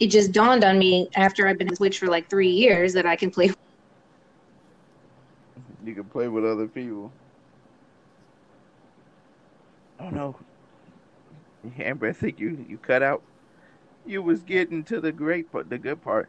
it 0.00 0.08
just 0.08 0.32
dawned 0.32 0.64
on 0.64 0.78
me 0.78 1.08
after 1.16 1.46
I've 1.46 1.58
been 1.58 1.68
on 1.68 1.76
Switch 1.76 1.98
for 1.98 2.06
like 2.06 2.28
three 2.30 2.50
years 2.50 2.92
that 2.94 3.06
I 3.06 3.16
can 3.16 3.30
play 3.30 3.46
you 5.84 5.94
can 5.94 6.04
play 6.04 6.28
with 6.28 6.44
other 6.44 6.66
people. 6.66 7.12
Oh 10.00 10.10
no, 10.10 10.36
Amber, 11.78 12.08
I 12.08 12.12
think 12.12 12.40
you 12.40 12.64
you 12.68 12.78
cut 12.78 13.02
out. 13.02 13.22
You 14.06 14.22
was 14.22 14.40
getting 14.40 14.84
to 14.84 15.00
the 15.00 15.12
great 15.12 15.52
part, 15.52 15.68
the 15.68 15.78
good 15.78 16.02
part. 16.02 16.28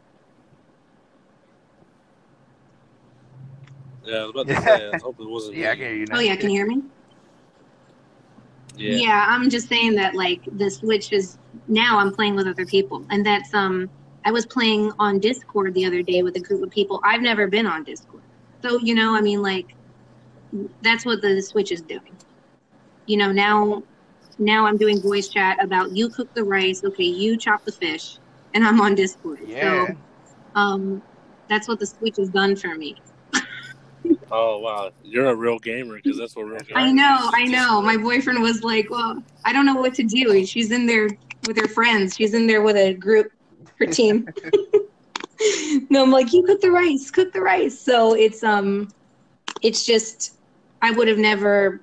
Yeah, 4.04 4.16
I 4.16 4.26
was 4.26 4.30
about 4.30 4.48
to 4.48 4.62
say. 4.62 4.90
I 4.94 4.98
hope 4.98 5.20
it 5.20 5.28
wasn't. 5.28 5.56
yeah, 5.56 5.70
I 5.70 5.76
can 5.76 5.84
hear 5.84 5.94
you 5.94 6.06
now. 6.06 6.16
Oh 6.16 6.20
yeah, 6.20 6.36
can 6.36 6.50
you 6.50 6.56
hear 6.56 6.66
me? 6.66 6.82
Yeah. 8.76 8.96
yeah, 8.96 9.26
I'm 9.28 9.50
just 9.50 9.68
saying 9.68 9.94
that 9.96 10.14
like 10.14 10.40
the 10.56 10.70
Switch 10.70 11.12
is 11.12 11.38
now 11.68 11.98
I'm 11.98 12.12
playing 12.12 12.34
with 12.34 12.46
other 12.46 12.64
people, 12.64 13.04
and 13.10 13.24
that's 13.24 13.52
um 13.52 13.90
I 14.24 14.30
was 14.30 14.46
playing 14.46 14.92
on 14.98 15.18
Discord 15.18 15.74
the 15.74 15.84
other 15.86 16.02
day 16.02 16.22
with 16.22 16.36
a 16.36 16.40
group 16.40 16.62
of 16.62 16.70
people. 16.70 17.00
I've 17.04 17.22
never 17.22 17.46
been 17.46 17.66
on 17.66 17.84
Discord. 17.84 18.22
So, 18.62 18.78
you 18.78 18.94
know, 18.94 19.14
I 19.14 19.20
mean, 19.20 19.42
like, 19.42 19.74
that's 20.82 21.06
what 21.06 21.22
the 21.22 21.40
Switch 21.40 21.72
is 21.72 21.80
doing. 21.80 22.16
You 23.06 23.16
know, 23.16 23.32
now 23.32 23.82
now 24.38 24.66
I'm 24.66 24.76
doing 24.76 25.00
voice 25.00 25.28
chat 25.28 25.62
about 25.62 25.92
you 25.92 26.08
cook 26.08 26.32
the 26.34 26.44
rice, 26.44 26.82
okay, 26.84 27.04
you 27.04 27.36
chop 27.36 27.64
the 27.64 27.72
fish, 27.72 28.18
and 28.54 28.64
I'm 28.64 28.80
on 28.80 28.94
Discord. 28.94 29.40
Yeah. 29.46 29.86
So, 29.86 29.96
um, 30.54 31.02
that's 31.48 31.68
what 31.68 31.78
the 31.78 31.86
Switch 31.86 32.16
has 32.16 32.30
done 32.30 32.56
for 32.56 32.74
me. 32.74 32.96
Oh 34.30 34.58
wow, 34.58 34.90
you're 35.02 35.28
a 35.28 35.34
real 35.34 35.58
gamer 35.58 35.96
because 35.96 36.18
that's 36.18 36.36
what 36.36 36.46
real. 36.46 36.60
Gamers 36.60 36.76
I 36.76 36.92
know, 36.92 37.30
I 37.34 37.44
know. 37.44 37.82
My 37.82 37.96
boyfriend 37.96 38.40
was 38.40 38.62
like, 38.62 38.90
"Well, 38.90 39.22
I 39.44 39.52
don't 39.52 39.66
know 39.66 39.76
what 39.76 39.94
to 39.94 40.02
do." 40.02 40.44
She's 40.46 40.70
in 40.70 40.86
there 40.86 41.08
with 41.46 41.56
her 41.56 41.68
friends. 41.68 42.16
She's 42.16 42.34
in 42.34 42.46
there 42.46 42.62
with 42.62 42.76
a 42.76 42.94
group, 42.94 43.32
her 43.78 43.86
team. 43.86 44.28
no, 45.90 46.02
I'm 46.02 46.10
like, 46.10 46.32
you 46.32 46.42
cook 46.42 46.60
the 46.60 46.70
rice, 46.70 47.10
cook 47.10 47.32
the 47.32 47.40
rice. 47.40 47.78
So 47.78 48.14
it's 48.14 48.42
um, 48.42 48.88
it's 49.62 49.84
just 49.84 50.36
I 50.82 50.90
would 50.90 51.08
have 51.08 51.18
never. 51.18 51.80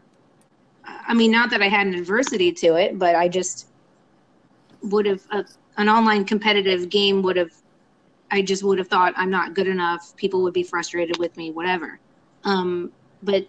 I 0.85 1.13
mean, 1.13 1.31
not 1.31 1.49
that 1.49 1.61
I 1.61 1.67
had 1.67 1.87
an 1.87 1.95
adversity 1.95 2.51
to 2.53 2.75
it, 2.75 2.97
but 2.97 3.15
I 3.15 3.27
just 3.27 3.67
would 4.83 5.05
have 5.05 5.21
uh, 5.31 5.43
an 5.77 5.89
online 5.89 6.25
competitive 6.25 6.89
game 6.89 7.21
would 7.23 7.35
have. 7.35 7.51
I 8.29 8.41
just 8.41 8.63
would 8.63 8.77
have 8.77 8.89
thought 8.89 9.13
I'm 9.15 9.29
not 9.29 9.53
good 9.53 9.67
enough. 9.67 10.15
People 10.17 10.43
would 10.43 10.53
be 10.53 10.63
frustrated 10.63 11.17
with 11.17 11.35
me, 11.37 11.51
whatever. 11.51 11.99
Um, 12.47 12.93
but 13.21 13.45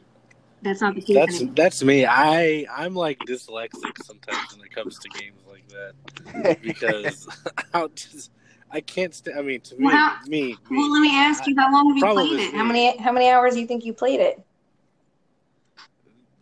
that's 0.60 0.80
not 0.80 0.96
the 0.96 1.00
case. 1.00 1.14
That's 1.14 1.36
anymore. 1.36 1.54
that's 1.54 1.84
me. 1.84 2.04
I 2.04 2.66
I'm 2.74 2.94
like 2.94 3.18
dyslexic 3.20 4.02
sometimes 4.04 4.52
when 4.52 4.66
it 4.66 4.74
comes 4.74 4.98
to 4.98 5.08
games 5.08 5.40
like 5.48 5.64
that 5.68 6.60
because 6.62 7.28
I'll 7.74 7.88
just 7.88 8.32
I 8.70 8.80
can't. 8.80 9.14
St- 9.14 9.36
I 9.36 9.42
mean, 9.42 9.60
to 9.62 9.76
well, 9.78 9.86
me, 9.86 9.96
how, 9.96 10.16
me, 10.26 10.40
me, 10.70 10.78
Well, 10.78 10.92
let 10.92 11.00
me 11.00 11.16
ask 11.16 11.46
you, 11.46 11.54
how 11.56 11.72
long 11.72 11.88
have 11.88 11.96
you 11.96 12.12
played 12.12 12.40
it? 12.40 12.54
How 12.54 12.64
many 12.64 12.96
how 12.98 13.12
many 13.12 13.30
hours 13.30 13.54
do 13.54 13.60
you 13.60 13.68
think 13.68 13.84
you 13.84 13.94
played 13.94 14.20
it? 14.20 14.44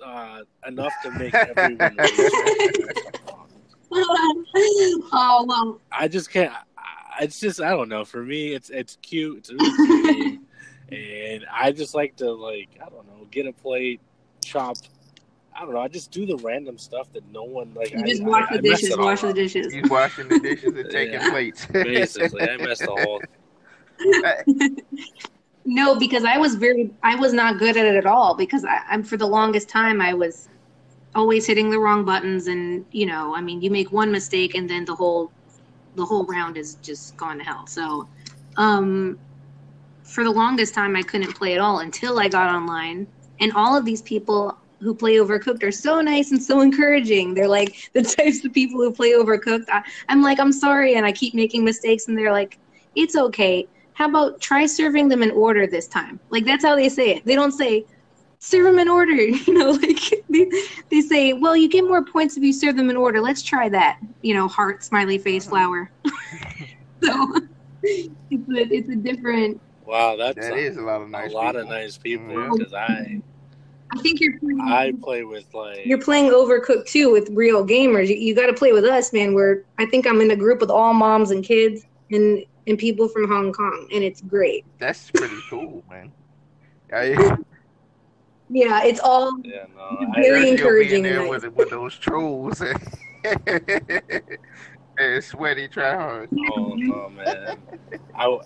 Uh, 0.04 0.40
enough 0.66 0.94
to 1.02 1.10
make 1.10 1.34
everyone. 1.34 1.98
oh 5.12 5.44
well. 5.46 5.80
I 5.92 6.08
just 6.08 6.30
can't. 6.30 6.54
It's 7.20 7.38
just 7.38 7.60
I 7.60 7.70
don't 7.70 7.90
know. 7.90 8.06
For 8.06 8.22
me, 8.22 8.54
it's 8.54 8.70
it's 8.70 8.96
cute. 9.02 9.38
It's 9.38 9.52
really 9.52 10.14
cute, 10.14 10.40
and 10.90 11.46
I 11.52 11.72
just 11.72 11.94
like 11.94 12.16
to 12.16 12.32
like 12.32 12.68
I 12.84 12.88
don't 12.88 13.06
know 13.06 13.26
get 13.30 13.46
a 13.46 13.52
plate, 13.52 14.00
chop 14.44 14.76
I 15.56 15.64
don't 15.64 15.72
know. 15.72 15.80
I 15.80 15.88
just 15.88 16.10
do 16.10 16.26
the 16.26 16.36
random 16.36 16.76
stuff 16.76 17.10
that 17.14 17.26
no 17.32 17.44
one 17.44 17.72
like. 17.74 17.90
You 17.92 18.04
just 18.04 18.22
I, 18.22 18.26
wash 18.26 18.48
I, 18.50 18.56
the 18.56 18.58
I 18.58 18.74
dishes, 18.74 18.96
wash 18.96 19.20
the 19.22 19.32
dishes. 19.32 19.72
He's 19.72 19.88
washing 19.88 20.28
the 20.28 20.38
dishes 20.38 20.76
and 20.76 20.90
taking 20.90 21.14
yeah, 21.14 21.30
plates. 21.30 21.66
basically, 21.72 22.42
I 22.42 22.56
messed 22.58 22.82
the 22.82 22.90
whole. 22.92 23.22
no, 25.64 25.98
because 25.98 26.24
I 26.24 26.36
was 26.36 26.56
very, 26.56 26.90
I 27.02 27.14
was 27.14 27.32
not 27.32 27.58
good 27.58 27.76
at 27.76 27.86
it 27.86 27.96
at 27.96 28.04
all. 28.04 28.34
Because 28.34 28.66
I, 28.66 28.80
I'm 28.88 29.02
for 29.02 29.16
the 29.16 29.26
longest 29.26 29.68
time, 29.68 30.02
I 30.02 30.12
was 30.12 30.48
always 31.14 31.46
hitting 31.46 31.70
the 31.70 31.78
wrong 31.78 32.04
buttons, 32.04 32.48
and 32.48 32.84
you 32.92 33.06
know, 33.06 33.34
I 33.34 33.40
mean, 33.40 33.62
you 33.62 33.70
make 33.70 33.92
one 33.92 34.12
mistake, 34.12 34.54
and 34.54 34.68
then 34.68 34.84
the 34.84 34.94
whole, 34.94 35.32
the 35.94 36.04
whole 36.04 36.26
round 36.26 36.58
is 36.58 36.74
just 36.82 37.16
gone 37.16 37.38
to 37.38 37.44
hell. 37.44 37.66
So, 37.66 38.06
um, 38.58 39.18
for 40.06 40.24
the 40.24 40.30
longest 40.30 40.74
time, 40.74 40.96
I 40.96 41.02
couldn't 41.02 41.34
play 41.34 41.54
at 41.54 41.60
all 41.60 41.80
until 41.80 42.18
I 42.18 42.28
got 42.28 42.54
online, 42.54 43.06
and 43.40 43.52
all 43.52 43.76
of 43.76 43.84
these 43.84 44.02
people 44.02 44.56
who 44.80 44.94
play 44.94 45.14
Overcooked 45.14 45.62
are 45.62 45.72
so 45.72 46.00
nice 46.00 46.30
and 46.30 46.42
so 46.42 46.60
encouraging. 46.60 47.34
They're 47.34 47.48
like 47.48 47.90
the 47.92 48.02
types 48.02 48.44
of 48.44 48.52
people 48.52 48.80
who 48.80 48.92
play 48.92 49.12
Overcooked. 49.12 49.68
I, 49.68 49.82
I'm 50.08 50.22
like, 50.22 50.38
I'm 50.38 50.52
sorry, 50.52 50.94
and 50.94 51.04
I 51.04 51.12
keep 51.12 51.34
making 51.34 51.64
mistakes, 51.64 52.08
and 52.08 52.16
they're 52.16 52.32
like, 52.32 52.58
it's 52.94 53.16
okay. 53.16 53.66
how 53.94 54.08
about 54.08 54.40
try 54.40 54.66
serving 54.66 55.08
them 55.08 55.22
in 55.22 55.30
order 55.32 55.66
this 55.66 55.86
time? 55.86 56.18
Like 56.30 56.44
that's 56.44 56.64
how 56.64 56.76
they 56.76 56.88
say 56.88 57.16
it. 57.16 57.24
They 57.24 57.34
don't 57.34 57.52
say 57.52 57.84
serve 58.38 58.64
them 58.64 58.78
in 58.78 58.88
order. 58.88 59.14
You 59.46 59.52
know, 59.52 59.70
like 59.82 60.24
they, 60.28 60.50
they 60.90 61.00
say, 61.00 61.32
well, 61.32 61.56
you 61.56 61.68
get 61.68 61.84
more 61.84 62.04
points 62.04 62.36
if 62.36 62.42
you 62.42 62.52
serve 62.52 62.76
them 62.76 62.90
in 62.90 62.96
order. 62.96 63.20
Let's 63.20 63.42
try 63.42 63.68
that. 63.70 63.98
You 64.22 64.34
know, 64.34 64.48
heart, 64.48 64.82
smiley 64.84 65.18
face, 65.18 65.46
uh-huh. 65.46 65.56
flower. 65.56 65.90
so 67.02 67.34
it's 67.82 68.48
a, 68.48 68.74
it's 68.74 68.88
a 68.88 68.96
different. 68.96 69.60
Wow, 69.86 70.16
that's 70.16 70.36
That 70.36 70.54
a, 70.54 70.56
is 70.56 70.76
a 70.76 70.82
lot 70.82 71.00
of 71.02 71.10
nice. 71.10 71.30
a 71.30 71.34
lot 71.34 71.54
people. 71.54 71.60
of 71.62 71.68
nice 71.68 71.96
people 71.96 72.26
mm-hmm. 72.26 72.56
because 72.56 72.74
I 72.74 73.20
I 73.92 74.00
think 74.00 74.20
you're 74.20 74.38
playing, 74.38 74.60
I 74.60 74.92
play 75.00 75.22
with 75.24 75.52
like 75.54 75.86
you're 75.86 76.00
playing 76.00 76.32
Overcooked 76.32 76.86
too 76.86 77.10
with 77.10 77.30
real 77.30 77.64
gamers. 77.64 78.08
You, 78.08 78.16
you 78.16 78.34
got 78.34 78.46
to 78.46 78.52
play 78.52 78.72
with 78.72 78.84
us, 78.84 79.12
man. 79.12 79.32
We're 79.32 79.64
I 79.78 79.86
think 79.86 80.06
I'm 80.06 80.20
in 80.20 80.30
a 80.32 80.36
group 80.36 80.60
with 80.60 80.70
all 80.70 80.92
moms 80.92 81.30
and 81.30 81.44
kids 81.44 81.86
and 82.10 82.44
and 82.66 82.76
people 82.78 83.08
from 83.08 83.28
Hong 83.28 83.52
Kong, 83.52 83.88
and 83.92 84.02
it's 84.02 84.20
great. 84.20 84.64
That's 84.78 85.10
pretty 85.10 85.36
cool, 85.48 85.84
man. 85.88 86.12
I, 86.92 87.36
Yeah, 88.48 88.84
it's 88.84 89.00
all 89.00 89.38
yeah 89.42 89.66
no 89.76 89.98
It's 90.00 90.12
I, 90.16 90.20
very 90.20 90.44
Sergio 90.44 90.50
encouraging 90.50 91.02
being 91.02 91.14
there 91.14 91.28
with, 91.28 91.44
with 91.54 91.70
those 91.70 91.96
trolls 91.96 92.60
and, 92.60 92.78
and 94.98 95.24
sweaty 95.24 95.66
tryhards. 95.68 96.28
oh 96.56 96.74
no 96.74 97.10
man 97.10 97.58
I 98.14 98.26
you 98.26 98.28
know, 98.28 98.38
man. 98.38 98.40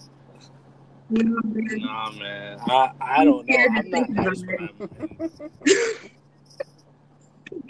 Nah 1.11 2.11
man 2.13 2.59
I 2.67 2.91
I 3.01 3.25
don't 3.25 3.47
know 3.47 3.53
scared 3.55 3.73
to 3.73 3.79
I'm 3.79 3.91
not 3.91 4.07
think 4.07 4.09
about 4.11 4.25
nice 4.27 4.43
when 4.47 4.57
I'm 4.61 4.75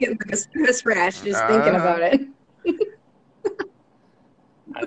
like 0.01 0.33
a 0.33 0.37
stress 0.37 0.85
rash 0.85 1.21
just 1.21 1.45
thinking 1.47 1.75
Uh-huh. 1.75 1.79
about 1.79 2.03
it. 2.03 2.21
Uh, 4.77 4.87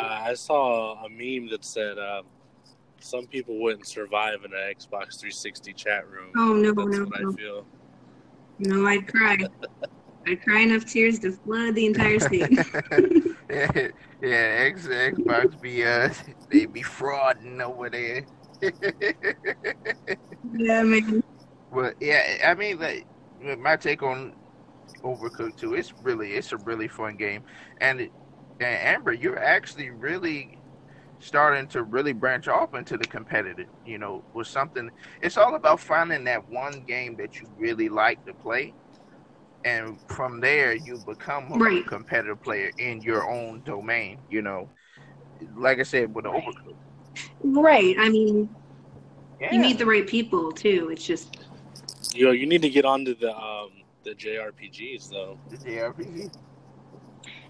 I 0.00 0.34
saw 0.34 1.04
a 1.04 1.08
meme 1.08 1.50
that 1.50 1.64
said 1.64 1.98
um, 1.98 2.24
some 3.00 3.26
people 3.26 3.58
wouldn't 3.60 3.86
survive 3.86 4.44
in 4.44 4.52
an 4.52 4.58
Xbox 4.74 5.20
360 5.20 5.72
chat 5.74 6.08
room. 6.08 6.30
Oh 6.36 6.54
no, 6.54 6.72
That's 6.72 6.98
no, 6.98 7.04
what 7.04 7.20
no, 7.20 7.28
I 7.32 7.36
feel. 7.36 7.66
no! 8.58 8.86
I'd 8.86 9.06
cry. 9.06 9.36
I'd 10.26 10.42
cry 10.42 10.60
enough 10.60 10.84
tears 10.86 11.18
to 11.20 11.32
flood 11.32 11.74
the 11.74 11.86
entire 11.86 12.18
state. 12.20 12.50
yeah, 13.50 13.88
yeah, 14.22 14.66
X, 14.66 14.86
Xbox 14.86 15.60
be 15.60 15.84
uh, 15.84 16.12
they 16.50 16.66
be 16.66 16.82
frauding 16.82 17.60
over 17.60 17.90
there. 17.90 18.26
yeah, 20.52 20.82
man. 20.82 21.22
But 21.72 21.96
yeah, 22.00 22.38
I 22.46 22.54
mean, 22.54 22.78
like 22.78 23.06
my 23.58 23.76
take 23.76 24.02
on 24.02 24.34
Overcooked 25.04 25.56
too. 25.56 25.74
It's 25.74 25.92
really, 26.02 26.32
it's 26.34 26.52
a 26.52 26.56
really 26.58 26.88
fun 26.88 27.16
game, 27.16 27.42
and, 27.80 28.02
it, 28.02 28.12
and 28.60 28.96
Amber, 28.96 29.12
you're 29.12 29.38
actually 29.38 29.90
really 29.90 30.58
starting 31.18 31.66
to 31.68 31.82
really 31.82 32.12
branch 32.12 32.48
off 32.48 32.74
into 32.74 32.96
the 32.96 33.06
competitive. 33.06 33.66
You 33.84 33.98
know, 33.98 34.24
with 34.32 34.46
something. 34.46 34.90
It's 35.20 35.36
all 35.36 35.56
about 35.56 35.80
finding 35.80 36.24
that 36.24 36.48
one 36.48 36.84
game 36.86 37.16
that 37.16 37.40
you 37.40 37.48
really 37.56 37.88
like 37.88 38.24
to 38.26 38.34
play, 38.34 38.74
and 39.64 39.98
from 40.08 40.40
there 40.40 40.74
you 40.74 40.98
become 40.98 41.52
a 41.52 41.60
Right. 41.60 41.84
competitive 41.86 42.40
player 42.42 42.70
in 42.78 43.00
your 43.02 43.28
own 43.28 43.62
domain. 43.64 44.20
You 44.28 44.42
know, 44.42 44.70
like 45.56 45.78
I 45.78 45.82
said 45.84 46.14
with 46.14 46.24
Overcooked. 46.24 46.76
Right. 47.42 47.96
I 47.98 48.08
mean, 48.08 48.56
Yeah. 49.40 49.52
you 49.52 49.60
meet 49.60 49.78
the 49.78 49.86
right 49.86 50.06
people 50.06 50.52
too. 50.52 50.90
It's 50.92 51.04
just 51.06 51.36
You 52.14 52.26
know, 52.26 52.32
you 52.32 52.46
need 52.46 52.62
to 52.62 52.70
get 52.70 52.84
onto 52.84 53.14
the 53.14 53.34
um, 53.36 53.70
the 54.04 54.14
JRPGs 54.14 55.08
though. 55.10 55.40
the 55.48 55.56
JRPG. 55.58 56.30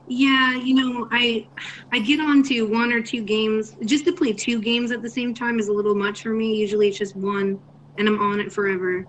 yeah, 0.07 0.55
you 0.57 0.75
know, 0.75 1.09
I 1.11 1.49
I 1.93 2.01
get 2.01 2.21
onto 2.21 2.67
one 2.67 2.93
or 2.93 3.01
two 3.03 3.23
games 3.23 3.73
just 3.85 4.05
to 4.07 4.13
play 4.13 4.33
two 4.33 4.61
games 4.61 4.91
at 4.91 5.03
the 5.03 5.11
same 5.11 5.35
time 5.35 5.59
is 5.59 5.69
a 5.69 5.73
little 5.73 5.95
much 5.95 6.23
for 6.23 6.31
me. 6.31 6.57
Usually 6.57 6.89
it's 6.89 6.99
just 6.99 7.17
one, 7.17 7.61
and 7.99 8.09
I'm 8.09 8.21
on 8.21 8.41
it 8.41 8.53
forever. 8.53 9.07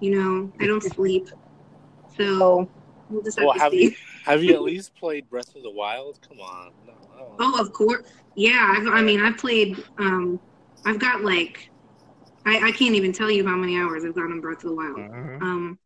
You 0.00 0.18
know, 0.18 0.52
I 0.60 0.66
don't 0.66 0.82
sleep, 0.82 1.26
so 2.16 2.68
we'll 3.10 3.22
just 3.22 3.38
have 3.38 3.46
Well, 3.46 3.54
to 3.54 3.60
have 3.60 3.72
see. 3.72 3.82
you 3.84 3.94
have 4.24 4.42
you 4.42 4.54
at 4.54 4.62
least 4.62 4.94
played 4.94 5.28
Breath 5.28 5.54
of 5.54 5.62
the 5.62 5.70
Wild? 5.70 6.18
Come 6.26 6.40
on, 6.40 6.72
no, 6.86 6.92
Oh, 7.38 7.60
of 7.60 7.72
course. 7.72 8.06
Yeah, 8.36 8.74
I've, 8.76 8.86
I 8.86 9.00
mean, 9.02 9.20
I've 9.20 9.36
played. 9.36 9.82
Um, 9.98 10.38
I've 10.84 10.98
got 10.98 11.22
like, 11.22 11.70
I, 12.44 12.68
I 12.68 12.72
can't 12.72 12.94
even 12.94 13.12
tell 13.12 13.30
you 13.30 13.46
how 13.46 13.56
many 13.56 13.76
hours 13.78 14.04
I've 14.04 14.14
got 14.14 14.24
on 14.24 14.40
Breath 14.40 14.58
of 14.64 14.70
the 14.70 14.74
Wild. 14.74 14.96
Mhm. 14.96 15.42
Um, 15.42 15.78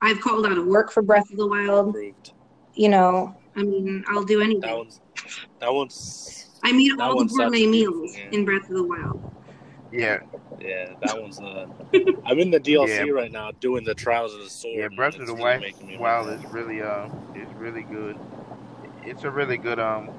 I've 0.00 0.20
called 0.20 0.46
out 0.46 0.56
of 0.58 0.66
work 0.66 0.90
for 0.90 1.02
Breath 1.02 1.30
of 1.30 1.36
the 1.36 1.46
Wild. 1.46 1.90
approved. 1.90 2.32
You 2.74 2.88
know, 2.88 3.36
I 3.56 3.62
mean, 3.62 4.04
I'll 4.08 4.24
do 4.24 4.40
anything. 4.40 4.60
That 4.60 4.68
anything. 4.70 4.78
one's 4.78 5.00
that 5.60 5.74
one's 5.74 6.46
I 6.62 6.72
meet 6.72 6.98
all 7.00 7.10
the 7.10 7.16
one 7.16 7.26
gourmet 7.26 7.66
meals 7.66 8.16
yeah. 8.16 8.30
in 8.32 8.44
Breath 8.44 8.68
of 8.70 8.76
the 8.76 8.84
Wild. 8.84 9.32
Yeah, 9.92 10.18
yeah, 10.60 10.94
that 11.02 11.20
one's 11.20 11.40
uh 11.40 11.66
I'm 12.26 12.38
in 12.38 12.50
the 12.50 12.60
DLC 12.60 13.06
Yeah. 13.06 13.12
right 13.12 13.32
now 13.32 13.50
doing 13.60 13.84
the 13.84 13.94
Trials 13.94 14.34
of 14.34 14.40
the 14.40 14.50
Sword. 14.50 14.78
yeah. 14.78 14.88
Breath 14.88 15.14
of 15.14 15.22
it's 15.22 15.30
the 15.30 15.36
really 15.36 15.42
Wild, 15.42 15.60
making 15.62 15.86
me 15.88 15.94
is 15.94 16.52
really 16.52 16.82
uh, 16.82 17.08
it's 17.34 17.52
really 17.54 17.82
good. 17.82 18.16
It's 19.04 19.24
a 19.24 19.30
really 19.30 19.56
good 19.56 19.78
um, 19.78 20.10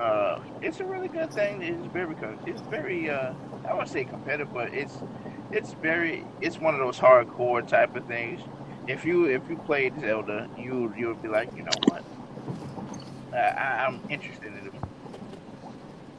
uh, 0.00 0.40
it's 0.62 0.80
a 0.80 0.84
really 0.84 1.08
good 1.08 1.32
thing. 1.32 1.62
It's 1.62 1.86
very 1.92 2.16
it's 2.46 2.62
very 2.62 3.10
uh, 3.10 3.32
I 3.68 3.72
wouldn't 3.72 3.90
say 3.90 4.04
competitive, 4.04 4.52
but 4.52 4.72
it's 4.72 4.94
it's 5.52 5.74
very 5.74 6.24
it's 6.40 6.58
one 6.58 6.74
of 6.74 6.80
those 6.80 6.98
hardcore 6.98 7.66
type 7.66 7.94
of 7.96 8.06
things. 8.06 8.40
If 8.88 9.04
you 9.04 9.26
if 9.26 9.48
you 9.48 9.56
played 9.58 10.00
Zelda, 10.00 10.48
you 10.56 10.92
you'll 10.96 11.14
be 11.14 11.28
like, 11.28 11.50
you 11.56 11.62
know 11.62 11.70
what, 11.88 12.02
I, 13.32 13.86
I'm 13.86 14.00
interested 14.08 14.46
in 14.46 14.66
it. 14.66 14.72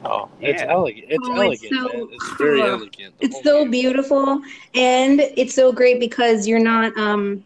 Oh, 0.04 0.28
it's 0.40 0.62
Yeah. 0.62 0.72
elegant. 0.72 1.06
It's 1.08 1.28
Oh, 1.28 1.50
it's 1.50 1.62
elegant, 1.62 1.92
so- 1.92 1.98
man. 1.98 2.08
It's 2.12 2.32
very 2.38 2.62
elegant. 2.62 3.18
The 3.18 3.26
It's 3.26 3.42
so 3.42 3.62
game. 3.62 3.70
beautiful, 3.70 4.40
and 4.74 5.20
it's 5.36 5.54
so 5.54 5.72
great 5.72 6.00
because 6.00 6.46
you're 6.48 6.58
not. 6.58 6.96
Um, 6.98 7.44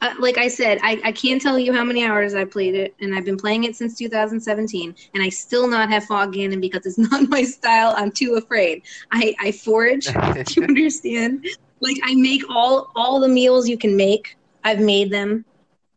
uh, 0.00 0.14
like 0.20 0.38
I 0.38 0.46
said, 0.46 0.78
I, 0.84 1.00
I 1.02 1.10
can't 1.10 1.42
tell 1.42 1.58
you 1.58 1.72
how 1.72 1.82
many 1.82 2.04
hours 2.04 2.32
I 2.34 2.44
played 2.44 2.76
it, 2.76 2.94
and 3.00 3.14
I've 3.16 3.24
been 3.24 3.36
playing 3.36 3.64
it 3.64 3.74
since 3.74 3.96
2017, 3.98 4.94
and 5.14 5.22
I 5.22 5.28
still 5.28 5.66
not 5.66 5.88
have 5.88 6.04
Fog 6.04 6.34
Ganon 6.34 6.60
because 6.60 6.86
it's 6.86 6.98
not 7.10 7.28
my 7.28 7.42
style. 7.42 7.94
I'm 7.96 8.12
too 8.12 8.34
afraid. 8.34 8.82
I, 9.10 9.34
I 9.40 9.50
forage. 9.52 10.06
Do 10.44 10.60
you 10.60 10.62
understand? 10.62 11.44
Like 11.80 11.96
I 12.04 12.14
make 12.14 12.42
all 12.48 12.90
all 12.96 13.18
the 13.18 13.28
meals 13.28 13.68
you 13.68 13.78
can 13.78 13.96
make. 13.96 14.36
I've 14.64 14.80
made 14.80 15.10
them, 15.10 15.44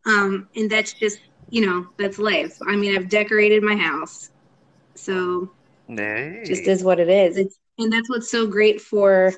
um, 0.06 0.48
and 0.56 0.70
that's 0.70 0.94
just 0.94 1.20
you 1.50 1.66
know 1.66 1.88
that's 1.98 2.18
life. 2.18 2.58
I 2.68 2.76
mean, 2.76 2.96
I've 2.96 3.10
decorated 3.10 3.62
my 3.62 3.76
house, 3.76 4.30
so 4.96 5.50
Hey. 5.98 6.44
just 6.46 6.68
is 6.68 6.84
what 6.84 7.00
it 7.00 7.10
is. 7.10 7.38
It's 7.38 7.58
and 7.78 7.92
that's 7.92 8.10
what's 8.10 8.30
so 8.30 8.48
great 8.48 8.82
for 8.82 9.34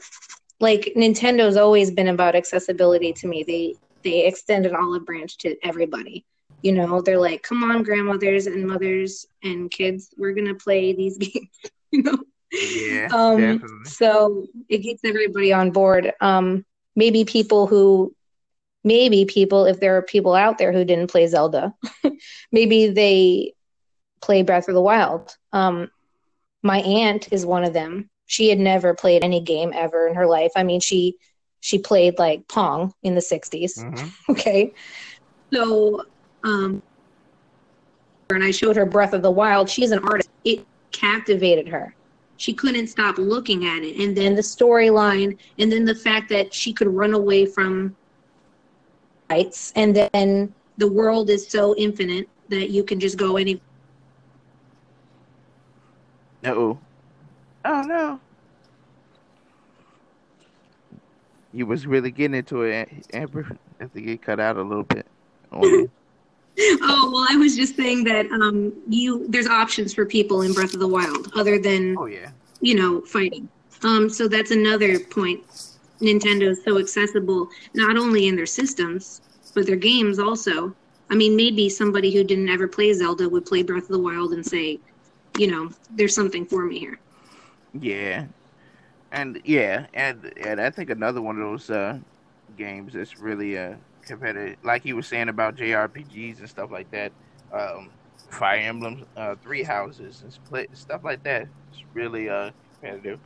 like 0.59 0.93
Nintendo's 0.95 1.57
always 1.57 1.91
been 1.91 2.07
about 2.07 2.35
accessibility 2.35 3.13
to 3.13 3.27
me. 3.27 3.43
They 3.43 3.75
they 4.03 4.25
extend 4.25 4.65
an 4.65 4.75
olive 4.75 5.05
branch 5.05 5.37
to 5.39 5.55
everybody. 5.63 6.25
You 6.61 6.71
know, 6.73 7.01
they're 7.01 7.19
like, 7.19 7.43
"Come 7.43 7.63
on, 7.63 7.83
grandmothers 7.83 8.47
and 8.47 8.65
mothers 8.65 9.25
and 9.43 9.69
kids, 9.69 10.13
we're 10.17 10.33
gonna 10.33 10.55
play 10.55 10.93
these 10.93 11.17
games." 11.19 11.49
you 11.91 12.03
know, 12.03 12.17
yeah, 12.51 13.09
um, 13.11 13.37
definitely. 13.37 13.85
so 13.85 14.47
it 14.69 14.79
gets 14.79 15.03
everybody 15.03 15.51
on 15.51 15.71
board. 15.71 16.13
Um, 16.21 16.65
maybe 16.95 17.25
people 17.25 17.67
who, 17.67 18.15
maybe 18.83 19.25
people, 19.25 19.65
if 19.65 19.79
there 19.79 19.97
are 19.97 20.01
people 20.01 20.33
out 20.33 20.57
there 20.57 20.71
who 20.71 20.85
didn't 20.85 21.11
play 21.11 21.27
Zelda, 21.27 21.73
maybe 22.51 22.89
they 22.89 23.53
play 24.21 24.43
Breath 24.43 24.67
of 24.67 24.73
the 24.73 24.81
Wild. 24.81 25.35
Um, 25.51 25.89
my 26.64 26.80
aunt 26.80 27.28
is 27.32 27.45
one 27.45 27.64
of 27.64 27.74
them. 27.74 28.09
She 28.26 28.49
had 28.49 28.59
never 28.59 28.93
played 28.93 29.24
any 29.24 29.41
game 29.41 29.72
ever 29.76 30.07
in 30.07 30.16
her 30.16 30.26
life. 30.26 30.51
I 30.55 30.64
mean, 30.64 30.80
she 30.80 31.18
she 31.59 31.80
played 31.80 32.18
like 32.18 32.47
Pong 32.47 32.93
in 33.03 33.16
the 33.16 33.22
'60s. 33.22 33.74
hmm 33.78 34.07
Okay, 34.30 34.74
so 35.53 36.01
um, 36.43 36.82
and 38.30 38.43
I 38.43 38.51
showed 38.51 38.76
her 38.76 38.86
Breath 38.86 39.14
of 39.14 39.22
the 39.22 39.32
Wild. 39.32 39.70
She's 39.70 39.91
an 39.91 39.99
artist. 39.99 40.30
It 40.43 40.66
captivated 40.91 41.68
her. 41.70 41.95
She 42.38 42.53
couldn't 42.53 42.88
stop 42.88 43.18
looking 43.18 43.66
at 43.66 43.84
it, 43.84 43.97
and 44.01 44.16
then 44.18 44.36
the 44.36 44.41
storyline, 44.41 45.38
and 45.59 45.72
then 45.72 45.86
the 45.86 45.95
fact 45.95 46.30
that 46.30 46.53
she 46.53 46.74
could 46.74 46.88
run 46.88 47.14
away 47.14 47.45
from 47.45 47.95
fights, 49.30 49.72
and 49.76 49.95
then 49.95 50.53
the 50.78 50.91
world 50.91 51.30
is 51.30 51.49
so 51.49 51.76
infinite 51.78 52.28
that 52.49 52.70
you 52.70 52.84
can 52.84 52.99
just 52.99 53.18
go 53.18 53.38
any. 53.38 53.61
Uh-oh. 56.45 56.77
Oh 57.65 57.81
no. 57.83 58.19
You 61.53 61.67
was 61.67 61.85
really 61.85 62.11
getting 62.11 62.35
into 62.35 62.63
it, 62.63 62.89
Amber. 63.13 63.57
I 63.79 63.85
think 63.85 64.07
it 64.07 64.21
cut 64.21 64.39
out 64.39 64.57
a 64.57 64.63
little 64.63 64.83
bit. 64.83 65.05
on. 65.51 65.89
Oh 66.83 67.09
well, 67.11 67.25
I 67.27 67.35
was 67.35 67.55
just 67.55 67.75
saying 67.75 68.03
that 68.03 68.27
um, 68.27 68.71
you 68.87 69.25
there's 69.27 69.47
options 69.47 69.91
for 69.91 70.05
people 70.05 70.43
in 70.43 70.53
Breath 70.53 70.75
of 70.75 70.79
the 70.79 70.87
Wild 70.87 71.31
other 71.35 71.57
than 71.57 71.95
oh 71.97 72.05
yeah. 72.05 72.29
you 72.61 72.75
know, 72.75 73.01
fighting. 73.01 73.49
Um, 73.83 74.07
so 74.07 74.27
that's 74.27 74.51
another 74.51 74.99
point. 74.99 75.43
Nintendo 75.99 76.49
is 76.49 76.63
so 76.63 76.77
accessible, 76.77 77.49
not 77.73 77.97
only 77.97 78.27
in 78.27 78.35
their 78.35 78.45
systems, 78.45 79.21
but 79.55 79.65
their 79.65 79.75
games 79.75 80.19
also. 80.19 80.75
I 81.09 81.15
mean, 81.15 81.35
maybe 81.35 81.69
somebody 81.69 82.13
who 82.13 82.23
didn't 82.23 82.49
ever 82.49 82.67
play 82.67 82.93
Zelda 82.93 83.27
would 83.27 83.45
play 83.45 83.63
Breath 83.63 83.83
of 83.83 83.89
the 83.89 83.99
Wild 83.99 84.33
and 84.33 84.45
say, 84.45 84.79
you 85.38 85.47
know, 85.47 85.69
there's 85.91 86.15
something 86.15 86.45
for 86.45 86.65
me 86.65 86.79
here. 86.79 86.99
Yeah, 87.73 88.27
and 89.11 89.41
yeah, 89.43 89.88
and 89.93 90.31
and 90.38 90.61
I 90.61 90.69
think 90.69 90.89
another 90.89 91.21
one 91.21 91.38
of 91.38 91.43
those 91.43 91.69
uh, 91.69 91.99
games 92.57 92.93
that's 92.93 93.17
really 93.19 93.57
uh, 93.57 93.75
competitive, 94.05 94.57
like 94.63 94.86
you 94.86 94.95
were 94.95 95.01
saying 95.01 95.29
about 95.29 95.55
JRPGs 95.55 96.39
and 96.39 96.49
stuff 96.49 96.71
like 96.71 96.89
that. 96.91 97.13
Um, 97.51 97.91
Fire 98.29 98.59
Emblem, 98.59 99.05
uh, 99.15 99.36
Three 99.41 99.63
Houses, 99.63 100.21
and 100.23 100.34
Split 100.34 100.69
stuff 100.75 101.03
like 101.03 101.23
that. 101.23 101.47
It's 101.71 101.84
really 101.93 102.29
uh, 102.29 102.51
competitive. 102.79 103.19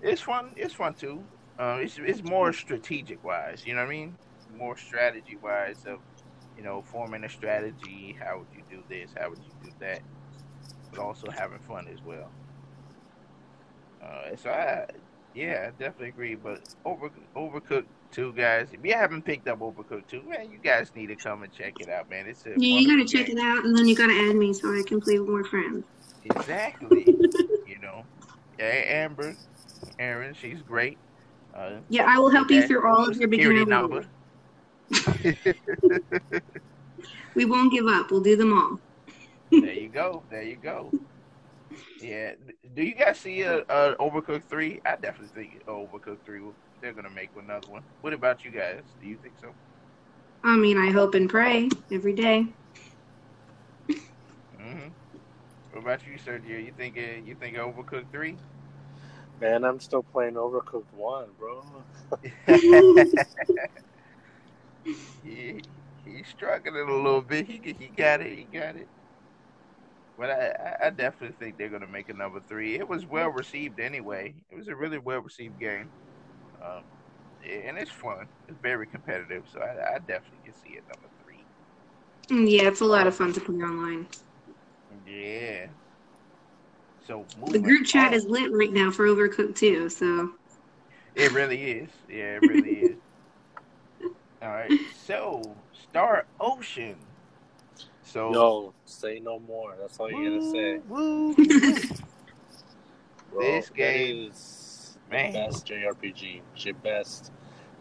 It's 0.00 0.20
fun. 0.20 0.52
It's 0.56 0.74
fun 0.74 0.94
too. 0.94 1.24
Uh, 1.58 1.78
it's 1.80 1.98
it's 1.98 2.22
more 2.22 2.52
strategic 2.52 3.22
wise. 3.24 3.66
You 3.66 3.74
know 3.74 3.80
what 3.80 3.88
I 3.88 3.90
mean? 3.90 4.16
More 4.56 4.76
strategy 4.76 5.36
wise 5.36 5.84
of 5.86 6.00
you 6.56 6.62
know 6.62 6.82
forming 6.82 7.24
a 7.24 7.28
strategy. 7.28 8.16
How 8.20 8.38
would 8.38 8.48
you 8.52 8.62
do 8.68 8.82
this? 8.88 9.12
How 9.18 9.30
would 9.30 9.40
you 9.44 9.52
do 9.62 9.70
that? 9.80 10.02
But 10.90 11.00
also 11.00 11.30
having 11.30 11.58
fun 11.60 11.88
as 11.92 12.02
well. 12.04 12.30
Uh, 14.02 14.36
so 14.36 14.50
I, 14.50 14.86
yeah, 15.34 15.68
I 15.68 15.70
definitely 15.70 16.08
agree. 16.08 16.34
But 16.34 16.62
over 16.84 17.10
Overcooked 17.36 17.86
Two, 18.10 18.32
guys, 18.32 18.68
if 18.72 18.84
you 18.84 18.92
haven't 18.94 19.22
picked 19.22 19.46
up 19.46 19.60
Overcooked 19.60 20.08
Two, 20.08 20.22
man, 20.22 20.50
you 20.50 20.58
guys 20.62 20.90
need 20.96 21.06
to 21.08 21.16
come 21.16 21.42
and 21.42 21.52
check 21.52 21.74
it 21.80 21.88
out, 21.88 22.10
man. 22.10 22.26
It's 22.26 22.44
a 22.46 22.50
yeah, 22.56 22.78
you 22.78 22.88
gotta 22.88 23.04
check 23.08 23.26
game. 23.26 23.38
it 23.38 23.44
out, 23.44 23.64
and 23.64 23.76
then 23.76 23.86
you 23.86 23.94
gotta 23.94 24.14
add 24.14 24.34
me 24.36 24.52
so 24.52 24.68
I 24.68 24.82
can 24.86 25.00
play 25.00 25.18
with 25.18 25.28
more 25.28 25.44
friends. 25.44 25.84
Exactly. 26.24 27.04
you 27.66 27.78
know, 27.80 28.04
yeah, 28.58 28.64
Amber, 28.64 29.36
Erin, 29.98 30.34
she's 30.34 30.60
great. 30.62 30.98
Uh, 31.54 31.78
yeah, 31.88 32.04
I 32.06 32.18
will 32.18 32.30
help 32.30 32.50
you 32.50 32.66
through 32.66 32.86
all 32.86 33.08
of 33.08 33.16
your 33.16 33.28
beginner 33.28 33.64
number. 33.64 34.04
we 37.34 37.44
won't 37.44 37.72
give 37.72 37.86
up. 37.86 38.10
We'll 38.10 38.20
do 38.20 38.36
them 38.36 38.52
all. 38.52 38.80
There 39.50 39.72
you 39.72 39.88
go. 39.88 40.22
There 40.30 40.42
you 40.42 40.56
go. 40.56 40.92
Yeah. 42.00 42.32
Do 42.74 42.82
you 42.82 42.94
guys 42.94 43.18
see 43.18 43.42
a, 43.42 43.58
a 43.60 43.96
Overcooked 43.96 44.44
three? 44.44 44.80
I 44.84 44.96
definitely 44.96 45.28
think 45.34 45.66
Overcooked 45.66 46.24
three. 46.24 46.40
They're 46.80 46.92
gonna 46.92 47.10
make 47.10 47.30
another 47.38 47.68
one. 47.68 47.82
What 48.00 48.12
about 48.12 48.44
you 48.44 48.50
guys? 48.50 48.82
Do 49.00 49.08
you 49.08 49.16
think 49.22 49.34
so? 49.40 49.48
I 50.42 50.56
mean, 50.56 50.78
I 50.78 50.90
hope 50.90 51.14
and 51.14 51.28
pray 51.28 51.68
every 51.92 52.14
day. 52.14 52.46
Mm-hmm. 53.88 54.88
What 55.72 55.80
about 55.80 56.00
you, 56.06 56.14
Sergio? 56.18 56.64
You 56.64 56.72
think 56.76 56.96
uh, 56.96 57.20
you 57.24 57.34
think 57.34 57.56
Overcooked 57.56 58.10
three? 58.10 58.36
Man, 59.40 59.64
I'm 59.64 59.80
still 59.80 60.02
playing 60.02 60.34
Overcooked 60.34 60.92
one, 60.94 61.28
bro. 61.38 61.64
he, 65.24 65.60
he's 66.04 66.28
struggling 66.28 66.88
a 66.88 66.94
little 66.94 67.22
bit. 67.22 67.46
He 67.46 67.60
he 67.78 67.86
got 67.88 68.20
it. 68.20 68.38
He 68.38 68.44
got 68.44 68.76
it. 68.76 68.88
But 70.20 70.30
I, 70.30 70.76
I 70.84 70.90
definitely 70.90 71.34
think 71.38 71.56
they're 71.56 71.70
going 71.70 71.80
to 71.80 71.88
make 71.88 72.10
a 72.10 72.14
number 72.14 72.40
three. 72.46 72.74
It 72.74 72.86
was 72.86 73.06
well 73.06 73.30
received 73.30 73.80
anyway. 73.80 74.34
It 74.50 74.54
was 74.54 74.68
a 74.68 74.76
really 74.76 74.98
well 74.98 75.20
received 75.20 75.58
game. 75.58 75.90
Um, 76.62 76.82
and 77.42 77.78
it's 77.78 77.90
fun. 77.90 78.28
It's 78.46 78.58
very 78.60 78.86
competitive. 78.86 79.44
So 79.50 79.60
I, 79.60 79.94
I 79.94 79.98
definitely 80.00 80.42
can 80.44 80.54
see 80.54 80.74
it 80.76 80.84
number 80.86 81.08
three. 81.24 81.46
Mm, 82.30 82.50
yeah, 82.50 82.68
it's 82.68 82.82
a 82.82 82.84
lot 82.84 83.06
of 83.06 83.16
fun 83.16 83.32
to 83.32 83.40
play 83.40 83.56
online. 83.56 84.08
Yeah. 85.06 85.68
So 87.06 87.24
the 87.46 87.58
group 87.58 87.86
chat 87.86 88.08
on. 88.08 88.14
is 88.14 88.26
lit 88.26 88.52
right 88.52 88.74
now 88.74 88.90
for 88.90 89.06
Overcooked 89.06 89.56
too. 89.56 89.88
So 89.88 90.32
it 91.14 91.32
really 91.32 91.62
is. 91.62 91.90
Yeah, 92.06 92.36
it 92.36 92.42
really 92.42 92.80
is. 92.80 92.98
All 94.42 94.50
right. 94.50 94.72
So 95.06 95.64
Star 95.72 96.26
Ocean 96.38 97.09
so 98.10 98.32
yo, 98.32 98.74
say 98.86 99.20
no 99.20 99.38
more. 99.38 99.76
That's 99.80 99.98
all 100.00 100.10
you 100.10 100.40
gotta 100.40 100.50
say. 100.50 100.78
Woo. 100.88 101.34
Bro, 103.32 103.40
this 103.40 103.70
game 103.70 104.30
is 104.30 104.98
man. 105.08 105.32
best 105.32 105.66
JRPG. 105.66 106.40
Shit, 106.54 106.82
best, 106.82 107.30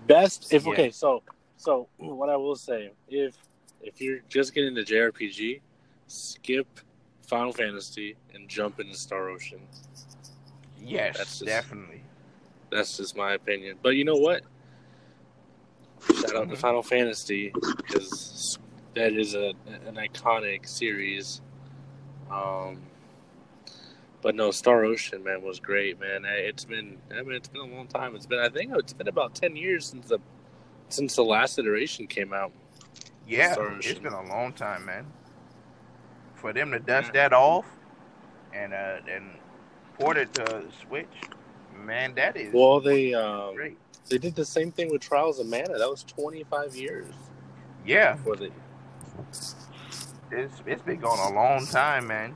best. 0.06 0.54
If 0.54 0.66
yeah. 0.66 0.72
okay, 0.74 0.92
so 0.92 1.24
so 1.58 1.88
what 1.98 2.30
I 2.30 2.36
will 2.36 2.56
say, 2.56 2.92
if 3.08 3.36
if 3.82 4.00
you're 4.00 4.20
just 4.30 4.54
getting 4.54 4.76
the 4.76 4.84
JRPG, 4.84 5.62
skip 6.06 6.68
Final 7.26 7.52
Fantasy 7.52 8.16
and 8.36 8.48
jump 8.48 8.80
into 8.80 8.96
Star 8.96 9.30
Ocean. 9.30 9.62
Yes, 10.80 11.18
that's 11.18 11.40
just, 11.40 11.46
definitely. 11.46 12.04
That's 12.72 12.98
just 12.98 13.18
my 13.18 13.34
opinion. 13.34 13.78
But 13.82 13.96
you 13.96 14.06
know 14.06 14.18
what? 14.18 14.44
Shout 16.08 16.24
out 16.24 16.32
to 16.32 16.40
mm-hmm. 16.40 16.54
Final 16.54 16.84
Fantasy 16.84 17.52
because 17.78 18.19
that 19.00 19.14
is 19.14 19.34
a 19.34 19.54
an 19.88 19.95
iconic 19.95 20.68
series. 20.68 21.41
Um, 22.30 22.82
but 24.22 24.36
no, 24.36 24.52
Star 24.52 24.84
Ocean, 24.84 25.24
man, 25.24 25.41
was 25.41 25.60
great, 25.60 26.00
man. 26.00 26.26
It's 26.26 26.66
been, 26.66 26.97
I 27.10 27.22
mean, 27.22 27.34
it's 27.34 27.47
been 27.47 27.62
a 27.62 27.76
long 27.76 27.88
time. 27.88 28.14
It's 28.16 28.26
been, 28.26 28.39
I 28.39 28.50
think, 28.50 28.74
it's 28.76 28.91
been 28.91 29.08
about 29.08 29.34
ten 29.36 29.56
years 29.56 29.86
since 29.86 30.10
the 30.10 30.20
since 30.89 31.16
the 31.16 31.24
last 31.24 31.58
iteration 31.58 32.08
came 32.08 32.34
out. 32.34 32.52
Yeah, 33.26 33.56
it's 33.80 34.00
been 34.00 34.14
a 34.14 34.28
long 34.28 34.52
time, 34.54 34.86
man. 34.86 35.06
For 36.36 36.52
them 36.52 36.72
to 36.72 36.80
dust 36.80 37.12
yeah. 37.14 37.30
that 37.30 37.34
off 37.34 37.66
and 38.54 38.74
uh, 38.74 38.97
and 39.10 39.32
port 39.97 40.18
it 40.18 40.34
to 40.34 40.43
the 40.43 40.66
Switch, 40.86 41.08
man, 41.74 42.14
that 42.16 42.36
is 42.36 42.54
well. 42.54 42.82
They 42.82 43.14
um, 43.14 43.56
great. 43.56 43.78
They 44.10 44.18
did 44.18 44.36
the 44.36 44.45
same 44.45 44.72
thing 44.72 44.91
with 44.91 45.02
Trials 45.02 45.39
of 45.39 45.47
Mana. 45.47 45.78
That 45.78 45.89
was 45.89 46.04
twenty 46.04 46.43
five 46.43 46.76
years. 46.76 47.14
Yeah. 47.86 48.18
For 48.18 48.36
the 48.36 48.52
it's 50.32 50.62
it's 50.66 50.82
been 50.82 51.00
going 51.00 51.20
a 51.20 51.34
long 51.34 51.66
time, 51.66 52.08
man. 52.08 52.36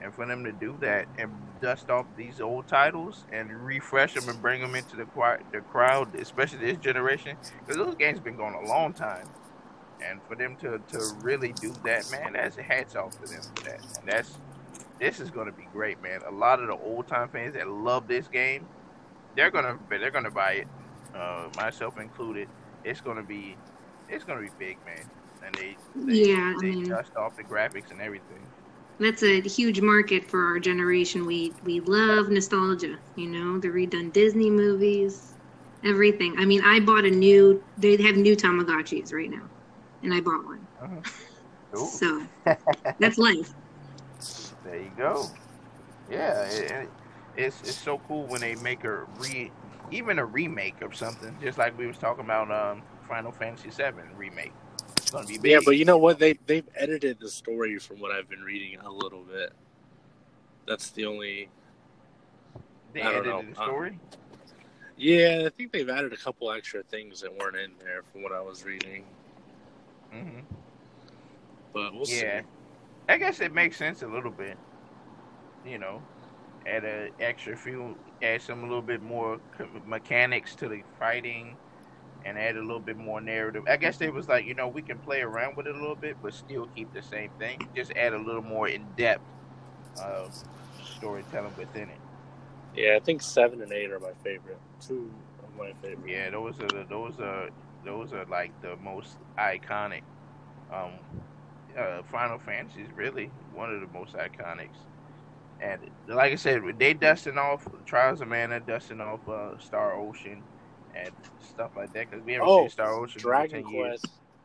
And 0.00 0.14
for 0.14 0.26
them 0.26 0.44
to 0.44 0.52
do 0.52 0.76
that 0.80 1.06
and 1.18 1.30
dust 1.60 1.88
off 1.90 2.06
these 2.16 2.40
old 2.40 2.68
titles 2.68 3.24
and 3.32 3.50
refresh 3.64 4.14
them 4.14 4.28
and 4.28 4.40
bring 4.42 4.60
them 4.60 4.74
into 4.74 4.96
the 4.96 5.06
the 5.52 5.60
crowd, 5.60 6.14
especially 6.16 6.58
this 6.58 6.76
generation, 6.78 7.36
because 7.60 7.76
those 7.76 7.94
games 7.94 8.20
been 8.20 8.36
going 8.36 8.54
a 8.54 8.68
long 8.68 8.92
time. 8.92 9.28
And 10.04 10.20
for 10.28 10.36
them 10.36 10.56
to, 10.56 10.78
to 10.88 11.14
really 11.22 11.52
do 11.54 11.72
that, 11.84 12.08
man, 12.10 12.34
that's 12.34 12.56
hats 12.56 12.94
off 12.94 13.12
to 13.22 13.32
them 13.32 13.40
for 13.56 13.64
that. 13.64 13.80
And 13.98 14.08
that's 14.08 14.36
this 15.00 15.20
is 15.20 15.30
going 15.30 15.46
to 15.46 15.52
be 15.52 15.66
great, 15.72 16.02
man. 16.02 16.20
A 16.26 16.30
lot 16.30 16.60
of 16.60 16.68
the 16.68 16.74
old 16.74 17.08
time 17.08 17.28
fans 17.30 17.54
that 17.54 17.66
love 17.66 18.06
this 18.06 18.28
game, 18.28 18.66
they're 19.34 19.50
gonna 19.50 19.78
they're 19.88 20.10
gonna 20.10 20.30
buy 20.30 20.52
it, 20.52 20.68
uh, 21.14 21.48
myself 21.56 21.98
included. 21.98 22.48
It's 22.84 23.00
gonna 23.00 23.22
be 23.22 23.56
it's 24.08 24.24
gonna 24.24 24.42
be 24.42 24.50
big, 24.58 24.76
man 24.84 25.10
and 25.46 25.54
they, 25.54 25.76
they 26.06 26.14
yeah, 26.14 26.54
they 26.60 26.70
I 26.70 26.72
mean, 26.72 26.88
dust 26.88 27.12
off 27.16 27.36
the 27.36 27.44
graphics 27.44 27.90
and 27.90 28.00
everything. 28.00 28.46
That's 28.98 29.22
a 29.22 29.40
huge 29.42 29.80
market 29.80 30.24
for 30.30 30.44
our 30.46 30.58
generation. 30.58 31.26
We 31.26 31.52
we 31.64 31.80
love 31.80 32.30
nostalgia. 32.30 32.98
You 33.16 33.28
know, 33.28 33.58
the 33.58 33.68
redone 33.68 34.12
Disney 34.12 34.50
movies, 34.50 35.34
everything. 35.84 36.34
I 36.38 36.44
mean, 36.46 36.62
I 36.64 36.80
bought 36.80 37.04
a 37.04 37.10
new. 37.10 37.62
They 37.78 38.00
have 38.02 38.16
new 38.16 38.36
Tamagotchis 38.36 39.12
right 39.12 39.30
now, 39.30 39.48
and 40.02 40.14
I 40.14 40.20
bought 40.20 40.44
one. 40.44 40.66
Uh-huh. 40.82 41.00
So 41.84 42.22
that's 43.00 43.18
life. 43.18 43.52
There 44.64 44.80
you 44.80 44.90
go. 44.96 45.30
Yeah, 46.10 46.42
it, 46.44 46.88
it's 47.36 47.60
it's 47.62 47.78
so 47.78 47.98
cool 48.08 48.26
when 48.26 48.40
they 48.40 48.54
make 48.54 48.84
a 48.84 49.04
re, 49.18 49.50
even 49.90 50.18
a 50.18 50.24
remake 50.24 50.80
of 50.80 50.96
something, 50.96 51.36
just 51.42 51.58
like 51.58 51.76
we 51.76 51.86
was 51.86 51.98
talking 51.98 52.24
about 52.24 52.50
um, 52.50 52.82
Final 53.08 53.32
Fantasy 53.32 53.70
VII 53.70 54.14
remake 54.16 54.52
it's 55.06 55.12
gonna 55.12 55.26
be 55.26 55.38
big. 55.38 55.52
Yeah, 55.52 55.60
but 55.64 55.76
you 55.76 55.84
know 55.84 55.98
what? 55.98 56.18
They 56.18 56.32
they've 56.46 56.68
edited 56.74 57.20
the 57.20 57.28
story 57.28 57.78
from 57.78 58.00
what 58.00 58.10
I've 58.10 58.28
been 58.28 58.42
reading 58.42 58.80
a 58.80 58.90
little 58.90 59.22
bit. 59.22 59.52
That's 60.66 60.90
the 60.90 61.06
only. 61.06 61.48
They 62.92 63.02
I 63.02 63.10
edited 63.10 63.26
know. 63.26 63.42
the 63.42 63.54
story. 63.54 64.00
Uh, 64.12 64.16
yeah, 64.96 65.44
I 65.46 65.50
think 65.50 65.70
they've 65.70 65.88
added 65.88 66.12
a 66.12 66.16
couple 66.16 66.50
extra 66.50 66.82
things 66.82 67.20
that 67.20 67.32
weren't 67.38 67.54
in 67.54 67.70
there 67.84 68.02
from 68.02 68.24
what 68.24 68.32
I 68.32 68.40
was 68.40 68.64
reading. 68.64 69.04
Mm-hmm. 70.12 70.40
But 71.72 71.94
we'll 71.94 72.08
yeah. 72.08 72.40
see. 72.40 72.46
I 73.08 73.16
guess 73.18 73.40
it 73.40 73.54
makes 73.54 73.76
sense 73.76 74.02
a 74.02 74.08
little 74.08 74.32
bit. 74.32 74.58
You 75.64 75.78
know, 75.78 76.02
add 76.66 76.84
a 76.84 77.10
extra 77.20 77.56
few, 77.56 77.96
add 78.22 78.42
some 78.42 78.64
a 78.64 78.66
little 78.66 78.82
bit 78.82 79.02
more 79.02 79.38
mechanics 79.86 80.56
to 80.56 80.68
the 80.68 80.82
fighting 80.98 81.56
and 82.26 82.36
add 82.36 82.56
a 82.56 82.60
little 82.60 82.80
bit 82.80 82.96
more 82.96 83.20
narrative. 83.20 83.62
I 83.68 83.76
guess 83.76 83.98
they 83.98 84.10
was 84.10 84.28
like, 84.28 84.46
you 84.46 84.54
know, 84.54 84.66
we 84.66 84.82
can 84.82 84.98
play 84.98 85.20
around 85.20 85.56
with 85.56 85.68
it 85.68 85.76
a 85.76 85.78
little 85.78 85.94
bit, 85.94 86.16
but 86.20 86.34
still 86.34 86.66
keep 86.74 86.92
the 86.92 87.02
same 87.02 87.30
thing. 87.38 87.66
Just 87.74 87.92
add 87.92 88.12
a 88.14 88.18
little 88.18 88.42
more 88.42 88.68
in 88.68 88.84
depth 88.96 89.22
uh, 90.02 90.26
storytelling 90.84 91.52
within 91.56 91.88
it. 91.88 92.00
Yeah, 92.74 92.96
I 92.96 92.98
think 92.98 93.22
seven 93.22 93.62
and 93.62 93.72
eight 93.72 93.90
are 93.92 94.00
my 94.00 94.12
favorite. 94.24 94.58
Two 94.80 95.10
of 95.42 95.56
my 95.56 95.72
favorite. 95.80 96.10
Yeah, 96.10 96.30
those 96.30 96.60
are 96.60 96.66
the, 96.66 96.84
those 96.90 97.20
are 97.20 97.48
those 97.84 98.12
are 98.12 98.24
like 98.26 98.50
the 98.60 98.76
most 98.76 99.16
iconic. 99.38 100.02
Um, 100.72 100.90
uh, 101.78 102.02
Final 102.10 102.38
Fantasy 102.40 102.82
is 102.82 102.90
really 102.96 103.30
one 103.54 103.72
of 103.72 103.80
the 103.80 103.98
most 103.98 104.14
iconics. 104.14 104.76
And 105.60 105.80
like 106.08 106.32
I 106.32 106.36
said, 106.36 106.62
they 106.78 106.92
dusting 106.92 107.38
off 107.38 107.66
Trials 107.86 108.20
of 108.20 108.28
Mana, 108.28 108.60
dusting 108.60 109.00
off 109.00 109.26
uh, 109.28 109.58
Star 109.58 109.94
Ocean 109.94 110.42
and 110.96 111.10
stuff 111.40 111.70
like 111.76 111.92
that 111.92 112.10
because 112.10 112.24
we 112.24 112.34
haven't 112.34 112.48
oh, 112.48 112.62
seen 112.62 112.70
Star 112.70 112.94
Ocean 112.94 113.20
Dragon 113.20 113.62
Quest. 113.62 113.74
Years. 113.74 114.02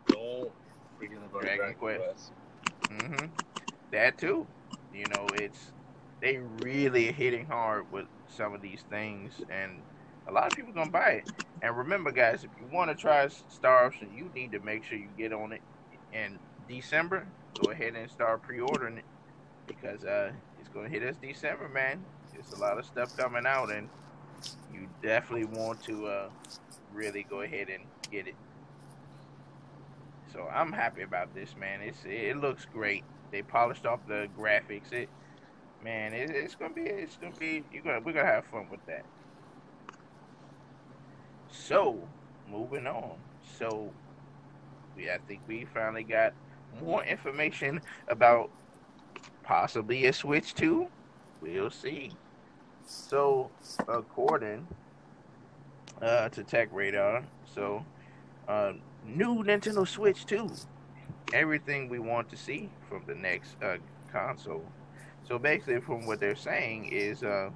Don't 0.08 0.52
forget 1.00 1.18
about 1.18 1.42
Dragon, 1.42 1.58
Dragon 1.58 1.76
Quest. 1.76 2.02
Quest. 2.04 2.32
Mm-hmm. 2.90 3.26
That 3.92 4.18
too. 4.18 4.48
You 4.94 5.06
know, 5.16 5.28
it's 5.36 5.72
they 6.22 6.40
really 6.60 7.12
hitting 7.12 7.46
hard 7.46 7.92
with 7.92 8.06
some 8.28 8.54
of 8.54 8.62
these 8.62 8.84
things, 8.90 9.42
and 9.50 9.82
a 10.28 10.32
lot 10.32 10.48
of 10.48 10.54
people 10.56 10.74
gonna 10.74 10.92
buy 10.92 11.24
it. 11.24 11.32
And 11.62 11.78
remember, 11.78 12.12
guys, 12.12 12.44
if 12.44 12.50
you 12.60 12.68
want 12.76 12.90
to 12.90 12.96
try 12.96 13.28
Star 13.28 13.86
Ocean, 13.86 14.10
you 14.16 14.30
need 14.36 14.52
to 14.52 14.60
make 14.60 14.84
sure 14.84 14.98
you 14.98 15.10
get 15.18 15.34
on 15.34 15.52
it 15.52 15.62
in 16.14 16.40
December. 16.68 17.28
Go 17.62 17.72
ahead 17.72 17.96
and 17.96 18.10
start 18.10 18.42
pre-ordering 18.42 18.98
it 18.98 19.06
because 19.68 20.04
uh, 20.04 20.32
it's 20.60 20.70
gonna 20.70 20.90
hit 20.90 21.04
us 21.04 21.16
December, 21.22 21.70
man. 21.70 22.04
There's 22.34 22.52
a 22.54 22.60
lot 22.60 22.78
of 22.78 22.86
stuff 22.86 23.16
coming 23.18 23.46
out, 23.46 23.72
and 23.72 23.90
you 24.74 24.88
definitely 25.02 25.46
want 25.46 25.84
to 25.84 26.08
uh, 26.08 26.30
really 26.94 27.26
go 27.30 27.42
ahead 27.42 27.70
and 27.70 27.84
get 28.12 28.28
it. 28.28 28.36
So 30.34 30.48
I'm 30.54 30.72
happy 30.72 31.02
about 31.02 31.34
this, 31.36 31.56
man. 31.58 31.82
It's 31.82 32.00
it 32.06 32.38
looks 32.38 32.66
great. 32.66 33.04
They 33.32 33.42
polished 33.42 33.86
off 33.86 34.00
the 34.08 34.28
graphics. 34.38 34.92
It, 34.92 35.10
man, 35.84 36.14
it, 36.14 36.30
it's 36.32 36.56
gonna 36.56 36.74
be 36.74 36.82
it's 36.84 37.18
gonna 37.18 37.36
be 37.40 37.64
you 37.72 37.82
gonna 37.82 38.00
we're 38.00 38.14
gonna 38.14 38.26
have 38.26 38.46
fun 38.46 38.68
with 38.70 38.86
that. 38.88 39.06
So, 41.50 42.08
moving 42.50 42.88
on. 42.88 43.18
So, 43.60 43.92
we 44.96 45.10
I 45.10 45.18
think 45.28 45.42
we 45.48 45.66
finally 45.66 46.04
got 46.04 46.34
more 46.82 47.04
information 47.04 47.82
about 48.08 48.50
possibly 49.44 50.06
a 50.06 50.14
Switch 50.14 50.54
2. 50.54 50.88
We'll 51.42 51.70
see. 51.70 52.12
So, 52.92 53.50
according 53.88 54.68
uh, 56.02 56.28
to 56.28 56.44
TechRadar, 56.44 57.24
so 57.46 57.86
uh, 58.50 58.74
new 59.06 59.44
Nintendo 59.44 59.88
Switch 59.88 60.26
2. 60.26 60.50
Everything 61.34 61.88
we 61.88 62.00
want 62.00 62.28
to 62.30 62.36
see 62.36 62.70
from 62.90 63.04
the 63.08 63.16
next 63.16 63.56
uh, 63.64 63.78
console. 64.12 64.66
So 65.26 65.40
basically, 65.40 65.80
from 65.80 66.06
what 66.06 66.20
they're 66.20 66.36
saying 66.36 66.90
is, 66.92 67.24
uh, 67.24 67.52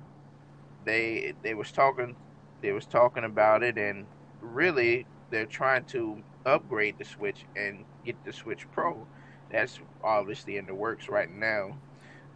they 0.86 1.34
they 1.44 1.54
was 1.54 1.70
talking, 1.70 2.16
they 2.62 2.72
was 2.72 2.86
talking 2.86 3.26
about 3.26 3.62
it, 3.62 3.78
and 3.78 4.06
really 4.40 5.06
they're 5.32 5.46
trying 5.46 5.84
to 5.86 6.24
upgrade 6.46 6.98
the 6.98 7.04
Switch 7.04 7.44
and 7.58 7.84
get 8.06 8.16
the 8.24 8.32
Switch 8.32 8.66
Pro. 8.72 9.06
That's 9.52 9.82
obviously 10.02 10.56
in 10.56 10.66
the 10.66 10.74
works 10.74 11.10
right 11.10 11.30
now. 11.30 11.78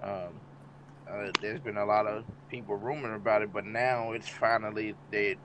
Um, 0.04 0.34
uh, 1.10 1.32
there's 1.39 1.62
been 1.62 1.78
a 1.78 1.86
lot 1.86 2.07
of 2.07 2.26
people 2.49 2.78
rumoring 2.80 3.16
about 3.16 3.41
it, 3.43 3.51
but 3.53 3.66
now 3.66 4.12
it's 4.14 4.30
finally 4.30 4.95
they 5.10 5.38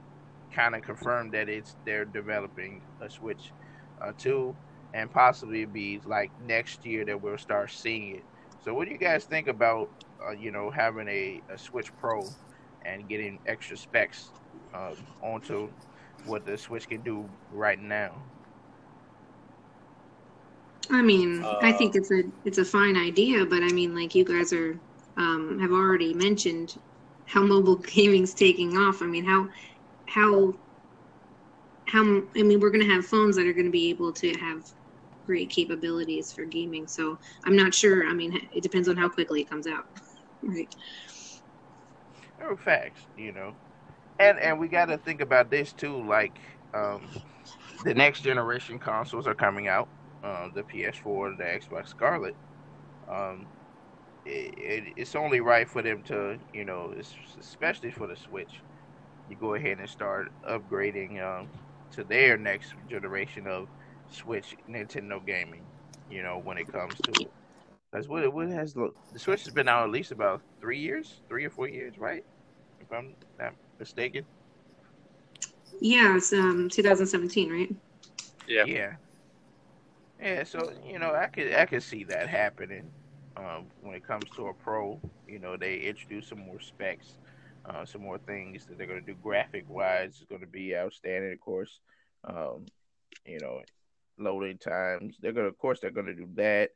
kind 0.53 0.75
of 0.75 0.83
confirmed 0.83 1.35
that 1.35 1.49
it's 1.49 1.77
they're 1.85 2.05
developing 2.05 2.83
a 3.01 3.11
Switch 3.11 3.55
uh, 4.01 4.13
2, 4.17 4.57
and 4.93 5.11
possibly 5.11 5.65
be 5.65 6.01
like 6.05 6.33
next 6.39 6.85
year 6.85 7.05
that 7.05 7.21
we'll 7.21 7.39
start 7.39 7.71
seeing 7.71 8.17
it. 8.17 8.27
So, 8.59 8.75
what 8.75 8.87
do 8.87 8.93
you 8.93 8.99
guys 8.99 9.25
think 9.27 9.49
about 9.49 9.91
uh, 10.25 10.33
you 10.33 10.51
know 10.53 10.71
having 10.71 11.09
a, 11.09 11.43
a 11.49 11.59
Switch 11.59 11.95
Pro 11.97 12.37
and 12.83 13.09
getting 13.09 13.41
extra 13.47 13.77
specs 13.77 14.33
uh, 14.75 14.95
onto 15.23 15.75
what 16.23 16.45
the 16.47 16.57
Switch 16.59 16.89
can 16.89 17.03
do 17.03 17.31
right 17.51 17.79
now? 17.79 18.27
I 20.91 21.03
mean, 21.03 21.49
uh, 21.49 21.63
I 21.63 21.73
think 21.73 21.95
it's 21.97 22.11
a 22.11 22.25
it's 22.45 22.59
a 22.59 22.65
fine 22.65 22.97
idea, 22.97 23.47
but 23.47 23.63
I 23.63 23.71
mean, 23.71 23.95
like 23.95 24.15
you 24.15 24.25
guys 24.25 24.53
are 24.53 24.79
um, 25.17 25.59
have 25.61 25.73
already 25.73 26.15
mentioned 26.15 26.75
how 27.27 27.43
mobile 27.43 27.77
gaming's 27.95 28.35
taking 28.35 28.77
off. 28.77 29.03
I 29.03 29.07
mean, 29.07 29.25
how 29.25 29.49
how 30.07 30.55
how 31.87 32.23
I 32.37 32.43
mean, 32.43 32.61
we're 32.61 32.71
going 32.71 32.87
to 32.87 32.93
have 32.93 33.07
phones 33.07 33.37
that 33.37 33.47
are 33.47 33.53
going 33.53 33.67
to 33.67 33.73
be 33.73 33.91
able 33.91 34.13
to 34.15 34.33
have 34.35 34.65
great 35.27 35.51
capabilities 35.51 36.33
for 36.33 36.45
gaming. 36.45 36.87
So 36.87 37.19
I'm 37.45 37.57
not 37.57 37.75
sure. 37.75 38.07
I 38.07 38.13
mean, 38.13 38.49
it 38.53 38.63
depends 38.63 38.89
on 38.89 38.97
how 38.97 39.09
quickly 39.09 39.43
it 39.43 39.51
comes 39.51 39.67
out, 39.67 39.85
right? 40.43 40.75
There 42.39 42.57
facts, 42.57 43.01
you 43.17 43.33
know, 43.33 43.55
and 44.19 44.39
and 44.39 44.59
we 44.59 44.69
got 44.69 44.87
to 44.87 44.99
think 44.99 45.21
about 45.21 45.51
this 45.51 45.73
too. 45.73 46.05
Like, 46.07 46.39
um, 46.75 47.09
the 47.85 47.95
next 47.95 48.23
generation 48.23 48.79
consoles 48.79 49.27
are 49.27 49.35
coming 49.35 49.69
out. 49.69 49.89
Uh, 50.23 50.49
the 50.55 50.63
PS4, 50.63 51.37
the 51.37 51.45
Xbox 51.45 51.89
Scarlett. 51.89 52.37
Um, 53.09 53.47
it, 54.25 54.55
it, 54.57 54.95
it's 54.97 55.15
only 55.15 55.41
right 55.41 55.69
for 55.69 55.83
them 55.83 56.03
to, 56.05 56.39
you 56.53 56.65
know, 56.65 56.95
especially 57.39 57.91
for 57.91 58.07
the 58.07 58.17
Switch, 58.17 58.63
you 59.27 59.37
go 59.37 59.55
ahead 59.55 59.79
and 59.79 59.89
start 59.89 60.29
upgrading 60.49 61.23
um, 61.23 61.51
to 61.93 62.05
their 62.05 62.37
next 62.37 62.75
generation 62.87 63.47
of 63.47 63.69
Switch 64.07 64.55
Nintendo 64.69 65.25
gaming. 65.25 65.69
You 66.09 66.23
know, 66.23 66.39
when 66.39 66.59
it 66.59 66.69
comes 66.69 67.01
to 67.03 67.21
it. 67.21 67.33
That's 67.93 68.09
what 68.09 68.33
what 68.33 68.49
has 68.49 68.75
the 68.75 68.91
Switch 69.19 69.45
has 69.45 69.53
been 69.55 69.69
out 69.69 69.85
at 69.85 69.91
least 69.91 70.13
about 70.13 70.43
three 70.61 70.79
years, 70.81 71.23
three 71.29 71.45
or 71.45 71.51
four 71.51 71.69
years, 71.69 71.99
right? 71.99 72.25
If 72.81 72.91
I'm 72.93 73.17
not 73.39 73.55
mistaken. 73.79 74.27
Yeah, 75.81 76.17
it's 76.17 76.33
um 76.33 76.69
2017, 76.71 77.51
right? 77.53 77.71
Yeah. 78.47 78.65
Yeah. 78.65 78.97
Yeah, 80.19 80.45
so 80.45 80.73
you 80.85 80.99
know, 80.99 81.15
I 81.15 81.27
could 81.27 81.53
I 81.55 81.67
could 81.67 81.83
see 81.83 82.05
that 82.05 82.29
happening. 82.29 82.93
Um, 83.37 83.67
when 83.81 83.95
it 83.95 84.07
comes 84.07 84.25
to 84.37 84.47
a 84.47 84.55
pro, 84.55 85.01
you 85.27 85.39
know, 85.39 85.57
they 85.57 85.79
introduce 85.79 86.29
some 86.29 86.39
more 86.39 86.61
specs, 86.61 87.15
uh, 87.69 87.85
some 87.85 88.03
more 88.03 88.19
things 88.19 88.67
that 88.67 88.79
they're 88.79 88.87
going 88.87 89.01
to 89.01 89.07
do 89.07 89.19
graphic 89.21 89.65
wise. 89.69 90.19
It's 90.21 90.29
going 90.29 90.41
to 90.41 90.47
be 90.47 90.77
outstanding, 90.77 91.33
of 91.33 91.41
course. 91.41 91.81
Um, 92.25 92.67
you 93.27 93.39
know, 93.41 93.61
loading 94.19 94.59
times. 94.59 95.17
They're 95.21 95.33
going 95.33 95.47
to, 95.47 95.51
of 95.51 95.59
course, 95.59 95.81
they're 95.81 95.91
going 95.91 96.07
to 96.07 96.15
do 96.15 96.29
that. 96.35 96.71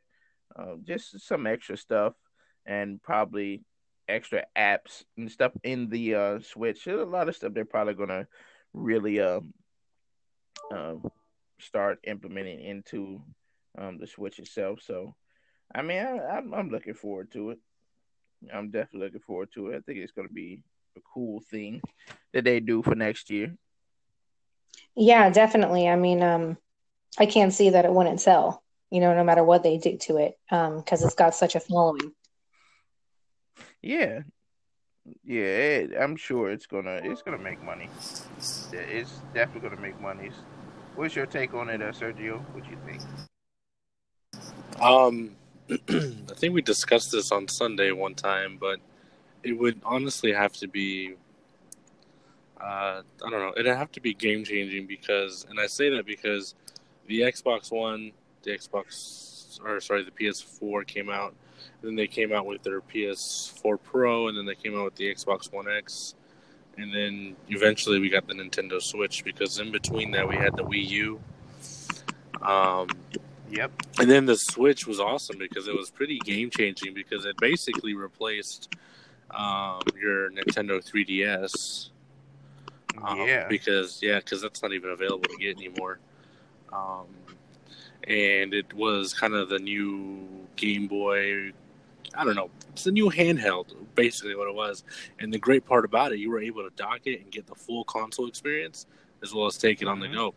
Uh, 0.57 0.77
just 0.85 1.21
some 1.21 1.47
extra 1.47 1.77
stuff 1.77 2.15
and 2.67 3.03
probably 3.03 3.63
extra 4.09 4.45
apps 4.57 5.05
and 5.17 5.31
stuff 5.31 5.53
in 5.63 5.89
the 5.89 6.15
uh, 6.15 6.41
Switch. 6.41 6.85
There's 6.85 7.01
a 7.01 7.05
lot 7.05 7.29
of 7.29 7.37
stuff 7.37 7.53
they're 7.55 7.65
probably 7.65 7.95
going 7.95 8.09
to 8.09 8.27
really 8.73 9.21
um, 9.21 9.53
uh, 10.75 10.95
start 11.61 11.99
implementing 12.05 12.61
into 12.61 13.23
um, 13.77 13.99
the 13.99 14.07
Switch 14.07 14.39
itself. 14.39 14.81
So, 14.83 15.15
I 15.75 15.83
mean, 15.83 15.99
I, 15.99 16.39
am 16.39 16.55
I'm 16.55 16.71
looking 16.71 16.95
forward 16.95 17.31
to 17.33 17.51
it. 17.51 17.59
I'm 18.53 18.71
definitely 18.71 19.07
looking 19.07 19.21
forward 19.21 19.51
to 19.55 19.69
it. 19.69 19.77
I 19.77 19.81
think 19.81 19.99
it's 19.99 20.13
going 20.13 20.29
to 20.29 20.35
be 20.35 20.63
a 20.97 21.01
cool 21.13 21.41
thing 21.51 21.81
that 22.33 22.45
they 22.45 22.61
do 22.61 22.83
for 22.83 22.95
next 22.95 23.31
year. 23.31 23.55
Yeah, 24.95 25.31
definitely. 25.31 25.89
I 25.89 25.97
mean, 25.97 26.23
um, 26.23 26.57
I 27.19 27.27
can't 27.27 27.53
see 27.53 27.71
that 27.71 27.85
it 27.85 27.93
wouldn't 27.93 28.21
sell. 28.21 28.63
You 28.91 29.01
know, 29.01 29.15
no 29.15 29.23
matter 29.23 29.45
what 29.45 29.63
they 29.63 29.77
do 29.77 29.99
to 29.99 30.17
it, 30.17 30.39
because 30.49 31.03
um, 31.03 31.07
it's 31.07 31.15
got 31.15 31.35
such 31.35 31.55
a 31.55 31.61
following. 31.61 32.13
Yeah, 33.83 34.21
yeah, 35.25 35.43
it, 35.43 35.91
I'm 35.99 36.17
sure 36.17 36.51
it's 36.51 36.67
gonna 36.67 37.01
it's 37.03 37.23
gonna 37.23 37.39
make 37.39 37.63
money. 37.63 37.89
It's 38.73 39.21
definitely 39.35 39.69
gonna 39.69 39.81
make 39.81 40.01
money. 40.01 40.31
What's 40.97 41.15
your 41.15 41.27
take 41.27 41.55
on 41.55 41.69
it, 41.69 41.83
uh, 41.83 41.93
Sergio? 41.93 42.41
What 42.53 42.65
do 42.65 42.71
you 42.71 42.79
think? 42.87 43.03
Um, 44.81 45.37
I 45.71 46.35
think 46.35 46.55
we 46.55 46.63
discussed 46.63 47.13
this 47.13 47.31
on 47.31 47.47
Sunday 47.47 47.93
one 47.93 48.15
time, 48.15 48.57
but 48.59 48.79
it 49.43 49.53
would 49.53 49.81
honestly 49.85 50.33
have 50.33 50.53
to 50.55 50.69
be. 50.69 51.15
Uh, 52.59 53.03
I 53.25 53.31
don't 53.31 53.33
know. 53.33 53.53
It'd 53.57 53.77
have 53.77 53.93
to 53.93 54.01
be 54.01 54.15
game 54.15 54.45
changing 54.45 54.87
because, 54.87 55.47
and 55.49 55.61
I 55.61 55.67
say 55.67 55.91
that 55.91 56.07
because 56.07 56.55
the 57.07 57.21
Xbox 57.21 57.71
One, 57.71 58.13
the 58.43 58.53
Xbox, 58.53 59.61
or 59.65 59.81
sorry, 59.81 60.05
the 60.05 60.11
PS4 60.11 60.87
came 60.87 61.11
out. 61.11 61.35
Then 61.83 61.97
they 61.97 62.07
came 62.07 62.33
out 62.33 62.47
with 62.47 62.63
their 62.63 62.81
PS4 62.81 63.79
Pro, 63.83 64.29
and 64.29 64.37
then 64.37 64.47
they 64.47 64.55
came 64.55 64.77
out 64.77 64.85
with 64.85 64.97
the 64.97 65.15
Xbox 65.15 65.53
One 65.53 65.67
X, 65.71 66.15
and 66.79 66.93
then 66.93 67.37
eventually 67.49 68.01
we 68.01 68.09
got 68.09 68.27
the 68.27 68.35
Nintendo 68.35 68.81
Switch. 68.81 69.23
Because 69.23 69.59
in 69.59 69.71
between 69.71 70.13
that, 70.13 70.27
we 70.27 70.37
had 70.37 70.57
the 70.57 70.65
Wii 70.65 70.89
U. 70.89 71.21
Um, 72.41 72.89
Yep. 73.51 73.73
And 73.99 74.11
then 74.11 74.27
the 74.27 74.37
Switch 74.37 74.87
was 74.87 75.01
awesome 75.01 75.39
because 75.39 75.69
it 75.69 75.77
was 75.77 75.91
pretty 75.91 76.19
game 76.19 76.51
changing 76.51 76.95
because 76.95 77.25
it 77.25 77.37
basically 77.39 77.95
replaced 77.95 78.75
um, 79.31 79.81
your 80.01 80.31
Nintendo 80.31 80.85
3DS. 80.85 81.91
Um, 83.03 83.21
yeah. 83.21 83.47
Because 83.49 84.01
yeah, 84.03 84.19
because 84.19 84.43
that's 84.43 84.63
not 84.63 84.73
even 84.73 84.91
available 84.91 85.29
to 85.29 85.37
get 85.37 85.57
anymore. 85.57 85.99
Um, 86.73 87.07
and 88.05 88.55
it 88.55 88.73
was 88.75 89.15
kind 89.15 89.35
of 89.35 89.49
the 89.49 89.59
new 89.59 90.27
Game 90.57 90.87
Boy. 90.87 91.53
I 92.15 92.25
don't 92.25 92.35
know. 92.35 92.51
It's 92.71 92.85
the 92.85 92.91
new 92.91 93.11
handheld, 93.11 93.75
basically 93.95 94.35
what 94.35 94.49
it 94.49 94.55
was. 94.55 94.83
And 95.21 95.33
the 95.33 95.39
great 95.39 95.65
part 95.65 95.85
about 95.85 96.13
it, 96.13 96.19
you 96.19 96.31
were 96.31 96.41
able 96.41 96.63
to 96.63 96.75
dock 96.77 97.01
it 97.05 97.21
and 97.21 97.31
get 97.31 97.47
the 97.47 97.55
full 97.55 97.85
console 97.85 98.27
experience 98.27 98.87
as 99.23 99.35
well 99.35 99.47
as 99.47 99.59
take 99.59 99.83
it 99.83 99.85
mm-hmm. 99.85 99.93
on 99.93 100.01
the 100.01 100.07
mm-hmm. 100.07 100.15
go 100.15 100.35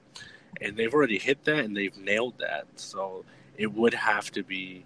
and 0.59 0.75
they've 0.75 0.93
already 0.93 1.17
hit 1.17 1.43
that 1.45 1.59
and 1.59 1.75
they've 1.75 1.97
nailed 1.97 2.37
that. 2.39 2.65
So 2.75 3.23
it 3.57 3.71
would 3.73 3.93
have 3.93 4.31
to 4.31 4.43
be 4.43 4.83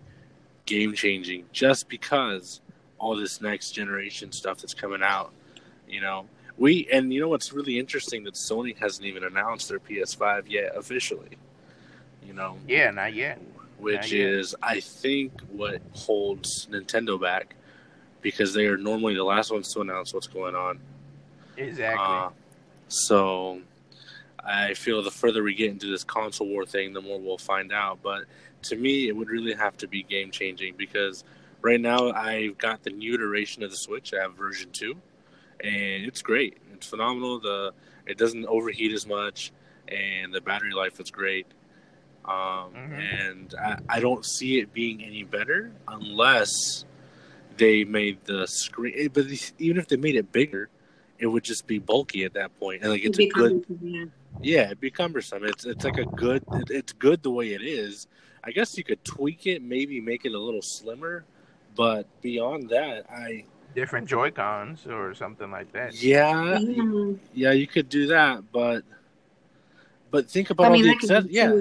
game 0.65 0.93
changing 0.93 1.45
just 1.51 1.87
because 1.89 2.61
all 2.97 3.15
this 3.15 3.41
next 3.41 3.71
generation 3.71 4.31
stuff 4.31 4.59
that's 4.59 4.73
coming 4.73 5.01
out. 5.03 5.31
You 5.87 6.01
know, 6.01 6.25
we 6.57 6.87
and 6.91 7.13
you 7.13 7.21
know 7.21 7.27
what's 7.27 7.53
really 7.53 7.77
interesting 7.79 8.23
that 8.23 8.33
Sony 8.33 8.75
hasn't 8.77 9.05
even 9.05 9.23
announced 9.23 9.69
their 9.69 9.79
PS5 9.79 10.49
yet 10.49 10.75
officially. 10.75 11.37
You 12.25 12.33
know, 12.33 12.57
yeah, 12.67 12.91
not 12.91 13.13
yet. 13.13 13.39
Which 13.77 13.97
not 13.97 14.11
is, 14.13 14.55
I 14.63 14.79
think, 14.79 15.33
what 15.51 15.81
holds 15.93 16.67
Nintendo 16.71 17.21
back 17.21 17.55
because 18.21 18.53
they 18.53 18.65
are 18.65 18.77
normally 18.77 19.13
the 19.13 19.23
last 19.23 19.51
ones 19.51 19.71
to 19.73 19.81
announce 19.81 20.13
what's 20.13 20.27
going 20.27 20.55
on. 20.55 20.79
Exactly. 21.57 22.03
Uh, 22.03 22.29
so 22.87 23.61
I 24.45 24.73
feel 24.75 25.01
the 25.01 25.11
further 25.11 25.43
we 25.43 25.55
get 25.55 25.71
into 25.71 25.89
this 25.89 26.03
console 26.03 26.47
war 26.47 26.65
thing, 26.65 26.93
the 26.93 27.01
more 27.01 27.19
we'll 27.19 27.37
find 27.37 27.73
out. 27.73 27.99
But 28.03 28.25
to 28.63 28.75
me, 28.75 29.07
it 29.07 29.15
would 29.15 29.29
really 29.29 29.53
have 29.53 29.77
to 29.77 29.87
be 29.87 30.03
game 30.03 30.31
changing 30.31 30.75
because 30.77 31.23
right 31.61 31.81
now 31.81 32.11
I've 32.11 32.57
got 32.57 32.83
the 32.83 32.91
new 32.91 33.15
iteration 33.15 33.63
of 33.63 33.71
the 33.71 33.77
Switch. 33.77 34.13
I 34.13 34.21
have 34.21 34.35
version 34.35 34.69
two, 34.71 34.95
and 35.59 36.05
it's 36.05 36.21
great. 36.21 36.57
It's 36.73 36.87
phenomenal. 36.87 37.39
The 37.39 37.73
it 38.05 38.17
doesn't 38.17 38.45
overheat 38.45 38.93
as 38.93 39.07
much, 39.07 39.51
and 39.87 40.33
the 40.33 40.41
battery 40.41 40.71
life 40.71 40.99
is 40.99 41.09
great. 41.09 41.47
Um, 42.25 42.33
mm-hmm. 42.73 42.93
And 42.93 43.55
I, 43.59 43.79
I 43.89 43.99
don't 43.99 44.25
see 44.25 44.59
it 44.59 44.73
being 44.73 45.03
any 45.03 45.23
better 45.23 45.71
unless 45.87 46.85
they 47.57 47.83
made 47.83 48.23
the 48.25 48.45
screen. 48.47 49.09
But 49.13 49.25
even 49.59 49.77
if 49.77 49.87
they 49.87 49.97
made 49.97 50.15
it 50.15 50.31
bigger, 50.31 50.69
it 51.19 51.27
would 51.27 51.43
just 51.43 51.67
be 51.67 51.79
bulky 51.79 52.25
at 52.25 52.33
that 52.33 52.57
point. 52.59 52.81
And 52.81 52.91
like 52.91 53.03
it's 53.03 53.19
a 53.19 53.27
good, 53.29 53.65
yeah, 54.41 54.65
it'd 54.65 54.79
be 54.79 54.91
cumbersome. 54.91 55.43
It's 55.45 55.65
it's 55.65 55.85
like 55.85 55.97
a 55.97 56.05
good. 56.05 56.43
It, 56.53 56.69
it's 56.69 56.93
good 56.93 57.23
the 57.23 57.31
way 57.31 57.53
it 57.53 57.61
is. 57.61 58.07
I 58.43 58.51
guess 58.51 58.77
you 58.77 58.83
could 58.83 59.03
tweak 59.03 59.47
it, 59.47 59.63
maybe 59.63 59.99
make 59.99 60.25
it 60.25 60.33
a 60.33 60.39
little 60.39 60.61
slimmer, 60.61 61.25
but 61.75 62.05
beyond 62.21 62.69
that, 62.69 63.05
I 63.09 63.45
different 63.73 64.07
Joy 64.07 64.31
Cons 64.31 64.85
or 64.87 65.13
something 65.13 65.51
like 65.51 65.71
that. 65.73 65.95
Yeah, 66.01 66.59
yeah, 67.33 67.51
you 67.51 67.67
could 67.67 67.89
do 67.89 68.07
that, 68.07 68.43
but 68.51 68.83
but 70.11 70.29
think 70.29 70.49
about 70.49 70.67
I 70.67 70.69
mean, 70.73 70.87
all 70.87 70.95
the 70.95 71.15
access- 71.15 71.25
yeah. 71.29 71.51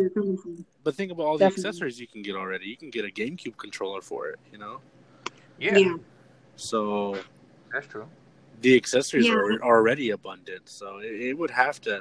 But 0.84 0.94
think 0.94 1.10
about 1.10 1.24
all 1.24 1.38
Definitely. 1.38 1.62
the 1.62 1.68
accessories 1.68 1.98
you 1.98 2.06
can 2.06 2.20
get 2.22 2.36
already. 2.36 2.66
You 2.66 2.76
can 2.76 2.90
get 2.90 3.06
a 3.06 3.08
GameCube 3.08 3.56
controller 3.56 4.02
for 4.02 4.28
it, 4.28 4.38
you 4.52 4.58
know. 4.58 4.80
Yeah. 5.58 5.78
yeah. 5.78 5.94
So 6.56 7.16
that's 7.72 7.86
true. 7.86 8.06
The 8.60 8.76
accessories 8.76 9.26
yeah. 9.26 9.34
are, 9.34 9.52
are, 9.54 9.62
already 9.62 10.10
abundant, 10.10 10.68
so 10.68 10.98
it, 10.98 11.12
it 11.20 11.34
would 11.34 11.50
have 11.50 11.80
to 11.82 12.00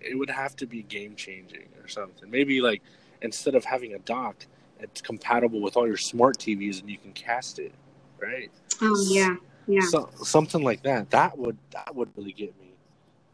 it 0.00 0.18
would 0.18 0.30
have 0.30 0.56
to 0.56 0.66
be 0.66 0.82
game 0.82 1.14
changing 1.14 1.68
or 1.82 1.88
something. 1.88 2.30
Maybe 2.30 2.60
like 2.60 2.82
instead 3.22 3.54
of 3.54 3.64
having 3.64 3.94
a 3.94 3.98
dock, 3.98 4.46
it's 4.78 5.00
compatible 5.00 5.60
with 5.60 5.76
all 5.76 5.86
your 5.86 5.96
smart 5.96 6.38
TVs 6.38 6.80
and 6.80 6.88
you 6.90 6.98
can 6.98 7.12
cast 7.12 7.58
it, 7.58 7.72
right? 8.18 8.50
Oh 8.80 9.06
yeah, 9.08 9.36
yeah. 9.66 9.86
So, 9.90 10.08
something 10.22 10.62
like 10.62 10.82
that. 10.84 11.10
That 11.10 11.36
would 11.36 11.58
that 11.72 11.94
would 11.94 12.10
really 12.16 12.32
get 12.32 12.58
me. 12.60 12.72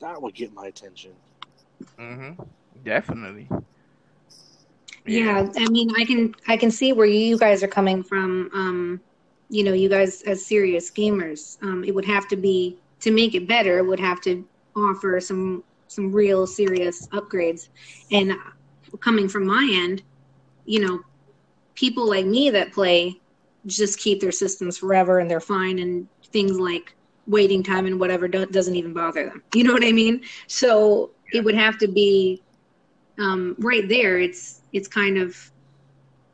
That 0.00 0.20
would 0.20 0.34
get 0.34 0.52
my 0.52 0.66
attention. 0.66 1.12
Mm-hmm. 1.98 2.42
Definitely. 2.84 3.48
Yeah. 5.06 5.42
yeah, 5.42 5.52
I 5.56 5.68
mean, 5.68 5.90
I 5.96 6.04
can 6.04 6.34
I 6.48 6.56
can 6.56 6.70
see 6.70 6.92
where 6.92 7.06
you 7.06 7.38
guys 7.38 7.62
are 7.62 7.68
coming 7.68 8.02
from. 8.02 8.50
Um, 8.52 9.00
you 9.48 9.64
know, 9.64 9.72
you 9.72 9.88
guys 9.88 10.22
as 10.22 10.44
serious 10.44 10.90
gamers, 10.90 11.62
um, 11.62 11.84
it 11.84 11.94
would 11.94 12.04
have 12.04 12.28
to 12.28 12.36
be 12.36 12.78
to 13.00 13.10
make 13.10 13.34
it 13.34 13.46
better. 13.46 13.78
It 13.78 13.86
would 13.86 14.00
have 14.00 14.20
to 14.22 14.46
offer 14.74 15.20
some 15.20 15.62
some 15.88 16.12
real 16.12 16.46
serious 16.46 17.06
upgrades. 17.08 17.68
And 18.10 18.32
coming 19.00 19.28
from 19.28 19.46
my 19.46 19.68
end, 19.72 20.02
you 20.64 20.80
know, 20.84 21.00
people 21.74 22.08
like 22.08 22.26
me 22.26 22.50
that 22.50 22.72
play 22.72 23.20
just 23.66 23.98
keep 23.98 24.20
their 24.20 24.32
systems 24.32 24.78
forever 24.78 25.18
and 25.18 25.30
they're 25.30 25.40
fine 25.40 25.78
and 25.78 26.08
things 26.32 26.58
like 26.58 26.94
waiting 27.26 27.62
time 27.62 27.86
and 27.86 27.98
whatever 27.98 28.28
doesn't 28.28 28.76
even 28.76 28.92
bother 28.92 29.26
them 29.26 29.42
you 29.54 29.64
know 29.64 29.72
what 29.72 29.84
i 29.84 29.90
mean 29.90 30.22
so 30.46 31.10
it 31.32 31.42
would 31.42 31.56
have 31.56 31.76
to 31.76 31.88
be 31.88 32.40
um, 33.18 33.56
right 33.58 33.88
there 33.88 34.18
it's 34.18 34.62
it's 34.72 34.86
kind 34.86 35.18
of 35.18 35.36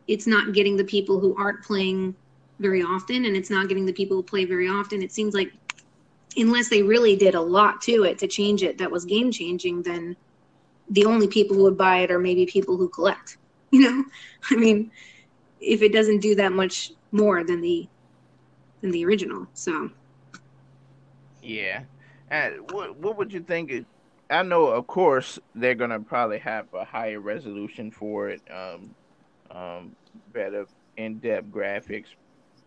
it's 0.08 0.26
not 0.26 0.52
getting 0.52 0.76
the 0.76 0.84
people 0.84 1.18
who 1.18 1.34
aren't 1.36 1.62
playing 1.62 2.14
very 2.62 2.82
often 2.82 3.24
and 3.24 3.36
it's 3.36 3.50
not 3.50 3.68
getting 3.68 3.86
the 3.86 3.92
people 3.92 4.16
who 4.16 4.22
play 4.22 4.44
very 4.44 4.68
often 4.68 5.02
it 5.02 5.12
seems 5.12 5.34
like 5.34 5.52
unless 6.36 6.70
they 6.70 6.82
really 6.82 7.16
did 7.16 7.34
a 7.34 7.40
lot 7.40 7.80
to 7.82 8.04
it 8.04 8.18
to 8.18 8.26
change 8.26 8.62
it 8.62 8.78
that 8.78 8.90
was 8.90 9.04
game 9.04 9.30
changing 9.30 9.82
then 9.82 10.16
the 10.90 11.04
only 11.04 11.26
people 11.26 11.56
who 11.56 11.62
would 11.64 11.76
buy 11.76 11.98
it 11.98 12.10
are 12.10 12.18
maybe 12.18 12.46
people 12.46 12.76
who 12.76 12.88
collect 12.88 13.36
you 13.70 13.80
know 13.80 14.04
i 14.50 14.56
mean 14.56 14.90
if 15.60 15.82
it 15.82 15.92
doesn't 15.92 16.20
do 16.20 16.34
that 16.34 16.52
much 16.52 16.90
more 17.12 17.44
than 17.44 17.60
the 17.60 17.88
than 18.80 18.90
the 18.90 19.04
original. 19.06 19.46
So 19.54 19.90
yeah, 21.42 21.84
what 22.70 22.96
what 22.96 23.16
would 23.16 23.32
you 23.32 23.40
think? 23.40 23.86
I 24.30 24.42
know, 24.42 24.66
of 24.66 24.86
course, 24.86 25.38
they're 25.54 25.74
gonna 25.74 26.00
probably 26.00 26.38
have 26.38 26.66
a 26.74 26.84
higher 26.84 27.20
resolution 27.20 27.90
for 27.90 28.30
it, 28.30 28.42
um, 28.50 28.94
um, 29.50 29.96
better 30.32 30.66
in-depth 30.96 31.48
graphics, 31.50 32.06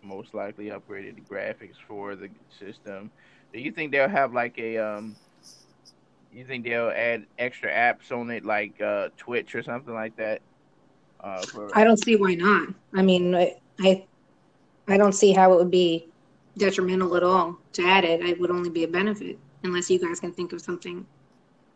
most 0.05 0.33
likely 0.33 0.67
upgraded 0.67 1.15
the 1.15 1.21
graphics 1.21 1.75
for 1.87 2.15
the 2.15 2.29
system. 2.59 3.11
Do 3.53 3.59
you 3.59 3.71
think 3.71 3.91
they'll 3.91 4.09
have 4.09 4.33
like 4.33 4.57
a 4.57 4.77
um? 4.77 5.15
You 6.33 6.45
think 6.45 6.65
they'll 6.65 6.89
add 6.89 7.25
extra 7.39 7.71
apps 7.71 8.11
on 8.11 8.29
it, 8.29 8.43
like 8.43 8.81
uh, 8.81 9.09
Twitch 9.15 9.55
or 9.55 9.63
something 9.63 9.93
like 9.93 10.17
that? 10.17 10.41
Uh, 11.21 11.41
for... 11.43 11.69
I 11.77 11.85
don't 11.85 11.97
see 11.97 12.17
why 12.17 12.35
not. 12.35 12.69
I 12.93 13.01
mean, 13.01 13.33
I, 13.33 13.55
I 13.79 14.05
I 14.87 14.97
don't 14.97 15.13
see 15.13 15.31
how 15.31 15.53
it 15.53 15.55
would 15.55 15.71
be 15.71 16.07
detrimental 16.57 17.15
at 17.15 17.23
all 17.23 17.57
to 17.73 17.83
add 17.83 18.03
it. 18.03 18.21
It 18.21 18.39
would 18.39 18.51
only 18.51 18.69
be 18.69 18.83
a 18.83 18.87
benefit 18.87 19.39
unless 19.63 19.89
you 19.89 19.99
guys 19.99 20.19
can 20.19 20.31
think 20.31 20.53
of 20.53 20.61
something, 20.61 21.05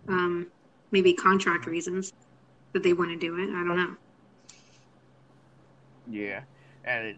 um, 0.07 0.47
maybe 0.91 1.13
contract 1.13 1.65
reasons 1.65 2.13
that 2.73 2.83
they 2.83 2.93
want 2.93 3.09
to 3.09 3.17
do 3.17 3.37
it. 3.39 3.49
I 3.49 3.63
don't 3.63 3.75
know. 3.75 3.95
Yeah, 6.11 6.41
and 6.85 7.07
it, 7.07 7.17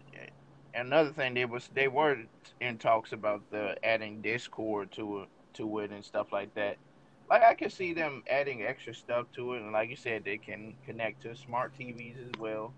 another 0.74 1.10
thing 1.10 1.34
they 1.34 1.44
was 1.44 1.68
they 1.74 1.88
were 1.88 2.18
in 2.60 2.78
talks 2.78 3.12
about 3.12 3.42
the 3.50 3.76
adding 3.84 4.20
Discord 4.20 4.92
to 4.92 5.22
it 5.22 5.28
to 5.54 5.78
it 5.80 5.90
and 5.90 6.04
stuff 6.04 6.32
like 6.32 6.54
that. 6.54 6.76
Like 7.28 7.42
I 7.42 7.54
could 7.54 7.72
see 7.72 7.92
them 7.92 8.22
adding 8.28 8.62
extra 8.62 8.94
stuff 8.94 9.26
to 9.34 9.54
it, 9.54 9.62
and 9.62 9.72
like 9.72 9.90
you 9.90 9.96
said, 9.96 10.24
they 10.24 10.38
can 10.38 10.74
connect 10.84 11.22
to 11.22 11.36
smart 11.36 11.72
TVs 11.78 12.16
as 12.18 12.40
well. 12.40 12.72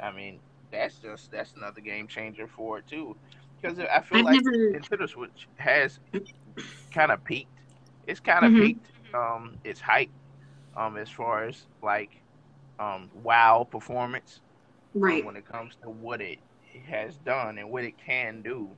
I 0.00 0.12
mean, 0.12 0.40
that's 0.70 0.96
just 0.96 1.30
that's 1.30 1.54
another 1.54 1.80
game 1.80 2.06
changer 2.06 2.46
for 2.46 2.78
it 2.78 2.86
too. 2.86 3.16
Because 3.60 3.78
I 3.78 4.00
feel 4.00 4.18
I've 4.18 4.24
like 4.24 4.40
never... 4.44 4.78
Nintendo 4.78 5.08
Switch 5.08 5.48
has 5.56 5.98
kind 6.92 7.12
of 7.12 7.24
peaked. 7.24 7.50
It's 8.06 8.20
kind 8.20 8.44
of 8.44 8.52
mm-hmm. 8.52 8.62
peaked. 8.62 8.86
Um, 9.14 9.56
its 9.62 9.80
height, 9.80 10.10
um, 10.76 10.96
as 10.96 11.08
far 11.08 11.44
as 11.44 11.66
like, 11.82 12.10
um, 12.80 13.08
wow 13.22 13.66
performance. 13.70 14.40
Um, 14.94 15.00
right. 15.00 15.20
Um, 15.20 15.26
when 15.26 15.36
it 15.36 15.46
comes 15.46 15.76
to 15.82 15.88
what 15.88 16.20
it 16.20 16.38
has 16.86 17.16
done 17.18 17.58
and 17.58 17.70
what 17.70 17.84
it 17.84 17.94
can 17.98 18.42
do. 18.42 18.70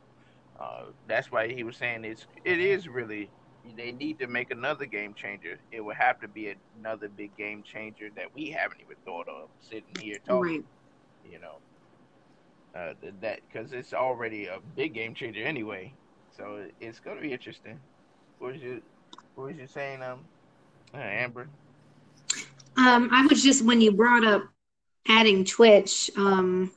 Uh, 0.58 0.84
that's 1.06 1.30
why 1.30 1.48
he 1.52 1.64
was 1.64 1.76
saying 1.76 2.04
it's 2.04 2.26
it 2.44 2.58
is 2.60 2.88
really 2.88 3.30
they 3.76 3.92
need 3.92 4.18
to 4.18 4.26
make 4.26 4.50
another 4.50 4.86
game 4.86 5.12
changer. 5.14 5.58
It 5.72 5.80
would 5.80 5.96
have 5.96 6.20
to 6.20 6.28
be 6.28 6.54
another 6.78 7.08
big 7.08 7.36
game 7.36 7.62
changer 7.62 8.08
that 8.16 8.34
we 8.34 8.50
haven't 8.50 8.80
even 8.80 8.96
thought 9.04 9.28
of 9.28 9.48
sitting 9.60 9.84
here 10.00 10.18
talking. 10.26 10.40
Right. 10.40 10.64
You 11.30 11.40
know, 11.40 11.56
uh, 12.74 12.94
that 13.20 13.40
because 13.50 13.72
it's 13.72 13.92
already 13.92 14.46
a 14.46 14.60
big 14.76 14.94
game 14.94 15.14
changer 15.14 15.42
anyway. 15.44 15.92
So 16.36 16.66
it's 16.80 17.00
going 17.00 17.16
to 17.16 17.22
be 17.22 17.32
interesting. 17.32 17.80
What 18.38 18.52
was 18.52 18.62
you 18.62 18.82
What 19.34 19.48
was 19.48 19.56
you 19.56 19.66
saying, 19.66 20.02
um, 20.02 20.20
uh, 20.94 20.98
Amber? 20.98 21.48
Um, 22.76 23.08
I 23.10 23.26
was 23.26 23.42
just 23.42 23.64
when 23.64 23.80
you 23.80 23.92
brought 23.92 24.24
up 24.24 24.44
adding 25.08 25.44
Twitch 25.44 26.10
um, 26.16 26.70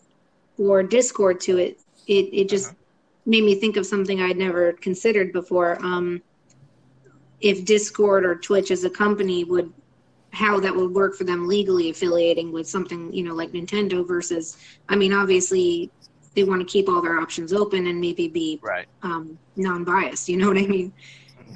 or 0.60 0.84
Discord 0.84 1.40
to 1.42 1.58
it, 1.58 1.80
it 2.08 2.30
it 2.34 2.50
just 2.50 2.68
uh-huh. 2.68 2.76
made 3.26 3.44
me 3.44 3.56
think 3.56 3.78
of 3.78 3.86
something 3.86 4.22
I'd 4.22 4.38
never 4.38 4.74
considered 4.74 5.32
before. 5.34 5.84
Um, 5.84 6.22
if 7.42 7.64
Discord 7.66 8.26
or 8.26 8.36
Twitch 8.36 8.70
as 8.70 8.84
a 8.84 8.90
company 8.90 9.44
would 9.44 9.72
how 10.32 10.60
that 10.60 10.76
would 10.76 10.92
work 10.92 11.16
for 11.16 11.24
them 11.24 11.48
legally 11.48 11.90
affiliating 11.90 12.52
with 12.52 12.68
something 12.68 13.12
you 13.12 13.24
know 13.24 13.34
like 13.34 13.52
Nintendo 13.52 14.08
versus 14.08 14.58
I 14.88 14.96
mean 14.96 15.14
obviously 15.14 15.90
they 16.36 16.44
want 16.44 16.62
to 16.62 16.68
keep 16.68 16.88
all 16.88 17.02
their 17.02 17.20
options 17.20 17.52
open 17.52 17.88
and 17.88 18.00
maybe 18.00 18.28
be 18.28 18.60
right. 18.62 18.88
um, 19.02 19.40
non-biased 19.56 20.30
you 20.30 20.38
know 20.38 20.48
what 20.48 20.58
I 20.58 20.68
mean 20.68 20.94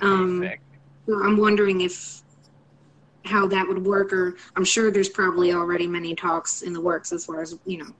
um, 0.01 0.43
exactly. 0.43 0.79
so 1.05 1.23
I'm 1.23 1.37
wondering 1.37 1.81
if 1.81 2.23
how 3.25 3.47
that 3.47 3.67
would 3.67 3.85
work 3.85 4.11
or 4.11 4.35
I'm 4.55 4.65
sure 4.65 4.89
there's 4.91 5.09
probably 5.09 5.53
already 5.53 5.85
many 5.85 6.15
talks 6.15 6.63
in 6.63 6.73
the 6.73 6.81
works 6.81 7.13
as 7.13 7.25
far 7.25 7.41
as 7.41 7.55
you 7.65 7.77
know 7.77 7.93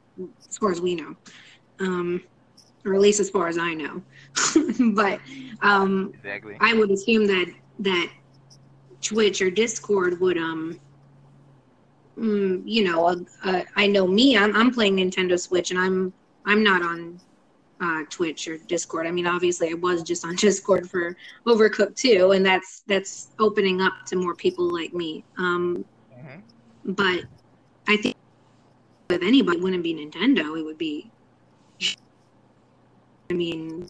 as 0.50 0.58
far 0.58 0.72
as 0.72 0.82
we 0.82 0.96
know 0.96 1.16
um, 1.80 2.22
or 2.86 2.94
at 2.94 3.02
least 3.02 3.20
as 3.20 3.30
far 3.30 3.48
as 3.48 3.58
I 3.58 3.74
know 3.74 4.02
but 4.94 5.20
um, 5.62 6.12
exactly. 6.14 6.58
I 6.60 6.74
would 6.74 6.92
assume 6.92 7.26
that 7.28 7.54
that 7.80 8.12
Twitch 9.02 9.42
or 9.42 9.50
Discord 9.50 10.20
would 10.20 10.38
um 10.38 10.80
mm, 12.18 12.62
you 12.66 12.84
know 12.84 13.08
uh, 13.08 13.16
uh, 13.44 13.64
I 13.76 13.88
know 13.88 14.08
me 14.08 14.38
I'm 14.38 14.56
I'm 14.56 14.72
playing 14.72 14.98
Nintendo 14.98 15.40
Switch 15.40 15.72
and 15.72 15.80
I'm 15.80 16.14
I'm 16.46 16.64
not 16.64 16.82
on 16.82 17.20
uh, 17.84 18.04
Twitch 18.10 18.48
or 18.48 18.58
Discord. 18.58 19.06
I 19.08 19.12
mean, 19.12 19.28
obviously, 19.28 19.70
I 19.70 19.74
was 19.74 20.04
just 20.04 20.26
on 20.26 20.36
Discord 20.38 20.90
for 20.90 21.16
Overcooked 21.46 21.96
too, 21.96 22.32
and 22.32 22.46
that's 22.46 22.84
that's 22.88 23.30
opening 23.40 23.82
up 23.82 23.94
to 24.08 24.16
more 24.16 24.36
people 24.36 24.72
like 24.72 24.94
me. 24.94 25.24
Um, 25.38 25.86
mm-hmm. 26.18 26.40
But 26.94 27.26
I 27.88 27.98
think 27.98 28.16
with 29.10 29.24
anybody, 29.24 29.58
it 29.58 29.64
wouldn't 29.64 29.84
be 29.84 29.94
Nintendo. 29.94 30.58
It 30.58 30.64
would 30.64 30.78
be. 30.78 31.12
I 33.30 33.34
mean, 33.34 33.88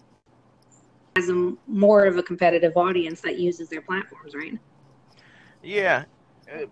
has 1.16 1.30
a 1.30 1.54
more 1.68 2.06
of 2.06 2.18
a 2.18 2.24
competitive 2.24 2.74
audience 2.76 3.22
that 3.22 3.40
uses 3.40 3.70
their 3.70 3.82
platforms, 3.82 4.36
right? 4.36 4.54
Yeah, 5.62 6.06
uh, 6.52 6.66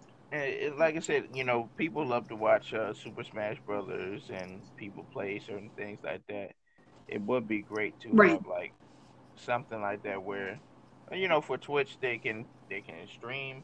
like 0.77 0.95
I 0.95 0.99
said, 0.99 1.29
you 1.33 1.43
know, 1.43 1.69
people 1.77 2.05
love 2.05 2.27
to 2.29 2.35
watch 2.35 2.73
uh, 2.73 2.93
Super 2.93 3.23
Smash 3.23 3.57
Brothers 3.65 4.29
and 4.29 4.63
people 4.77 5.07
play 5.11 5.39
certain 5.39 5.71
things 5.77 5.99
like 6.03 6.21
that. 6.27 6.51
It 7.07 7.21
would 7.21 7.47
be 7.47 7.61
great 7.61 7.99
to 8.01 8.15
Right. 8.15 8.31
have 8.31 8.45
like 8.45 8.73
something 9.35 9.81
like 9.81 10.03
that 10.03 10.23
where, 10.23 10.61
you 11.11 11.27
know, 11.27 11.41
for 11.41 11.57
Twitch 11.57 11.97
they 12.01 12.17
can 12.17 12.47
they 12.69 12.81
can 12.81 13.07
stream, 13.07 13.63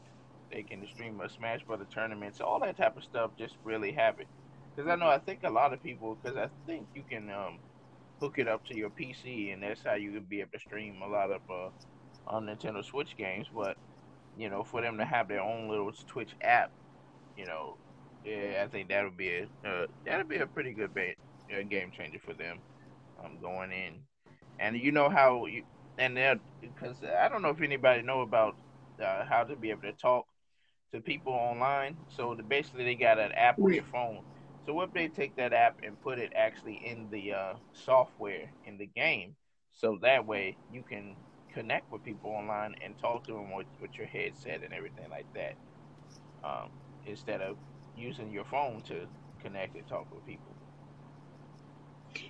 they 0.51 0.63
can 0.63 0.85
stream 0.87 1.19
a 1.21 1.29
Smash 1.29 1.63
Brother 1.63 1.85
tournaments, 1.91 2.41
all 2.41 2.59
that 2.61 2.77
type 2.77 2.97
of 2.97 3.03
stuff. 3.03 3.31
Just 3.37 3.55
really 3.63 3.93
have 3.93 4.19
it, 4.19 4.29
because 4.77 4.91
I 4.91 4.95
know 4.95 5.07
I 5.07 5.17
think 5.17 5.39
a 5.43 5.49
lot 5.49 5.73
of 5.73 5.81
people, 5.81 6.17
because 6.21 6.37
I 6.37 6.49
think 6.67 6.85
you 6.93 7.03
can 7.09 7.31
um, 7.31 7.57
hook 8.19 8.35
it 8.37 8.47
up 8.47 8.63
to 8.67 8.77
your 8.77 8.91
PC 8.91 9.51
and 9.51 9.63
that's 9.63 9.81
how 9.83 9.95
you 9.95 10.11
could 10.11 10.29
be 10.29 10.41
able 10.41 10.51
to 10.51 10.59
stream 10.59 11.01
a 11.01 11.07
lot 11.07 11.31
of 11.31 11.41
uh, 11.49 11.69
on 12.27 12.45
Nintendo 12.45 12.85
Switch 12.85 13.17
games, 13.17 13.47
but 13.53 13.75
you 14.37 14.49
know, 14.49 14.63
for 14.63 14.81
them 14.81 14.97
to 14.99 15.05
have 15.05 15.27
their 15.27 15.41
own 15.41 15.67
little 15.67 15.91
Twitch 16.07 16.35
app, 16.43 16.71
you 17.35 17.45
know, 17.45 17.77
yeah, 18.23 18.63
I 18.63 18.67
think 18.67 18.89
that 18.89 19.03
would 19.03 19.17
be 19.17 19.29
a 19.29 19.43
uh, 19.67 19.87
that 20.05 20.17
would 20.19 20.29
be 20.29 20.37
a 20.37 20.45
pretty 20.45 20.73
good 20.73 20.93
ba- 20.93 21.15
uh, 21.51 21.63
game 21.63 21.91
changer 21.97 22.19
for 22.19 22.33
them, 22.33 22.59
um, 23.23 23.39
going 23.41 23.71
in, 23.71 23.93
and 24.59 24.77
you 24.77 24.91
know 24.91 25.09
how 25.09 25.47
you 25.47 25.63
and 25.97 26.15
they're 26.15 26.39
because 26.61 26.97
I 27.19 27.29
don't 27.29 27.41
know 27.41 27.49
if 27.49 27.61
anybody 27.61 28.03
know 28.03 28.21
about 28.21 28.55
uh, 29.03 29.25
how 29.25 29.43
to 29.43 29.55
be 29.55 29.71
able 29.71 29.83
to 29.83 29.93
talk 29.93 30.27
to 30.93 31.01
people 31.01 31.33
online. 31.33 31.97
So 32.09 32.35
the, 32.35 32.43
basically, 32.43 32.83
they 32.83 32.95
got 32.95 33.17
an 33.17 33.31
app 33.31 33.59
on 33.59 33.73
your 33.73 33.83
phone. 33.83 34.21
So 34.67 34.75
what 34.75 34.89
if 34.89 34.93
they 34.93 35.09
take 35.09 35.37
that 35.37 35.53
app 35.53 35.79
and 35.83 36.01
put 36.01 36.19
it 36.19 36.33
actually 36.35 36.75
in 36.75 37.09
the 37.11 37.33
uh, 37.33 37.55
software 37.73 38.53
in 38.65 38.77
the 38.77 38.87
game, 38.87 39.37
so 39.73 39.97
that 40.03 40.27
way 40.27 40.59
you 40.69 40.83
can 40.83 41.17
connect 41.53 41.91
with 41.91 42.03
people 42.03 42.31
online 42.31 42.75
and 42.83 42.97
talk 42.99 43.25
to 43.25 43.33
them 43.33 43.55
with, 43.55 43.67
with 43.81 43.97
your 43.97 44.07
headset 44.07 44.63
and 44.63 44.73
everything 44.73 45.09
like 45.09 45.27
that, 45.35 45.57
um, 46.43 46.71
instead 47.05 47.41
of 47.41 47.57
using 47.95 48.31
your 48.31 48.45
phone 48.45 48.83
to 48.83 49.07
connect 49.41 49.75
and 49.75 49.87
talk 49.87 50.07
with 50.11 50.25
people. 50.25 50.57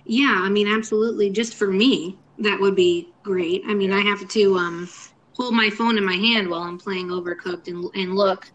Yeah, 0.04 0.40
I 0.42 0.48
mean, 0.50 0.68
absolutely. 0.68 1.30
Just 1.30 1.54
for 1.54 1.68
me, 1.70 2.20
that 2.38 2.60
would 2.60 2.76
be 2.76 3.14
great. 3.24 3.62
I 3.68 3.74
mean, 3.74 3.92
I 3.92 4.00
have 4.00 4.28
to 4.28 4.56
um, 4.56 4.88
hold 5.36 5.54
my 5.54 5.70
phone 5.70 5.98
in 5.98 6.04
my 6.04 6.16
hand 6.16 6.48
while 6.50 6.62
I'm 6.62 6.78
playing 6.78 7.08
Overcooked 7.08 7.68
and, 7.68 7.84
and 7.94 8.14
look, 8.16 8.46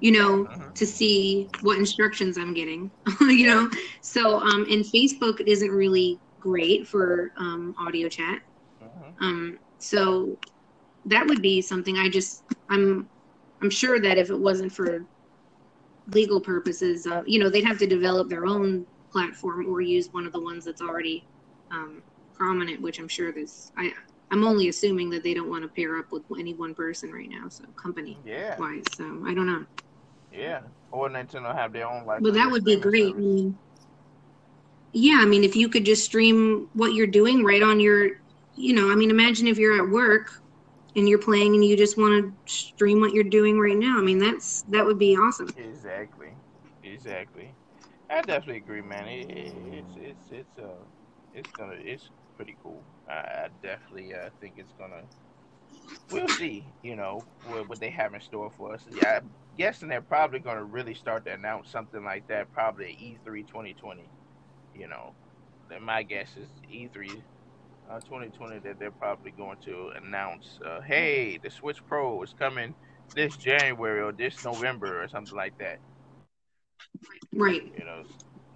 you 0.00 0.12
know, 0.12 0.48
Mhm. 0.48 0.74
to 0.76 0.86
see 0.86 1.50
what 1.60 1.78
instructions 1.78 2.38
I'm 2.38 2.54
getting, 2.54 2.92
you 3.20 3.46
know. 3.46 3.70
So, 4.02 4.38
um, 4.40 4.66
and 4.70 4.84
Facebook 4.84 5.40
isn't 5.40 5.70
really 5.70 6.20
great 6.40 6.88
for 6.88 7.32
um, 7.38 7.74
audio 7.78 8.08
chat. 8.08 8.40
Mhm. 8.80 9.20
Um, 9.20 9.58
so 9.78 10.38
that 11.06 11.26
would 11.26 11.42
be 11.42 11.62
something 11.62 11.98
I 11.98 12.08
just 12.08 12.44
I'm 12.68 13.10
I'm 13.62 13.70
sure 13.70 14.00
that 14.00 14.18
if 14.18 14.30
it 14.30 14.38
wasn't 14.38 14.72
for 14.72 15.06
legal 16.06 16.40
purposes, 16.40 17.06
uh, 17.06 17.22
you 17.26 17.38
know, 17.38 17.48
they'd 17.50 17.64
have 17.64 17.78
to 17.78 17.86
develop 17.86 18.28
their 18.28 18.46
own 18.46 18.86
platform 19.12 19.66
or 19.68 19.80
use 19.80 20.08
one 20.12 20.26
of 20.26 20.32
the 20.32 20.40
ones 20.40 20.64
that's 20.64 20.80
already 20.80 21.28
um, 21.70 22.02
prominent, 22.34 22.82
which 22.82 22.98
I'm 22.98 23.08
sure 23.08 23.32
there's. 23.32 23.70
I 23.76 23.92
I'm 24.32 24.44
only 24.44 24.68
assuming 24.68 25.10
that 25.10 25.24
they 25.24 25.34
don't 25.34 25.50
want 25.50 25.64
to 25.64 25.68
pair 25.70 25.98
up 25.98 26.06
with 26.12 26.22
any 26.38 26.54
one 26.54 26.74
person 26.74 27.10
right 27.12 27.28
now, 27.28 27.48
so 27.48 27.64
company 27.82 28.20
Yeah, 28.24 28.56
wise. 28.56 28.94
So 28.94 29.24
I 29.26 29.34
don't 29.34 29.46
know, 29.46 29.64
yeah. 30.32 30.60
Or 30.92 31.08
Nintendo 31.08 31.54
have 31.54 31.72
their 31.72 31.88
own 31.88 32.04
like. 32.04 32.20
Well, 32.20 32.32
that 32.32 32.50
would 32.50 32.64
be 32.64 32.76
great. 32.76 33.14
I 33.14 33.18
mean, 33.18 33.58
yeah, 34.92 35.18
I 35.20 35.24
mean, 35.24 35.44
if 35.44 35.54
you 35.54 35.68
could 35.68 35.84
just 35.84 36.04
stream 36.04 36.68
what 36.72 36.94
you're 36.94 37.06
doing 37.06 37.44
right 37.44 37.62
on 37.62 37.78
your, 37.78 38.10
you 38.56 38.74
know, 38.74 38.90
I 38.90 38.96
mean, 38.96 39.10
imagine 39.10 39.46
if 39.46 39.56
you're 39.56 39.80
at 39.80 39.88
work 39.88 40.42
and 40.96 41.08
you're 41.08 41.18
playing 41.18 41.54
and 41.54 41.64
you 41.64 41.76
just 41.76 41.96
want 41.96 42.24
to 42.24 42.52
stream 42.52 43.00
what 43.00 43.14
you're 43.14 43.22
doing 43.24 43.58
right 43.60 43.76
now. 43.76 43.98
I 43.98 44.02
mean, 44.02 44.18
that's 44.18 44.62
that 44.62 44.84
would 44.84 44.98
be 44.98 45.16
awesome. 45.16 45.48
Exactly, 45.56 46.32
exactly. 46.82 47.54
I 48.08 48.22
definitely 48.22 48.56
agree, 48.56 48.82
man. 48.82 49.06
It, 49.06 49.30
it, 49.30 49.52
it's 49.72 49.96
it's 49.96 50.32
it's 50.32 50.58
uh 50.58 50.82
it's 51.32 51.50
gonna 51.52 51.76
it's 51.78 52.10
pretty 52.36 52.56
cool. 52.62 52.82
I, 53.08 53.12
I 53.12 53.48
definitely 53.62 54.14
uh, 54.14 54.30
think 54.40 54.54
it's 54.56 54.72
gonna. 54.78 55.02
We'll 56.10 56.26
see, 56.28 56.64
you 56.82 56.96
know, 56.96 57.22
what, 57.46 57.68
what 57.68 57.78
they 57.78 57.90
have 57.90 58.14
in 58.14 58.20
store 58.20 58.50
for 58.56 58.74
us. 58.74 58.82
Yeah, 58.90 59.20
guessing 59.60 59.90
they're 59.90 60.00
probably 60.00 60.38
gonna 60.38 60.64
really 60.64 60.94
start 60.94 61.26
to 61.26 61.32
announce 61.34 61.70
something 61.70 62.02
like 62.02 62.26
that 62.28 62.50
probably 62.54 62.86
at 62.86 62.90
E 62.92 63.18
E3 63.26 63.46
2020. 63.46 64.08
You 64.74 64.88
know, 64.88 65.12
Then 65.68 65.82
my 65.82 66.02
guess 66.02 66.34
is 66.38 66.48
E3 66.72 67.22
uh, 67.90 68.00
2020 68.00 68.60
that 68.60 68.78
they're 68.78 68.90
probably 68.90 69.32
going 69.32 69.58
to 69.66 69.90
announce, 70.02 70.58
uh, 70.64 70.80
hey, 70.80 71.38
the 71.42 71.50
Switch 71.50 71.84
Pro 71.86 72.22
is 72.22 72.34
coming 72.38 72.74
this 73.14 73.36
January 73.36 74.00
or 74.00 74.12
this 74.12 74.42
November 74.42 75.02
or 75.02 75.08
something 75.08 75.36
like 75.36 75.58
that. 75.58 75.78
Right, 77.34 77.62
You 77.78 77.84
know, 77.84 78.04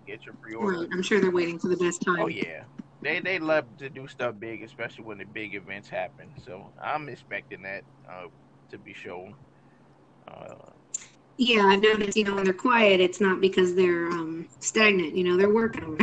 get 0.07 0.24
your 0.24 0.34
pre-order. 0.36 0.78
right. 0.80 0.88
I'm 0.90 1.02
sure 1.02 1.20
they're 1.20 1.30
waiting 1.30 1.59
for 1.59 1.68
the 1.68 1.76
best 1.76 2.00
time. 2.00 2.20
Oh 2.20 2.28
yeah, 2.28 2.64
they 3.02 3.20
they 3.20 3.38
love 3.38 3.66
to 3.78 3.90
do 3.90 4.09
stuff 4.09 4.36
big, 4.38 4.62
especially 4.62 5.05
when 5.05 5.18
the 5.18 5.26
big 5.26 5.55
events 5.55 5.90
happen. 5.90 6.30
So 6.46 6.72
I'm 6.82 7.11
expecting 7.11 7.62
that 7.62 7.84
uh, 8.09 8.28
to 8.70 8.78
be 8.78 8.94
shown. 8.94 9.34
Uh, 10.26 10.70
Yeah, 11.37 11.66
I've 11.66 11.82
noticed. 11.82 12.16
You 12.16 12.24
know, 12.24 12.35
when 12.37 12.45
they're 12.45 12.55
quiet, 12.55 13.01
it's 13.01 13.20
not 13.20 13.41
because 13.41 13.74
they're 13.74 14.09
um, 14.09 14.49
stagnant. 14.61 15.14
You 15.16 15.24
know, 15.24 15.37
they're 15.37 15.53
working. 15.53 15.99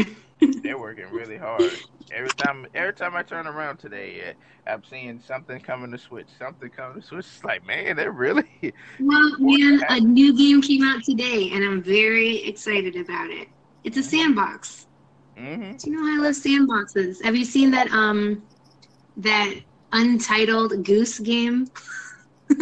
they're 0.63 0.79
working 0.79 1.05
really 1.07 1.37
hard. 1.37 1.81
Every 2.11 2.33
time, 2.33 2.67
every 2.73 2.93
time 2.93 3.15
I 3.15 3.23
turn 3.23 3.47
around 3.47 3.77
today, 3.77 4.31
uh, 4.31 4.69
I'm 4.69 4.83
seeing 4.83 5.19
something 5.19 5.61
coming 5.61 5.91
to 5.91 5.97
Switch. 5.97 6.29
Something 6.37 6.69
coming 6.69 7.01
to 7.01 7.07
Switch. 7.07 7.25
It's 7.25 7.43
like, 7.43 7.63
man, 7.65 7.95
they're 7.95 8.11
really. 8.11 8.49
Well, 8.99 9.31
man, 9.39 9.83
a 9.89 9.99
new 9.99 10.37
game 10.37 10.61
came 10.61 10.83
out 10.83 11.03
today, 11.03 11.49
and 11.51 11.63
I'm 11.63 11.81
very 11.81 12.43
excited 12.43 12.95
about 12.95 13.31
it. 13.31 13.47
It's 13.83 13.97
a 13.97 14.03
sandbox. 14.03 14.87
hmm 15.35 15.83
Do 15.83 15.91
you 15.91 15.97
know 15.97 16.07
I 16.13 16.25
love 16.25 16.35
sandboxes? 16.35 17.23
Have 17.23 17.35
you 17.35 17.45
seen 17.45 17.71
that 17.71 17.91
um 17.91 18.43
that 19.17 19.55
untitled 19.91 20.85
Goose 20.85 21.19
game? 21.19 21.67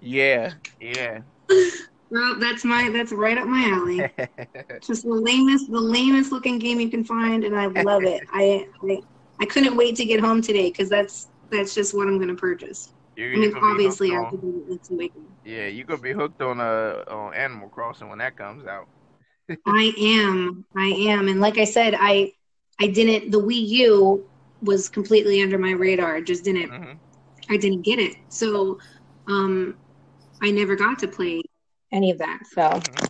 Yeah, 0.00 0.58
yeah. 0.80 1.22
Well, 2.12 2.38
that's 2.40 2.64
my 2.64 2.90
that's 2.90 3.12
right 3.12 3.38
up 3.38 3.48
my 3.48 3.64
alley. 3.70 4.10
Just 4.86 5.04
the 5.04 5.10
lamest 5.14 5.70
the 5.70 5.80
lamest 5.80 6.32
looking 6.32 6.58
game 6.58 6.80
you 6.80 6.90
can 6.90 7.04
find, 7.04 7.44
and 7.44 7.56
I 7.58 7.66
love 7.66 8.06
it. 8.06 8.24
I 8.32 8.66
I, 8.82 9.02
I 9.40 9.46
couldn't 9.46 9.76
wait 9.76 9.96
to 9.96 10.06
get 10.06 10.20
home 10.20 10.42
today 10.42 10.70
because 10.70 10.90
that's 10.90 11.30
that's 11.50 11.74
just 11.74 11.94
what 11.94 12.08
I'm 12.08 12.20
gonna 12.20 12.36
purchase. 12.36 12.92
You're, 13.16 13.44
I 13.54 13.60
mean, 13.60 13.60
obviously 13.62 14.08
hooked 14.08 14.12
after 14.12 14.36
on, 14.36 14.38
the 14.38 14.64
Link's 14.68 14.90
Awakening. 14.90 15.36
yeah, 15.44 15.66
you're 15.66 15.86
gonna 15.86 16.00
be 16.02 16.12
hooked 16.12 16.40
on 16.42 16.60
uh 16.60 17.04
on 17.08 17.34
Animal 17.34 17.68
Crossing 17.70 18.08
when 18.08 18.18
that 18.18 18.36
comes 18.36 18.66
out. 18.66 18.88
I 19.66 19.92
am. 19.98 20.64
I 20.76 20.86
am. 21.10 21.28
And 21.28 21.40
like 21.40 21.58
I 21.58 21.64
said, 21.64 21.94
I 21.98 22.32
I 22.80 22.88
didn't 22.88 23.30
the 23.30 23.40
Wii 23.40 23.68
U 23.68 24.28
was 24.60 24.88
completely 24.88 25.42
under 25.42 25.58
my 25.58 25.72
radar. 25.72 26.20
Just 26.20 26.44
didn't 26.44 26.72
hmm 26.72 27.02
I 27.50 27.58
didn't 27.58 27.82
get 27.82 28.00
it. 28.00 28.16
So 28.30 28.78
um 29.28 29.78
I 30.42 30.52
never 30.52 30.76
got 30.76 31.00
to 31.00 31.08
play 31.08 31.42
any 31.92 32.10
of 32.10 32.18
that. 32.18 32.40
So, 32.52 32.80
hmm 32.80 33.06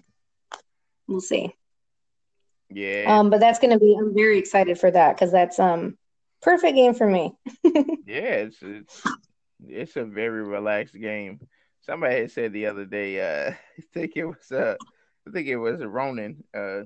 we'll 1.08 1.20
see. 1.20 1.54
Yeah, 2.70 3.20
um, 3.20 3.30
but 3.30 3.40
that's 3.40 3.58
gonna 3.58 3.78
be. 3.78 3.96
I'm 3.98 4.14
very 4.14 4.38
excited 4.38 4.78
for 4.78 4.90
that 4.90 5.14
because 5.16 5.32
that's 5.32 5.58
um 5.58 5.96
perfect 6.42 6.74
game 6.74 6.94
for 6.94 7.06
me. 7.06 7.34
Yeah, 8.04 8.46
it's 8.46 8.58
it's 8.62 9.12
it's 9.66 9.96
a 9.96 10.04
very 10.04 10.42
relaxed 10.42 10.94
game. 10.94 11.40
Somebody 11.80 12.20
had 12.20 12.30
said 12.30 12.52
the 12.52 12.66
other 12.66 12.84
day, 12.84 13.20
uh, 13.20 13.52
I 13.78 13.82
think 13.92 14.12
it 14.16 14.24
was 14.24 14.50
uh, 14.50 14.76
I 15.26 15.30
think 15.30 15.48
it 15.48 15.56
was 15.56 15.82
Ronan. 15.84 16.44
Uh, 16.54 16.82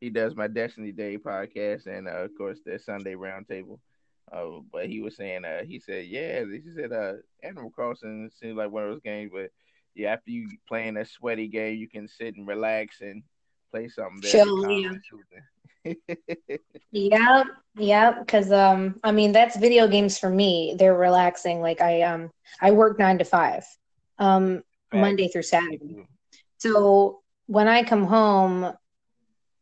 he 0.00 0.10
does 0.10 0.34
my 0.36 0.48
Destiny 0.48 0.92
Day 0.92 1.18
podcast, 1.18 1.86
and 1.86 2.08
uh, 2.08 2.24
of 2.24 2.30
course 2.36 2.60
the 2.64 2.78
Sunday 2.78 3.14
Roundtable. 3.14 3.78
Uh, 4.30 4.60
but 4.72 4.86
he 4.86 5.00
was 5.00 5.16
saying, 5.16 5.44
uh, 5.44 5.64
he 5.64 5.78
said, 5.78 6.06
yeah, 6.06 6.44
he 6.44 6.62
said, 6.74 6.92
uh, 6.92 7.14
Animal 7.42 7.70
Crossing 7.70 8.30
seems 8.32 8.56
like 8.56 8.70
one 8.70 8.84
of 8.84 8.90
those 8.90 9.00
games, 9.02 9.30
but 9.32 9.50
yeah, 9.94 10.12
after 10.12 10.30
you 10.30 10.48
playing 10.68 10.96
a 10.96 11.04
sweaty 11.04 11.48
game, 11.48 11.76
you 11.76 11.88
can 11.88 12.08
sit 12.08 12.36
and 12.36 12.46
relax 12.46 13.00
and 13.00 13.22
play 13.70 13.88
something 13.88 14.22
Chill, 14.22 14.80
yeah. 14.80 14.94
Yep, 16.92 17.46
yep. 17.76 18.18
Because 18.20 18.52
um, 18.52 19.00
I 19.02 19.10
mean, 19.10 19.32
that's 19.32 19.56
video 19.56 19.88
games 19.88 20.16
for 20.16 20.30
me. 20.30 20.76
They're 20.78 20.96
relaxing. 20.96 21.60
Like 21.60 21.80
I 21.80 22.02
um, 22.02 22.30
I 22.60 22.70
work 22.70 22.98
nine 23.00 23.18
to 23.18 23.24
five, 23.24 23.64
um, 24.18 24.62
Monday 24.92 25.28
through 25.28 25.42
Saturday. 25.42 26.06
So 26.58 27.20
when 27.46 27.66
I 27.66 27.82
come 27.82 28.04
home, 28.04 28.72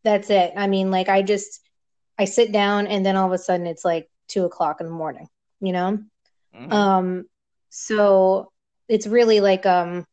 that's 0.04 0.30
it. 0.30 0.52
I 0.56 0.66
mean, 0.66 0.90
like 0.90 1.08
I 1.08 1.22
just 1.22 1.60
I 2.18 2.26
sit 2.26 2.52
down 2.52 2.86
and 2.86 3.04
then 3.04 3.16
all 3.16 3.26
of 3.26 3.32
a 3.32 3.38
sudden 3.38 3.66
it's 3.66 3.84
like 3.84 4.08
two 4.28 4.44
o'clock 4.44 4.80
in 4.80 4.86
the 4.86 4.92
morning, 4.92 5.28
you 5.60 5.72
know? 5.72 5.98
Mhm. 6.54 6.72
Um, 6.72 7.24
so 7.70 8.52
it's 8.88 9.06
really 9.06 9.40
like 9.40 9.64
um 9.64 10.06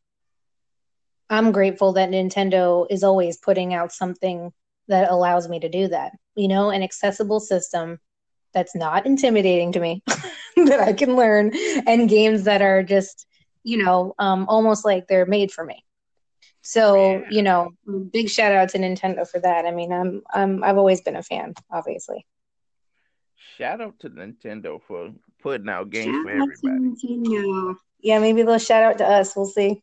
I'm 1.30 1.52
grateful 1.52 1.92
that 1.94 2.10
Nintendo 2.10 2.86
is 2.90 3.04
always 3.04 3.36
putting 3.38 3.72
out 3.72 3.92
something 3.92 4.52
that 4.88 5.10
allows 5.10 5.48
me 5.48 5.60
to 5.60 5.68
do 5.68 5.88
that, 5.88 6.12
you 6.34 6.48
know, 6.48 6.70
an 6.70 6.82
accessible 6.82 7.38
system 7.38 7.98
that's 8.52 8.74
not 8.74 9.06
intimidating 9.06 9.70
to 9.72 9.80
me. 9.80 10.02
that 10.56 10.80
I 10.80 10.92
can 10.92 11.16
learn 11.16 11.52
and 11.86 12.08
games 12.08 12.44
that 12.44 12.60
are 12.60 12.82
just, 12.82 13.26
you 13.62 13.82
know, 13.82 14.14
um, 14.18 14.46
almost 14.48 14.84
like 14.84 15.06
they're 15.06 15.26
made 15.26 15.52
for 15.52 15.64
me. 15.64 15.84
So, 16.62 17.20
yeah. 17.20 17.28
you 17.30 17.42
know, 17.42 17.70
big 18.12 18.28
shout 18.28 18.52
out 18.52 18.70
to 18.70 18.78
Nintendo 18.78 19.26
for 19.26 19.40
that. 19.40 19.64
I 19.64 19.70
mean, 19.70 19.92
I'm, 19.92 20.22
I'm, 20.32 20.62
I've 20.62 20.76
always 20.76 21.00
been 21.00 21.16
a 21.16 21.22
fan, 21.22 21.54
obviously. 21.70 22.26
Shout 23.56 23.80
out 23.80 23.98
to 24.00 24.10
Nintendo 24.10 24.80
for 24.82 25.12
putting 25.42 25.68
out 25.68 25.90
games 25.90 26.06
shout 26.06 26.22
for 26.24 26.30
everybody. 26.30 27.78
Yeah, 28.02 28.18
maybe 28.18 28.42
they'll 28.42 28.58
shout 28.58 28.82
out 28.82 28.98
to 28.98 29.06
us. 29.06 29.34
We'll 29.36 29.46
see. 29.46 29.82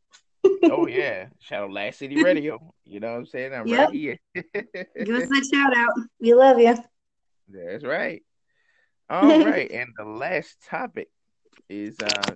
Oh 0.64 0.88
yeah, 0.88 1.28
shout 1.40 1.64
out 1.64 1.72
Last 1.72 2.00
City 2.00 2.22
Radio. 2.24 2.74
You 2.86 3.00
know 3.00 3.12
what 3.12 3.18
I'm 3.20 3.26
saying? 3.26 3.54
I'm 3.54 3.68
yep. 3.68 3.90
right 3.90 3.96
here. 3.96 4.18
Give 4.36 5.16
us 5.16 5.30
that 5.30 5.50
shout 5.54 5.78
out. 5.78 5.94
We 6.20 6.34
love 6.34 6.60
you. 6.60 6.78
That's 7.50 7.84
right. 7.84 8.24
All 9.10 9.46
right, 9.46 9.70
and 9.72 9.90
the 9.98 10.06
last 10.06 10.58
topic 10.70 11.10
is 11.70 12.00
uh 12.00 12.36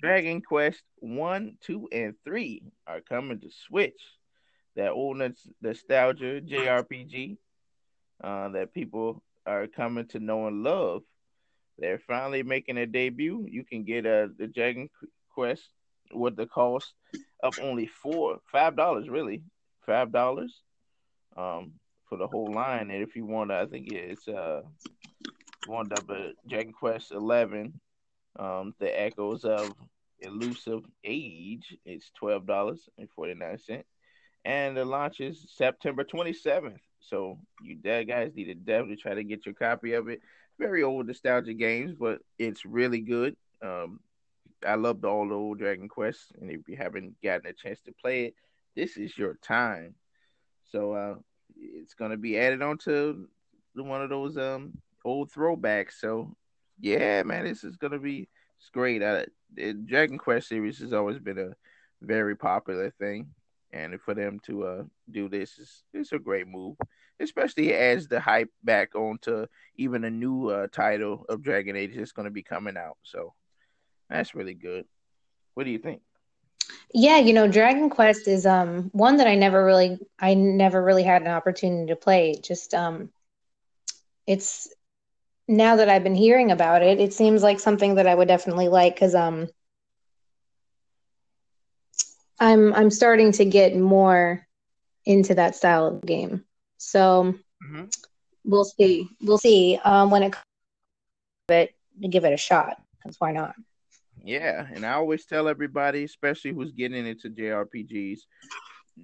Dragon 0.00 0.42
Quest 0.42 0.82
one, 0.96 1.56
two, 1.60 1.88
and 1.92 2.14
three 2.24 2.62
are 2.86 3.00
coming 3.00 3.40
to 3.40 3.50
Switch. 3.50 4.00
That 4.76 4.90
old 4.90 5.20
nostalgia 5.60 6.40
JRPG 6.40 7.36
uh, 8.22 8.48
that 8.50 8.72
people 8.72 9.22
are 9.46 9.66
coming 9.66 10.06
to 10.08 10.20
know 10.20 10.46
and 10.46 10.62
love. 10.62 11.02
They're 11.78 11.98
finally 11.98 12.42
making 12.42 12.78
a 12.78 12.86
debut. 12.86 13.46
You 13.48 13.64
can 13.64 13.84
get 13.84 14.06
uh, 14.06 14.28
the 14.36 14.46
Dragon 14.46 14.88
Quest 15.32 15.62
with 16.12 16.36
the 16.36 16.46
cost 16.46 16.92
of 17.42 17.58
only 17.60 17.86
four, 17.86 18.38
five 18.50 18.76
dollars, 18.76 19.08
really, 19.08 19.42
five 19.86 20.12
dollars, 20.12 20.54
um, 21.36 21.72
for 22.08 22.18
the 22.18 22.26
whole 22.26 22.52
line. 22.52 22.90
And 22.90 23.02
if 23.02 23.16
you 23.16 23.24
want, 23.24 23.50
I 23.50 23.66
think 23.66 23.90
it's 23.90 24.26
uh, 24.28 24.62
one 25.66 25.88
the 25.88 26.32
Dragon 26.48 26.72
Quest 26.72 27.12
eleven 27.12 27.80
um, 28.38 28.74
the 28.78 29.00
Echoes 29.00 29.44
of 29.44 29.72
Elusive 30.20 30.82
Age 31.04 31.76
is 31.84 32.10
twelve 32.14 32.46
dollars 32.46 32.88
and 32.98 33.08
forty 33.10 33.34
nine 33.34 33.58
cent, 33.58 33.86
and 34.44 34.76
the 34.76 34.84
launch 34.84 35.20
is 35.20 35.46
September 35.56 36.04
twenty 36.04 36.32
seventh. 36.32 36.80
So 37.00 37.38
you 37.62 37.76
dad 37.76 38.04
guys 38.04 38.32
need 38.34 38.46
to 38.46 38.54
definitely 38.54 38.96
try 38.96 39.14
to 39.14 39.24
get 39.24 39.46
your 39.46 39.54
copy 39.54 39.92
of 39.92 40.08
it. 40.08 40.20
Very 40.58 40.82
old 40.82 41.06
nostalgia 41.06 41.54
games, 41.54 41.94
but 41.98 42.18
it's 42.38 42.64
really 42.64 43.00
good. 43.00 43.36
Um, 43.62 44.00
I 44.66 44.74
loved 44.74 45.04
all 45.04 45.28
the 45.28 45.34
old 45.34 45.58
Dragon 45.58 45.88
Quest, 45.88 46.32
and 46.40 46.50
if 46.50 46.68
you 46.68 46.76
haven't 46.76 47.16
gotten 47.22 47.46
a 47.46 47.52
chance 47.52 47.80
to 47.82 47.92
play 47.92 48.26
it, 48.26 48.34
this 48.74 48.96
is 48.96 49.16
your 49.16 49.34
time. 49.42 49.94
So 50.64 50.92
uh, 50.92 51.14
it's 51.56 51.94
gonna 51.94 52.16
be 52.16 52.38
added 52.38 52.62
onto 52.62 53.26
one 53.74 54.02
of 54.02 54.10
those 54.10 54.36
um 54.36 54.72
old 55.04 55.30
throwbacks. 55.32 55.92
So 56.00 56.34
yeah, 56.80 57.22
man, 57.22 57.44
this 57.44 57.64
is 57.64 57.76
gonna 57.76 57.98
be 57.98 58.28
it's 58.58 58.70
great. 58.70 59.02
Uh, 59.02 59.24
the 59.54 59.72
Dragon 59.74 60.18
Quest 60.18 60.48
series 60.48 60.78
has 60.80 60.92
always 60.92 61.18
been 61.18 61.38
a 61.38 61.54
very 62.02 62.36
popular 62.36 62.90
thing, 62.90 63.28
and 63.72 64.00
for 64.00 64.14
them 64.14 64.40
to 64.46 64.64
uh 64.64 64.82
do 65.10 65.28
this 65.28 65.58
is 65.58 65.84
it's 65.92 66.12
a 66.12 66.18
great 66.18 66.46
move, 66.48 66.76
especially 67.20 67.72
as 67.74 68.08
the 68.08 68.20
hype 68.20 68.50
back 68.64 68.94
onto 68.94 69.46
even 69.76 70.04
a 70.04 70.10
new 70.10 70.48
uh, 70.48 70.66
title 70.72 71.24
of 71.28 71.42
Dragon 71.42 71.76
Age 71.76 71.96
is 71.96 72.12
going 72.12 72.24
to 72.26 72.32
be 72.32 72.42
coming 72.42 72.76
out. 72.76 72.96
So 73.02 73.34
that's 74.08 74.34
really 74.34 74.54
good. 74.54 74.84
What 75.54 75.64
do 75.64 75.70
you 75.70 75.78
think? 75.78 76.02
Yeah, 76.92 77.18
you 77.18 77.32
know, 77.32 77.48
Dragon 77.48 77.90
Quest 77.90 78.28
is 78.28 78.46
um 78.46 78.90
one 78.92 79.16
that 79.16 79.26
I 79.26 79.34
never 79.34 79.64
really 79.64 79.98
I 80.18 80.34
never 80.34 80.82
really 80.82 81.02
had 81.02 81.22
an 81.22 81.28
opportunity 81.28 81.88
to 81.88 81.96
play. 81.96 82.36
Just 82.42 82.74
um 82.74 83.10
it's 84.26 84.68
now 85.48 85.76
that 85.76 85.88
I've 85.88 86.04
been 86.04 86.14
hearing 86.14 86.50
about 86.50 86.82
it, 86.82 87.00
it 87.00 87.14
seems 87.14 87.42
like 87.42 87.58
something 87.58 87.94
that 87.94 88.06
I 88.06 88.14
would 88.14 88.28
definitely 88.28 88.68
like 88.68 88.94
because 88.94 89.14
um, 89.14 89.48
I'm 92.38 92.74
I'm 92.74 92.90
starting 92.90 93.32
to 93.32 93.44
get 93.46 93.74
more 93.74 94.46
into 95.06 95.34
that 95.34 95.56
style 95.56 95.86
of 95.86 96.02
game. 96.02 96.44
So 96.76 97.34
mm-hmm. 97.64 97.84
we'll 98.44 98.66
see. 98.66 99.08
We'll 99.22 99.38
see 99.38 99.80
um, 99.82 100.10
when 100.10 100.22
it 100.22 100.32
comes 100.32 100.44
to 101.48 101.54
it 101.54 101.74
give 102.08 102.26
it 102.26 102.34
a 102.34 102.36
shot. 102.36 102.80
Because 103.02 103.16
why 103.18 103.32
not? 103.32 103.54
Yeah, 104.28 104.66
and 104.74 104.84
I 104.84 104.92
always 104.92 105.24
tell 105.24 105.48
everybody, 105.48 106.04
especially 106.04 106.52
who's 106.52 106.72
getting 106.72 107.06
into 107.06 107.30
JRPGs, 107.30 108.20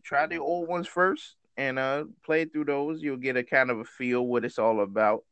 try 0.03 0.27
the 0.27 0.37
old 0.37 0.69
ones 0.69 0.87
first 0.87 1.37
and 1.57 1.79
uh 1.79 2.05
play 2.23 2.45
through 2.45 2.67
those. 2.67 3.03
You'll 3.03 3.17
get 3.17 3.39
a 3.39 3.43
kind 3.43 3.71
of 3.71 3.79
a 3.79 3.85
feel 3.85 4.27
what 4.27 4.45
it's 4.45 4.59
all 4.59 4.83
about 4.83 5.25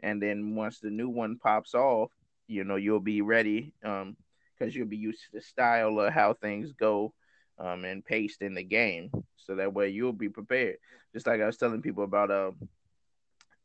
and 0.00 0.22
then 0.22 0.54
once 0.54 0.80
the 0.80 0.88
new 0.88 1.10
one 1.10 1.36
pops 1.36 1.74
off, 1.74 2.10
you 2.46 2.64
know 2.64 2.76
you'll 2.76 3.00
be 3.00 3.20
ready 3.20 3.74
um 3.84 4.16
because 4.58 4.74
you'll 4.74 4.86
be 4.86 4.96
used 4.96 5.20
to 5.24 5.32
the 5.34 5.42
style 5.42 6.00
of 6.00 6.10
how 6.10 6.32
things 6.32 6.72
go 6.72 7.12
um 7.58 7.84
and 7.84 8.02
paced 8.02 8.40
in 8.40 8.54
the 8.54 8.64
game, 8.64 9.10
so 9.36 9.56
that 9.56 9.74
way 9.74 9.90
you'll 9.90 10.14
be 10.14 10.30
prepared. 10.30 10.76
Just 11.12 11.26
like 11.26 11.42
I 11.42 11.46
was 11.46 11.58
telling 11.58 11.82
people 11.82 12.04
about 12.04 12.30
uh 12.30 12.52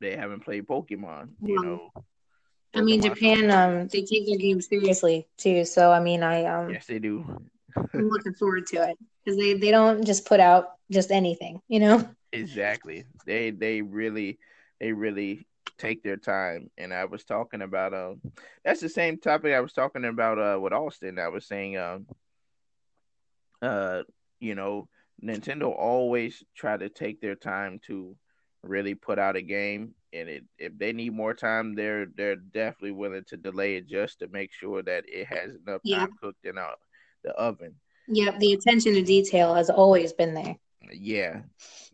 they 0.01 0.17
haven't 0.17 0.41
played 0.41 0.67
Pokemon, 0.67 1.29
you 1.41 1.61
know. 1.63 1.91
I 2.75 2.81
mean, 2.81 3.01
Japan, 3.01 3.49
um, 3.49 3.87
they 3.87 4.03
take 4.03 4.27
their 4.27 4.37
games 4.37 4.67
seriously 4.67 5.27
too. 5.37 5.65
So 5.65 5.91
I 5.91 5.99
mean, 5.99 6.23
I 6.23 6.45
um, 6.45 6.69
yes, 6.69 6.85
they 6.85 6.99
do. 6.99 7.25
I'm 7.75 7.89
looking 8.09 8.33
forward 8.33 8.67
to 8.67 8.89
it 8.89 8.97
because 9.23 9.37
they 9.37 9.53
they 9.53 9.71
don't 9.71 10.05
just 10.05 10.25
put 10.25 10.39
out 10.39 10.73
just 10.91 11.11
anything, 11.11 11.61
you 11.67 11.79
know. 11.79 12.07
Exactly. 12.31 13.05
They 13.25 13.51
they 13.51 13.81
really 13.81 14.37
they 14.79 14.91
really 14.91 15.47
take 15.77 16.03
their 16.03 16.17
time. 16.17 16.69
And 16.77 16.93
I 16.93 17.05
was 17.05 17.23
talking 17.23 17.61
about 17.61 17.93
um 17.93 18.21
that's 18.63 18.81
the 18.81 18.89
same 18.89 19.17
topic 19.17 19.53
I 19.53 19.61
was 19.61 19.73
talking 19.73 20.05
about 20.05 20.37
uh 20.37 20.59
with 20.59 20.73
Austin. 20.73 21.17
I 21.17 21.29
was 21.29 21.45
saying 21.45 21.77
um 21.77 22.05
uh 23.61 24.03
you 24.39 24.55
know 24.55 24.87
Nintendo 25.23 25.75
always 25.75 26.43
try 26.55 26.77
to 26.77 26.89
take 26.89 27.19
their 27.19 27.35
time 27.35 27.79
to 27.87 28.15
really 28.61 28.93
put 28.93 29.19
out 29.19 29.35
a 29.35 29.41
game 29.41 29.95
and 30.13 30.29
it, 30.29 30.43
if 30.57 30.77
they 30.77 30.91
need 30.91 31.13
more 31.13 31.33
time 31.33 31.75
they're 31.75 32.07
they're 32.17 32.35
definitely 32.35 32.91
willing 32.91 33.23
to 33.27 33.37
delay 33.37 33.75
it 33.75 33.87
just 33.87 34.19
to 34.19 34.27
make 34.27 34.51
sure 34.51 34.81
that 34.81 35.03
it 35.07 35.27
has 35.27 35.51
enough 35.65 35.81
yeah. 35.83 35.99
time 35.99 36.13
cooked 36.21 36.45
in 36.45 36.57
uh, 36.57 36.71
the 37.23 37.31
oven. 37.31 37.75
Yep, 38.07 38.39
the 38.39 38.53
attention 38.53 38.93
to 38.93 39.03
detail 39.03 39.53
has 39.53 39.69
always 39.69 40.13
been 40.13 40.33
there. 40.33 40.55
Yeah. 40.91 41.41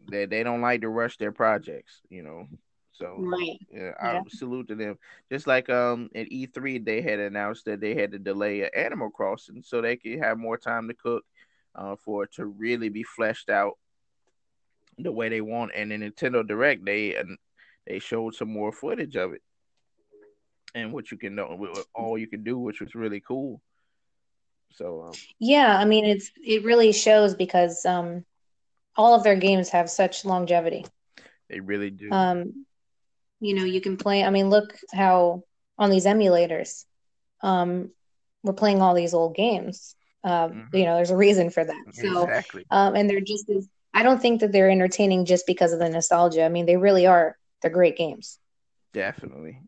They 0.10 0.26
they 0.26 0.44
don't 0.44 0.62
like 0.62 0.82
to 0.82 0.90
rush 0.90 1.18
their 1.18 1.32
projects, 1.32 2.02
you 2.10 2.24
know. 2.24 2.48
So 2.94 3.16
right. 3.18 3.60
yeah, 3.74 3.92
I 4.02 4.14
yeah. 4.14 4.22
salute 4.30 4.70
to 4.70 4.76
them. 4.76 4.98
Just 5.32 5.48
like 5.48 5.70
um 5.70 6.10
at 6.16 6.30
E3 6.30 6.86
they 6.86 7.02
had 7.02 7.20
announced 7.20 7.66
that 7.66 7.82
they 7.82 7.96
had 7.96 8.12
to 8.12 8.20
delay 8.20 8.70
Animal 8.70 9.10
Crossing 9.10 9.64
so 9.64 9.82
they 9.82 9.98
could 9.98 10.20
have 10.20 10.38
more 10.38 10.58
time 10.58 10.88
to 10.88 10.94
cook 10.94 11.24
uh, 11.76 11.96
for 11.98 12.24
it 12.24 12.34
to 12.34 12.46
really 12.46 12.90
be 12.90 13.04
fleshed 13.04 13.50
out 13.50 13.78
the 14.98 15.12
way 15.12 15.28
they 15.28 15.42
want. 15.42 15.72
And 15.76 15.92
in 15.92 16.02
Nintendo 16.02 16.48
Direct 16.48 16.86
they 16.86 17.16
they 17.88 18.00
showed 18.00 18.36
some 18.36 18.52
more 18.52 18.72
footage 18.72 19.16
of 19.16 19.34
it 19.34 19.42
and 20.74 20.92
what 20.92 21.12
you 21.12 21.18
can 21.18 21.36
know 21.36 21.74
all 21.94 22.18
you 22.18 22.28
can 22.28 22.44
do, 22.44 22.58
which 22.58 22.82
was 22.82 22.96
really 22.96 23.22
cool. 23.22 23.62
So 24.74 25.04
um, 25.04 25.14
yeah, 25.40 25.78
I 25.78 25.86
mean 25.86 26.06
it's 26.06 26.32
it 26.36 26.64
really 26.64 26.92
shows 26.92 27.36
because 27.36 27.86
um 27.86 28.26
all 28.98 29.14
of 29.14 29.24
their 29.24 29.36
games 29.36 29.70
have 29.70 29.90
such 29.90 30.26
longevity. 30.26 30.86
They 31.50 31.60
really 31.60 31.92
do. 31.92 32.12
Um, 32.12 32.66
you 33.40 33.54
know 33.54 33.64
you 33.64 33.82
can 33.82 33.98
play 33.98 34.24
i 34.24 34.30
mean 34.30 34.50
look 34.50 34.76
how 34.94 35.44
on 35.78 35.90
these 35.90 36.06
emulators 36.06 36.86
um 37.42 37.92
we're 38.44 38.54
playing 38.54 38.82
all 38.82 38.94
these 38.94 39.14
old 39.14 39.36
games 39.36 39.96
um 40.24 40.52
mm-hmm. 40.52 40.76
you 40.76 40.86
know 40.86 40.96
there's 40.96 41.12
a 41.12 41.18
reason 41.18 41.50
for 41.50 41.64
that 41.64 41.84
so 41.94 42.24
exactly. 42.24 42.66
um 42.72 42.96
and 42.96 43.10
they're 43.10 43.22
just 43.22 43.50
as 43.50 43.68
i 43.94 44.04
don't 44.04 44.22
think 44.22 44.42
that 44.42 44.52
they're 44.52 44.70
entertaining 44.70 45.26
just 45.26 45.46
because 45.46 45.74
of 45.74 45.80
the 45.80 45.90
nostalgia 45.90 46.44
i 46.44 46.50
mean 46.50 46.66
they 46.66 46.78
really 46.78 47.06
are 47.06 47.38
they're 47.66 47.74
great 47.74 47.98
games. 47.98 48.40
Definitely. 48.94 49.60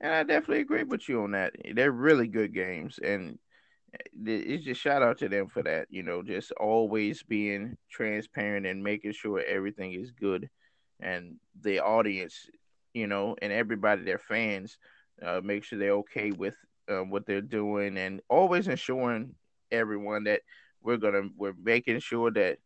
And 0.00 0.12
i 0.12 0.22
definitely 0.22 0.60
agree 0.62 0.82
with 0.82 1.08
you 1.08 1.22
on 1.22 1.32
that. 1.32 1.52
They're 1.74 1.92
really 1.92 2.26
good 2.26 2.54
games 2.54 2.98
and 2.98 3.38
it's 4.24 4.64
just 4.64 4.80
shout 4.80 5.02
out 5.02 5.18
to 5.18 5.28
them 5.28 5.48
for 5.48 5.62
that 5.62 5.86
you 5.90 6.02
know 6.02 6.22
just 6.22 6.50
always 6.52 7.22
being 7.22 7.76
transparent 7.90 8.64
and 8.64 8.82
making 8.82 9.12
sure 9.12 9.40
everything 9.46 9.92
is 9.92 10.10
good. 10.12 10.48
And 11.00 11.36
the 11.60 11.80
audience 11.80 12.46
you 12.94 13.06
know, 13.06 13.36
and 13.40 13.52
everybody, 13.52 14.02
their 14.02 14.18
fans, 14.18 14.78
uh, 15.22 15.40
make 15.42 15.64
sure 15.64 15.78
they're 15.78 15.92
okay 15.92 16.30
with 16.30 16.54
uh, 16.90 17.00
what 17.00 17.26
they're 17.26 17.40
doing, 17.40 17.96
and 17.98 18.20
always 18.28 18.68
ensuring 18.68 19.34
everyone 19.70 20.24
that 20.24 20.42
we're 20.82 20.96
gonna 20.96 21.22
we're 21.36 21.54
making 21.62 22.00
sure 22.00 22.30
that 22.30 22.58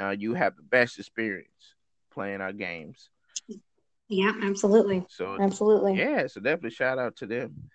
uh, 0.00 0.10
you 0.10 0.34
have 0.34 0.56
the 0.56 0.62
best 0.62 0.98
experience 0.98 1.74
playing 2.12 2.40
our 2.40 2.52
games. 2.52 3.08
Yeah, 4.08 4.32
absolutely. 4.42 5.04
So 5.08 5.36
absolutely, 5.40 5.98
yeah. 5.98 6.26
So 6.26 6.40
definitely 6.40 6.70
shout 6.70 6.98
out 6.98 7.16
to 7.16 7.26
them. 7.26 7.70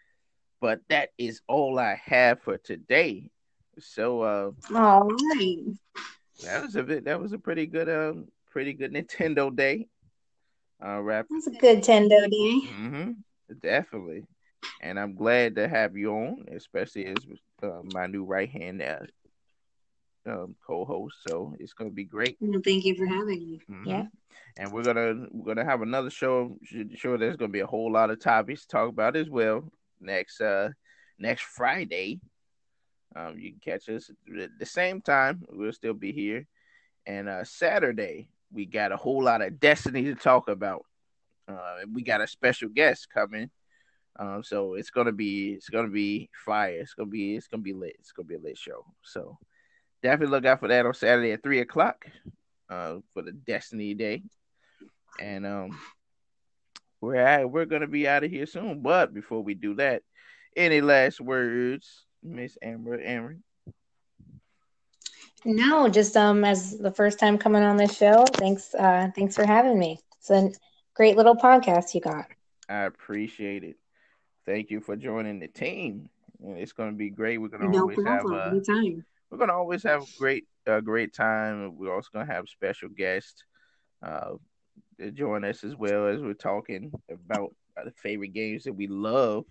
But 0.60 0.82
that 0.90 1.10
is 1.18 1.42
all 1.48 1.80
I 1.80 2.00
have 2.06 2.42
for 2.42 2.58
today. 2.58 3.30
So, 3.80 4.22
uh, 4.22 4.52
all 4.76 5.08
right. 5.08 5.58
That 6.44 6.64
was 6.64 6.76
a 6.76 6.84
bit. 6.84 7.06
That 7.06 7.20
was 7.20 7.34
a 7.34 7.40
pretty 7.40 7.66
good, 7.66 7.90
um, 7.90 8.28
pretty 8.52 8.74
good 8.74 8.94
Nintendo 8.94 9.54
day. 9.56 9.88
Uh, 10.84 11.02
rap. 11.02 11.26
That's 11.30 11.48
a 11.48 11.52
good 11.52 11.80
Nintendo 11.80 12.30
day. 12.30 12.70
Mm-hmm. 12.70 13.12
Definitely. 13.62 14.24
and 14.82 15.00
I'm 15.00 15.16
glad 15.16 15.56
to 15.56 15.68
have 15.68 15.98
you 15.98 16.12
on, 16.12 16.46
especially 16.56 17.08
as 17.08 17.16
uh, 17.64 17.82
my 17.94 18.08
new 18.08 18.24
right 18.24 18.50
hand 18.50 18.82
uh, 18.82 19.00
um, 20.26 20.56
co-host. 20.66 21.18
So 21.28 21.56
it's 21.60 21.74
going 21.74 21.90
to 21.92 21.96
be 21.96 22.04
great. 22.04 22.38
Well, 22.40 22.62
thank 22.64 22.86
you 22.86 22.96
for 22.96 23.06
having 23.06 23.40
me. 23.40 23.62
Mhm. 23.70 23.86
Yeah. 23.86 24.06
And 24.58 24.72
we're 24.72 24.84
gonna 24.84 25.28
we're 25.32 25.54
gonna 25.56 25.70
have 25.70 25.82
another 25.82 26.10
show. 26.10 26.58
Sure, 26.96 27.18
there's 27.18 27.38
gonna 27.38 27.52
be 27.52 27.60
a 27.62 27.68
whole 27.68 27.92
lot 27.92 28.10
of 28.10 28.20
topics 28.20 28.62
to 28.62 28.68
talk 28.68 28.90
about 28.90 29.16
as 29.16 29.30
well 29.30 29.72
next 30.00 30.42
uh 30.42 30.70
next 31.18 31.44
Friday. 31.44 32.20
Um, 33.16 33.38
you 33.38 33.52
can 33.52 33.60
catch 33.60 33.90
us 33.90 34.10
at 34.42 34.50
the 34.58 34.66
same 34.66 35.02
time. 35.02 35.44
We'll 35.50 35.74
still 35.74 35.94
be 35.94 36.12
here. 36.12 36.48
And 37.06 37.30
uh 37.30 37.44
Saturday 37.44 38.30
we 38.52 38.66
got 38.66 38.92
a 38.92 38.98
whole 38.98 39.24
lot 39.24 39.42
of 39.42 39.60
Destiny 39.60 40.04
to 40.04 40.16
talk 40.16 40.50
about. 40.50 40.86
Uh, 41.48 41.80
we 41.92 42.04
got 42.04 42.22
a 42.22 42.28
special 42.28 42.70
guest 42.70 43.10
coming. 43.10 43.50
Um, 44.18 44.44
so 44.44 44.74
it's 44.74 44.90
gonna 44.90 45.14
be 45.14 45.54
it's 45.54 45.70
gonna 45.70 45.88
be 45.90 46.30
fire. 46.34 46.80
It's 46.80 46.94
gonna 46.94 47.10
be 47.10 47.36
it's 47.36 47.48
gonna 47.48 47.64
be 47.64 47.74
lit. 47.74 47.96
It's 48.00 48.12
gonna 48.12 48.28
be 48.28 48.36
a 48.36 48.40
lit 48.40 48.58
show. 48.58 48.86
So 49.04 49.38
definitely 50.04 50.32
look 50.32 50.46
out 50.46 50.60
for 50.60 50.68
that 50.68 50.86
on 50.86 50.94
Saturday 50.94 51.32
at 51.32 51.44
three 51.44 51.60
o'clock. 51.60 52.06
Uh, 52.70 53.00
for 53.14 53.22
the 53.22 53.34
Destiny 53.34 53.94
Day, 53.94 54.24
and 55.20 55.46
um, 55.46 55.78
we're 57.02 57.16
at, 57.16 57.50
we're 57.52 57.66
gonna 57.66 57.86
be 57.86 58.08
out 58.08 58.24
of 58.24 58.32
here 58.32 58.46
soon. 58.46 58.82
But 58.82 59.14
before 59.14 59.44
we 59.44 59.56
do 59.56 59.74
that, 59.76 60.04
any 60.56 60.80
last 60.80 61.20
words, 61.20 62.06
Miss 62.24 62.58
Amber? 62.62 62.98
Amber? 63.02 63.38
No, 65.44 65.90
just 65.90 66.16
um 66.16 66.46
as 66.46 66.78
the 66.78 66.92
first 66.92 67.20
time 67.20 67.38
coming 67.38 67.64
on 67.64 67.76
this 67.78 67.98
show, 67.98 68.24
thanks 68.26 68.74
uh 68.76 69.10
thanks 69.16 69.36
for 69.36 69.46
having 69.46 69.78
me. 69.78 70.00
It's 70.20 70.30
a 70.30 70.52
great 70.94 71.18
little 71.18 71.36
podcast 71.36 71.94
you 71.94 72.02
got. 72.02 72.26
I 72.70 72.84
appreciate 72.84 73.64
it. 73.64 73.76
Thank 74.46 74.70
you 74.70 74.80
for 74.80 74.96
joining 74.96 75.40
the 75.40 75.48
team. 75.48 76.10
And 76.44 76.58
It's 76.58 76.74
gonna 76.74 76.94
be 76.94 77.10
great. 77.10 77.38
We're 77.40 77.48
gonna 77.50 77.70
No 77.70 77.82
always 77.82 77.98
have 78.06 78.22
problem. 78.22 78.34
uh, 78.34 78.48
Anytime. 78.52 79.06
We're 79.32 79.38
gonna 79.38 79.54
always 79.54 79.84
have 79.84 80.04
great 80.18 80.46
a 80.68 80.82
great 80.82 81.14
time. 81.14 81.78
We're 81.78 81.94
also 81.94 82.10
gonna 82.14 82.32
have 82.32 82.50
special 82.50 82.90
guests 82.90 83.44
uh 84.04 84.34
join 85.14 85.44
us 85.44 85.64
as 85.64 85.76
well 85.76 86.08
as 86.08 86.22
we're 86.22 86.34
talking 86.34 86.92
about 87.10 87.56
the 87.84 87.92
favorite 87.92 88.34
games 88.34 88.64
that 88.64 88.74
we 88.74 88.88
love. 88.88 89.46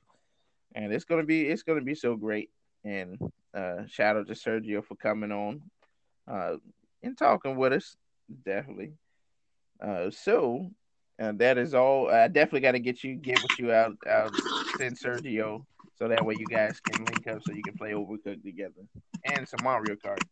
And 0.74 0.92
it's 0.92 1.04
gonna 1.04 1.24
be 1.24 1.48
it's 1.48 1.62
gonna 1.62 1.80
be 1.80 1.94
so 1.94 2.14
great. 2.14 2.50
And 2.84 3.18
uh 3.54 3.86
shout 3.86 4.16
out 4.16 4.26
to 4.28 4.34
Sergio 4.34 4.84
for 4.84 4.94
coming 4.96 5.32
on 5.32 5.62
uh 6.30 6.56
and 7.02 7.16
talking 7.16 7.56
with 7.56 7.72
us. 7.72 7.96
Definitely. 8.44 8.92
Uh 9.82 10.10
so 10.10 10.70
uh, 11.20 11.32
that 11.36 11.58
is 11.58 11.74
all. 11.74 12.08
I 12.10 12.28
definitely 12.28 12.60
got 12.60 12.72
to 12.72 12.78
get 12.78 13.04
you, 13.04 13.14
get 13.16 13.42
with 13.42 13.58
you 13.58 13.72
out, 13.72 13.94
out, 14.08 14.32
send 14.78 14.96
Sergio, 14.96 15.66
so 16.00 16.08
that 16.08 16.24
way 16.24 16.34
you 16.38 16.46
guys 16.46 16.80
can 16.80 17.04
link 17.04 17.26
up, 17.26 17.42
so 17.42 17.52
you 17.52 17.62
can 17.62 17.74
play 17.76 17.92
Overcooked 17.92 18.42
together 18.42 18.86
and 19.24 19.46
some 19.46 19.62
Mario 19.62 19.96
Kart. 19.96 20.22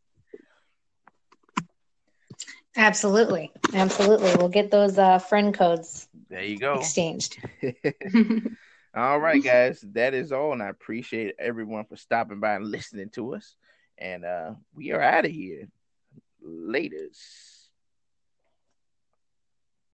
Absolutely. 2.77 3.53
Absolutely. 3.75 4.35
We'll 4.37 4.49
get 4.49 4.71
those 4.71 4.99
uh 4.99 5.19
friend 5.19 5.53
codes 5.53 6.09
There 6.31 6.43
you 6.43 6.59
go. 6.59 6.75
exchanged. 6.77 7.39
all 8.97 9.19
right, 9.19 9.43
guys, 9.43 9.85
that 9.93 10.15
is 10.15 10.33
all, 10.33 10.53
and 10.53 10.63
I 10.63 10.69
appreciate 10.69 11.35
everyone 11.39 11.85
for 11.85 11.97
stopping 11.97 12.41
by 12.41 12.55
and 12.55 12.67
listening 12.67 13.11
to 13.11 13.35
us. 13.35 13.57
And 13.99 14.25
uh 14.25 14.55
we 14.75 14.93
are 14.93 15.03
out 15.03 15.27
of 15.27 15.33
here. 15.33 15.69
Latest. 16.41 17.58